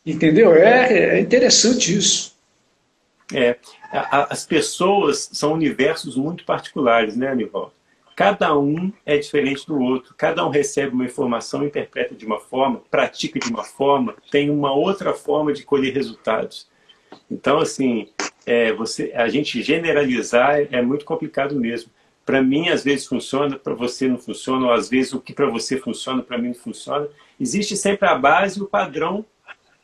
Entendeu? 0.04 0.54
É, 0.54 1.18
é 1.18 1.20
interessante 1.20 1.94
isso. 1.94 2.34
É, 3.34 3.56
as 4.10 4.46
pessoas 4.46 5.28
são 5.30 5.52
universos 5.52 6.16
muito 6.16 6.42
particulares, 6.44 7.14
né, 7.14 7.28
Anivaldo? 7.28 7.72
Cada 8.16 8.58
um 8.58 8.90
é 9.04 9.18
diferente 9.18 9.66
do 9.66 9.78
outro, 9.78 10.14
cada 10.16 10.44
um 10.44 10.48
recebe 10.48 10.94
uma 10.94 11.04
informação, 11.04 11.64
interpreta 11.64 12.14
de 12.14 12.24
uma 12.24 12.40
forma, 12.40 12.80
pratica 12.90 13.38
de 13.38 13.50
uma 13.50 13.64
forma, 13.64 14.14
tem 14.30 14.48
uma 14.48 14.72
outra 14.72 15.12
forma 15.12 15.52
de 15.52 15.64
colher 15.64 15.92
resultados. 15.92 16.66
Então, 17.30 17.58
assim, 17.58 18.08
é, 18.46 18.72
você, 18.72 19.12
a 19.14 19.28
gente 19.28 19.62
generalizar 19.62 20.58
é, 20.58 20.68
é 20.72 20.82
muito 20.82 21.04
complicado 21.04 21.54
mesmo. 21.54 21.90
Para 22.28 22.42
mim, 22.42 22.68
às 22.68 22.84
vezes 22.84 23.06
funciona, 23.06 23.58
para 23.58 23.72
você 23.72 24.06
não 24.06 24.18
funciona, 24.18 24.66
ou 24.66 24.72
às 24.74 24.90
vezes 24.90 25.14
o 25.14 25.18
que 25.18 25.32
para 25.32 25.46
você 25.46 25.78
funciona, 25.78 26.22
para 26.22 26.36
mim 26.36 26.48
não 26.48 26.54
funciona. 26.54 27.08
Existe 27.40 27.74
sempre 27.74 28.06
a 28.06 28.14
base 28.14 28.60
e 28.60 28.62
o 28.62 28.66
padrão 28.66 29.24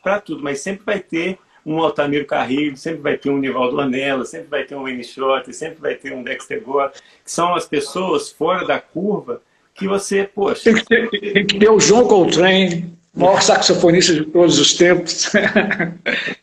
para 0.03 0.19
tudo, 0.19 0.43
mas 0.43 0.59
sempre 0.59 0.85
vai 0.85 0.99
ter 0.99 1.39
um 1.65 1.79
Altamiro 1.79 2.23
Carrilho, 2.23 2.77
sempre 2.77 3.01
vai 3.01 3.17
ter 3.17 3.31
um 3.31 3.39
Nivaldo 3.39 3.81
Anella, 3.81 4.25
sempre 4.25 4.47
vai 4.47 4.63
ter 4.63 4.75
um 4.75 4.83
Wayne 4.83 5.03
Short, 5.03 5.51
sempre 5.55 5.81
vai 5.81 5.95
ter 5.95 6.13
um 6.13 6.21
Dexter 6.21 6.61
Gore, 6.61 6.91
que 7.23 7.31
são 7.31 7.55
as 7.55 7.65
pessoas 7.65 8.29
fora 8.29 8.63
da 8.63 8.79
curva 8.79 9.41
que 9.73 9.87
você, 9.87 10.25
poxa... 10.25 10.65
Tem 10.65 10.75
que 10.75 10.85
ter, 10.85 11.09
tem 11.33 11.47
que 11.47 11.57
ter 11.57 11.69
o 11.71 11.79
João 11.79 12.07
Coltrane, 12.07 12.95
maior 13.11 13.41
saxofonista 13.41 14.13
de 14.13 14.23
todos 14.23 14.59
os 14.59 14.75
tempos. 14.75 15.29
Com 15.29 15.39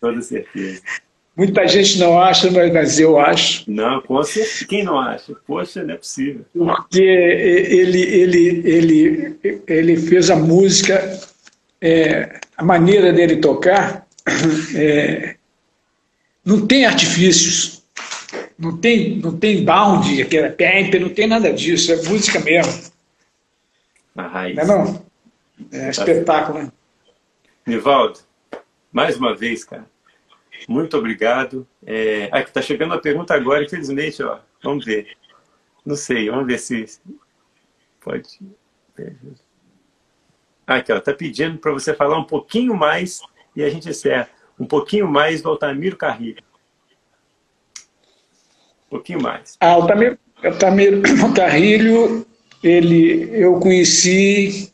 toda 0.00 0.20
certeza. 0.20 0.82
Muita 1.34 1.66
gente 1.66 1.98
não 1.98 2.20
acha, 2.20 2.50
mas 2.50 3.00
eu 3.00 3.18
acho. 3.18 3.70
Não, 3.70 4.02
certeza. 4.22 4.66
Quem 4.66 4.84
não 4.84 4.98
acha? 4.98 5.34
Poxa, 5.46 5.82
não 5.82 5.94
é 5.94 5.96
possível. 5.96 6.44
Porque 6.52 7.00
ele, 7.00 8.02
ele, 8.02 8.62
ele, 8.68 9.38
ele 9.66 9.96
fez 9.96 10.28
a 10.28 10.36
música, 10.36 11.18
é, 11.80 12.38
a 12.56 12.62
maneira 12.62 13.12
dele 13.12 13.36
tocar, 13.36 14.06
é, 14.76 15.36
não 16.44 16.66
tem 16.66 16.84
artifícios, 16.84 17.82
não 18.58 18.76
tem, 18.76 19.16
não 19.16 19.36
tem 19.36 19.64
bound, 19.64 20.20
aquela 20.20 20.50
tempo, 20.50 20.98
não 20.98 21.08
tem 21.08 21.26
nada 21.26 21.50
disso, 21.50 21.92
é 21.92 21.96
música 22.02 22.40
mesmo. 22.40 22.92
A 24.14 24.26
raiz. 24.26 24.56
Não 24.56 24.62
é, 24.62 24.66
não? 24.66 25.04
é 25.72 25.88
espetáculo, 25.88 26.58
né? 26.58 26.72
Nivaldo, 27.66 28.18
mais 28.92 29.16
uma 29.16 29.34
vez, 29.34 29.64
cara, 29.64 29.86
muito 30.68 30.96
obrigado. 30.96 31.66
É... 31.84 32.28
Ah, 32.32 32.40
está 32.40 32.62
chegando 32.62 32.92
uma 32.92 33.00
pergunta 33.00 33.34
agora, 33.34 33.64
infelizmente, 33.64 34.22
ó. 34.22 34.38
Vamos 34.62 34.84
ver. 34.84 35.16
Não 35.84 35.96
sei, 35.96 36.30
vamos 36.30 36.46
ver 36.46 36.58
se 36.58 37.00
pode. 38.00 38.38
Aqui, 40.66 40.92
ó, 40.92 41.00
tá 41.00 41.12
pedindo 41.12 41.58
para 41.58 41.72
você 41.72 41.92
falar 41.92 42.18
um 42.18 42.24
pouquinho 42.24 42.74
mais 42.74 43.20
e 43.54 43.62
a 43.62 43.68
gente 43.68 43.88
encerra 43.88 44.28
um 44.58 44.66
pouquinho 44.66 45.08
mais 45.08 45.42
do 45.42 45.48
Altamiro 45.48 45.96
Carrilho. 45.96 46.42
Um 48.86 48.90
pouquinho 48.90 49.20
mais. 49.20 49.56
Ah, 49.60 49.72
Altamiro, 49.72 50.18
Altamiro 50.44 51.02
Carrilho, 51.34 52.26
ele, 52.62 53.30
eu 53.32 53.58
conheci 53.58 54.72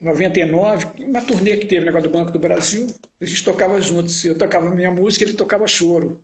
99, 0.00 1.02
uma 1.02 1.20
turnê 1.22 1.56
que 1.56 1.66
teve 1.66 1.86
negócio 1.86 2.08
do 2.08 2.12
Banco 2.12 2.30
do 2.30 2.38
Brasil, 2.38 2.86
a 3.20 3.24
gente 3.24 3.44
tocava 3.44 3.80
juntos. 3.80 4.24
Eu 4.24 4.38
tocava 4.38 4.70
minha 4.70 4.90
música, 4.90 5.24
ele 5.24 5.34
tocava 5.34 5.66
choro. 5.66 6.22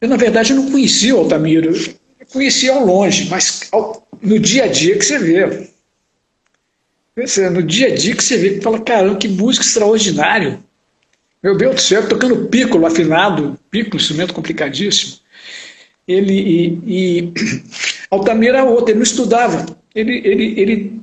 Eu, 0.00 0.08
na 0.08 0.16
verdade, 0.16 0.52
não 0.52 0.70
conhecia 0.70 1.14
o 1.16 1.20
Altamiro, 1.20 1.74
eu 1.74 2.26
conhecia 2.30 2.72
ao 2.72 2.84
longe, 2.84 3.28
mas 3.30 3.68
ao, 3.72 4.06
no 4.20 4.38
dia 4.38 4.64
a 4.64 4.68
dia 4.68 4.98
que 4.98 5.04
você 5.04 5.18
vê. 5.18 5.68
No 7.50 7.62
dia 7.62 7.86
a 7.86 7.94
dia 7.94 8.14
que 8.14 8.22
você 8.22 8.36
vê, 8.36 8.50
que 8.50 8.60
fala, 8.60 8.78
caramba, 8.80 9.18
que 9.18 9.28
música 9.28 9.64
extraordinário. 9.64 10.62
Meu 11.42 11.56
Deus 11.56 11.76
do 11.76 11.80
céu, 11.80 12.06
tocando 12.06 12.48
pícolo 12.48 12.84
afinado, 12.86 13.58
pícolo, 13.70 13.96
instrumento 13.96 14.34
complicadíssimo. 14.34 15.16
Ele, 16.06 16.34
e, 16.34 17.20
e 17.22 17.32
Altamiro 18.10 18.56
era 18.56 18.64
outro, 18.64 18.90
ele 18.90 18.98
não 18.98 19.02
estudava. 19.02 19.64
Ele, 19.94 20.20
ele, 20.24 20.60
ele, 20.60 21.00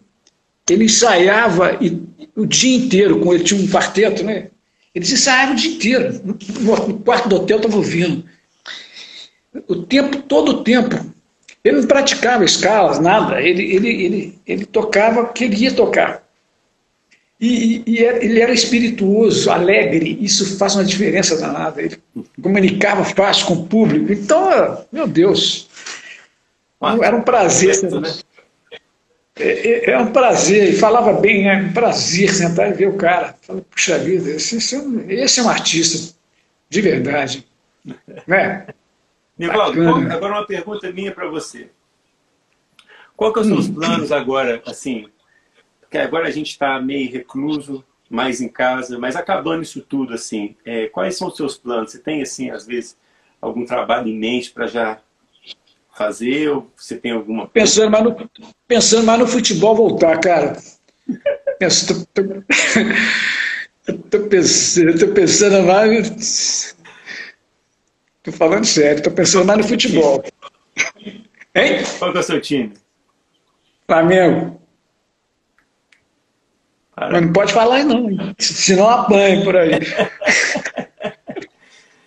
ele 0.70 0.86
ensaiava 0.86 1.78
e, 1.82 2.02
o 2.36 2.46
dia 2.46 2.76
inteiro, 2.78 3.20
com 3.20 3.34
ele 3.34 3.44
tinha 3.44 3.60
um 3.60 3.68
quarteto, 3.68 4.24
né? 4.24 4.48
Eles 4.94 5.12
ensaiavam 5.12 5.54
o 5.54 5.58
dia 5.58 5.72
inteiro. 5.72 6.22
No, 6.24 7.00
quarto 7.00 7.28
do 7.28 7.38
hotel 7.38 7.58
estava 7.58 7.76
ouvindo. 7.76 8.24
O 9.68 9.76
tempo, 9.84 10.22
todo 10.22 10.50
o 10.50 10.64
tempo. 10.64 11.14
Ele 11.64 11.78
não 11.78 11.88
praticava 11.88 12.46
escalas, 12.46 13.00
nada. 13.00 13.42
Ele, 13.42 13.64
ele, 13.64 13.90
ele, 13.90 14.40
ele 14.46 14.66
tocava, 14.66 15.28
queria 15.28 15.72
tocar. 15.74 16.24
E, 17.40 17.84
e, 17.86 17.98
ele 17.98 18.40
era 18.40 18.54
espirituoso, 18.54 19.50
alegre, 19.50 20.18
isso 20.22 20.58
faz 20.58 20.76
uma 20.76 20.86
diferença 20.86 21.36
danada. 21.38 21.82
Ele 21.82 21.98
comunicava 22.42 23.04
fácil 23.04 23.48
com 23.48 23.54
o 23.56 23.68
público. 23.68 24.14
Então, 24.14 24.86
meu 24.92 25.08
Deus, 25.08 25.68
era 27.02 27.16
um 27.16 27.22
prazer. 27.22 27.82
Né? 27.84 28.14
É, 29.36 29.90
é, 29.90 29.90
é, 29.92 30.00
um 30.00 30.12
prazer, 30.12 30.70
e 30.70 30.78
falava 30.78 31.14
bem, 31.14 31.50
é 31.50 31.58
um 31.58 31.74
prazer 31.74 32.30
sentar 32.30 32.70
e 32.70 32.74
ver 32.74 32.88
o 32.88 32.98
cara. 32.98 33.36
Fala, 33.42 33.62
puxa 33.62 33.98
vida, 33.98 34.30
esse, 34.30 34.58
esse, 34.58 34.76
é 34.76 34.80
um, 34.80 35.10
esse 35.10 35.40
é 35.40 35.44
um 35.44 35.50
artista, 35.50 36.16
de 36.70 36.82
verdade. 36.82 37.48
Né? 38.26 38.66
Nivaldo, 39.38 39.82
agora 40.10 40.36
uma 40.36 40.46
pergunta 40.46 40.90
minha 40.90 41.12
para 41.12 41.28
você. 41.28 41.70
Qual 43.14 43.34
que 43.34 43.44
são 43.44 43.58
os 43.58 43.66
seus 43.66 43.68
hum. 43.68 43.80
planos 43.80 44.10
agora, 44.10 44.62
assim, 44.66 45.10
que 45.92 45.98
agora 45.98 46.28
a 46.28 46.32
gente 46.32 46.52
está 46.52 46.80
meio 46.80 47.12
recluso, 47.12 47.84
mais 48.10 48.40
em 48.40 48.48
casa, 48.48 48.98
mas 48.98 49.16
acabando 49.16 49.64
isso 49.64 49.82
tudo, 49.82 50.14
assim, 50.14 50.56
é, 50.64 50.88
quais 50.88 51.18
são 51.18 51.28
os 51.28 51.36
seus 51.36 51.58
planos? 51.58 51.92
Você 51.92 52.00
tem, 52.00 52.22
assim, 52.22 52.52
às 52.52 52.66
vezes, 52.66 52.98
algum 53.42 53.66
trabalho 53.66 54.08
em 54.08 54.18
mente 54.18 54.52
para 54.52 54.68
já 54.68 55.02
fazer? 55.96 56.50
Ou 56.50 56.72
você 56.76 56.98
tem 56.98 57.12
alguma 57.12 57.48
Pensando 57.48 57.92
mais 57.92 58.04
no, 58.04 58.30
pensando 58.68 59.06
mais 59.06 59.20
no 59.20 59.28
futebol 59.28 59.76
voltar, 59.76 60.20
cara. 60.20 60.58
Tô, 64.10 64.20
pensando, 64.30 65.14
pensando 65.14 65.64
mais... 65.64 66.76
Tô 68.24 68.32
falando 68.32 68.66
sério, 68.66 69.04
tô 69.04 69.12
pensando 69.12 69.46
mais 69.46 69.60
no 69.60 69.68
futebol. 69.68 70.24
Hein? 71.56 71.84
Qual 72.00 72.16
é 72.16 72.20
o 72.20 72.24
seu 72.24 72.42
time? 72.42 72.74
Flamengo. 73.86 74.60
Mas 76.96 77.22
não 77.22 77.34
pode 77.34 77.54
falar 77.54 77.84
não, 77.84 78.08
senão 78.40 78.90
apanha 78.90 79.44
por 79.44 79.58
aí. 79.58 79.72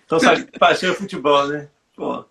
então 0.05 0.19
só 0.19 0.33
paixão 0.59 0.91
é 0.91 0.93
futebol, 0.93 1.47
né? 1.47 1.69
Pô. 1.95 2.25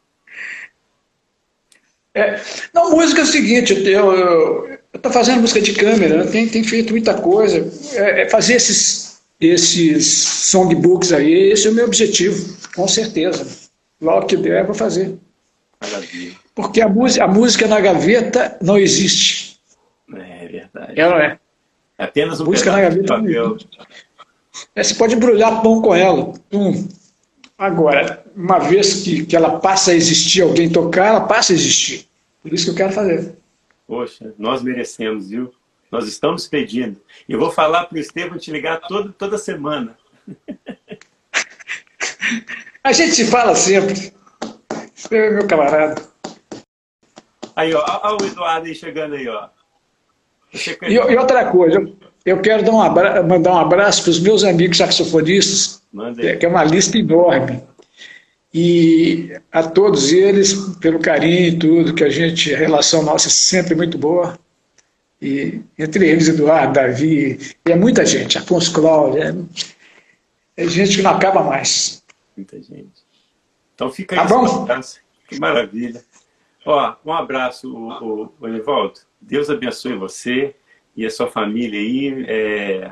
É, 2.17 2.41
não, 2.73 2.93
música 2.93 3.21
é 3.21 3.25
o 3.25 3.27
seguinte, 3.27 3.75
eu 3.85 4.79
estou 4.95 5.13
fazendo 5.13 5.43
música 5.43 5.61
de 5.61 5.75
câmera, 5.75 6.25
né? 6.25 6.31
tem, 6.31 6.49
tem 6.49 6.65
feito 6.65 6.93
muita 6.93 7.13
coisa. 7.13 7.71
É, 7.93 8.23
é 8.23 8.29
fazer 8.31 8.55
esses, 8.55 9.21
esses 9.39 10.07
songbooks 10.07 11.13
aí, 11.13 11.51
esse 11.51 11.67
é 11.67 11.71
o 11.71 11.75
meu 11.75 11.85
objetivo, 11.85 12.57
com 12.75 12.89
certeza. 12.89 13.47
Logo 14.01 14.27
que 14.27 14.37
der, 14.39 14.63
eu 14.63 14.67
vou 14.67 14.75
fazer. 14.75 15.15
Maravilha. 15.79 16.35
Porque 16.55 16.81
a 16.81 16.89
música, 16.89 17.25
a 17.25 17.29
música 17.29 17.67
na 17.67 17.81
gaveta 17.81 18.57
não 18.63 18.79
existe. 18.79 19.61
É 20.15 20.49
verdade. 20.49 20.99
Ela 20.99 21.23
é. 21.23 21.39
É 21.99 22.05
apenas 22.05 22.41
um 22.41 22.47
música 22.47 22.73
na 22.73 22.81
gaveta. 22.81 23.15
Papel. 23.15 23.59
É, 24.75 24.83
você 24.83 24.95
pode 24.95 25.15
embrulhar 25.15 25.61
pão 25.61 25.83
com 25.83 25.95
ela. 25.95 26.33
Hum. 26.51 26.89
Agora, 27.59 28.25
uma 28.37 28.59
vez 28.59 29.03
que, 29.03 29.25
que 29.25 29.35
ela 29.35 29.59
passa 29.59 29.93
a 29.93 29.95
existir, 29.95 30.43
alguém 30.43 30.71
tocar, 30.71 31.07
ela 31.07 31.21
passa 31.23 31.55
a 31.55 31.57
existir. 31.57 32.07
Por 32.43 32.53
isso 32.53 32.67
que 32.67 32.71
eu 32.73 32.75
quero 32.75 32.93
fazer. 32.93 33.35
Poxa, 33.87 34.35
nós 34.39 34.63
merecemos, 34.63 35.31
viu? 35.31 35.53
Nós 35.91 36.07
estamos 36.07 36.47
pedindo. 36.47 37.01
E 37.27 37.33
eu 37.33 37.39
vou 37.39 37.51
falar 37.51 37.87
para 37.87 37.97
o 37.97 37.99
Estevam 37.99 38.37
te 38.39 38.51
ligar 38.51 38.81
todo, 38.81 39.13
toda 39.13 39.39
semana. 39.39 39.97
a 42.85 42.93
gente 42.93 43.13
se 43.13 43.25
fala 43.27 43.55
sempre. 43.55 44.13
Você 44.95 45.17
é 45.17 45.31
meu 45.31 45.47
camarada. 45.47 46.03
Aí, 47.55 47.73
ó, 47.73 47.83
olha 48.03 48.23
o 48.23 48.27
Eduardo 48.27 48.67
aí 48.67 48.75
chegando 48.75 49.15
aí, 49.15 49.27
ó. 49.29 49.49
E, 50.83 50.95
e, 50.95 51.17
outra 51.17 51.51
coisa, 51.51 51.91
eu 52.25 52.41
quero 52.41 52.65
dar 52.65 52.73
um 52.73 52.81
abra 52.81 53.23
mandar 53.23 53.53
um 53.53 53.59
abraço 53.59 54.03
para 54.03 54.11
os 54.11 54.21
meus 54.21 54.45
amigos 54.45 54.77
saxofonistas, 54.77 55.83
que 56.39 56.45
é 56.45 56.49
uma 56.49 56.65
lista 56.65 56.99
enorme. 56.99 57.63
E 58.59 59.39
a 59.53 59.63
todos 59.65 60.11
eles, 60.15 60.55
pelo 60.81 60.99
carinho 60.99 61.49
e 61.49 61.59
tudo, 61.59 61.95
que 61.95 62.03
a 62.03 62.09
gente, 62.09 62.55
a 62.55 62.57
relação 62.57 63.03
nossa 63.03 63.29
é 63.29 63.31
sempre 63.31 63.75
muito 63.75 63.99
boa. 63.99 64.39
E 65.21 65.61
entre 65.79 66.09
eles, 66.09 66.27
Eduardo, 66.27 66.73
Davi, 66.73 67.39
e 67.67 67.71
é 67.71 67.77
muita 67.77 68.07
gente, 68.07 68.39
Afonso 68.39 68.73
Cláudio, 68.73 69.23
é, 69.23 69.35
é 70.57 70.67
gente 70.69 70.97
que 70.97 71.03
não 71.03 71.11
acaba 71.11 71.43
mais. 71.43 72.03
Muita 72.35 72.57
gente. 72.57 73.05
Então 73.75 73.93
fica 73.93 74.19
aí. 74.19 74.27
Tá 74.27 74.35
bom? 74.35 74.67
Que 75.29 75.39
maravilha. 75.39 76.03
Ó, 76.65 76.97
um 77.05 77.13
abraço, 77.13 77.71
o, 77.71 78.23
o, 78.23 78.33
o 78.41 78.93
Deus 79.21 79.51
abençoe 79.51 79.97
você 79.97 80.57
e 80.97 81.05
a 81.05 81.11
sua 81.11 81.31
família 81.31 81.79
aí. 81.79 82.25
É... 82.27 82.91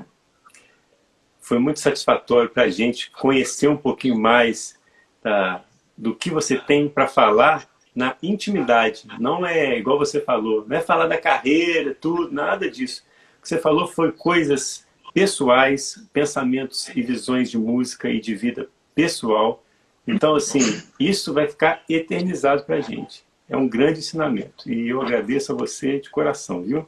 Foi 1.41 1.59
muito 1.59 1.81
satisfatório 1.81 2.51
para 2.51 2.65
a 2.65 2.69
gente 2.69 3.11
conhecer 3.13 3.69
um 3.69 3.79
pouquinho 3.79 4.21
mais 4.21 4.77
da, 5.25 5.65
do 5.97 6.15
que 6.15 6.31
você 6.31 6.57
tem 6.57 6.89
para 6.89 7.09
falar 7.09 7.69
na 7.93 8.17
intimidade. 8.23 9.09
Não 9.19 9.45
é 9.45 9.77
igual 9.77 9.99
você 9.99 10.21
falou, 10.21 10.65
não 10.69 10.77
é 10.77 10.81
falar 10.81 11.09
da 11.09 11.19
carreira, 11.19 11.97
tudo, 12.01 12.31
nada 12.31 12.71
disso. 12.71 13.03
O 13.39 13.43
que 13.43 13.49
você 13.49 13.59
falou 13.59 13.89
foi 13.89 14.13
coisas 14.13 14.87
pessoais, 15.13 16.07
pensamentos 16.13 16.89
e 16.95 17.03
visões 17.03 17.51
de 17.51 17.59
música 17.59 18.09
e 18.09 18.21
de 18.21 18.35
vida 18.37 18.69
pessoal. 18.95 19.65
Então, 20.07 20.37
assim, 20.37 20.61
isso 21.01 21.33
vai 21.33 21.49
ficar 21.49 21.83
eternizado 21.89 22.63
para 22.65 22.77
a 22.77 22.81
gente 22.81 23.25
é 23.49 23.57
um 23.57 23.69
grande 23.69 23.99
ensinamento. 23.99 24.71
E 24.71 24.89
eu 24.89 25.03
agradeço 25.03 25.53
a 25.53 25.55
você 25.55 26.01
de 26.01 26.11
coração, 26.11 26.63
viu? 26.63 26.87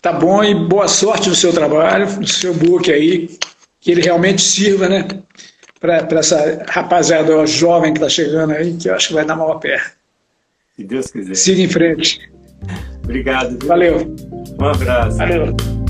Tá 0.00 0.12
bom 0.12 0.42
e 0.42 0.54
boa 0.54 0.88
sorte 0.88 1.28
no 1.28 1.34
seu 1.34 1.52
trabalho, 1.52 2.18
no 2.18 2.26
seu 2.26 2.52
book 2.54 2.90
aí, 2.90 3.38
que 3.80 3.90
ele 3.90 4.02
realmente 4.02 4.42
sirva, 4.42 4.88
né? 4.88 5.06
Para 5.82 6.20
essa 6.20 6.64
rapaziada 6.68 7.44
jovem 7.44 7.92
que 7.92 7.98
está 7.98 8.08
chegando 8.08 8.52
aí, 8.52 8.72
que 8.74 8.88
eu 8.88 8.94
acho 8.94 9.08
que 9.08 9.14
vai 9.14 9.24
dar 9.24 9.34
maior 9.34 9.58
pé. 9.58 9.82
Se 10.76 10.84
Deus 10.84 11.10
quiser. 11.10 11.34
Siga 11.34 11.62
em 11.62 11.68
frente. 11.68 12.30
Obrigado. 13.02 13.58
Viu? 13.58 13.68
Valeu. 13.68 14.16
Um 14.60 14.64
abraço. 14.64 15.18
Valeu. 15.18 15.81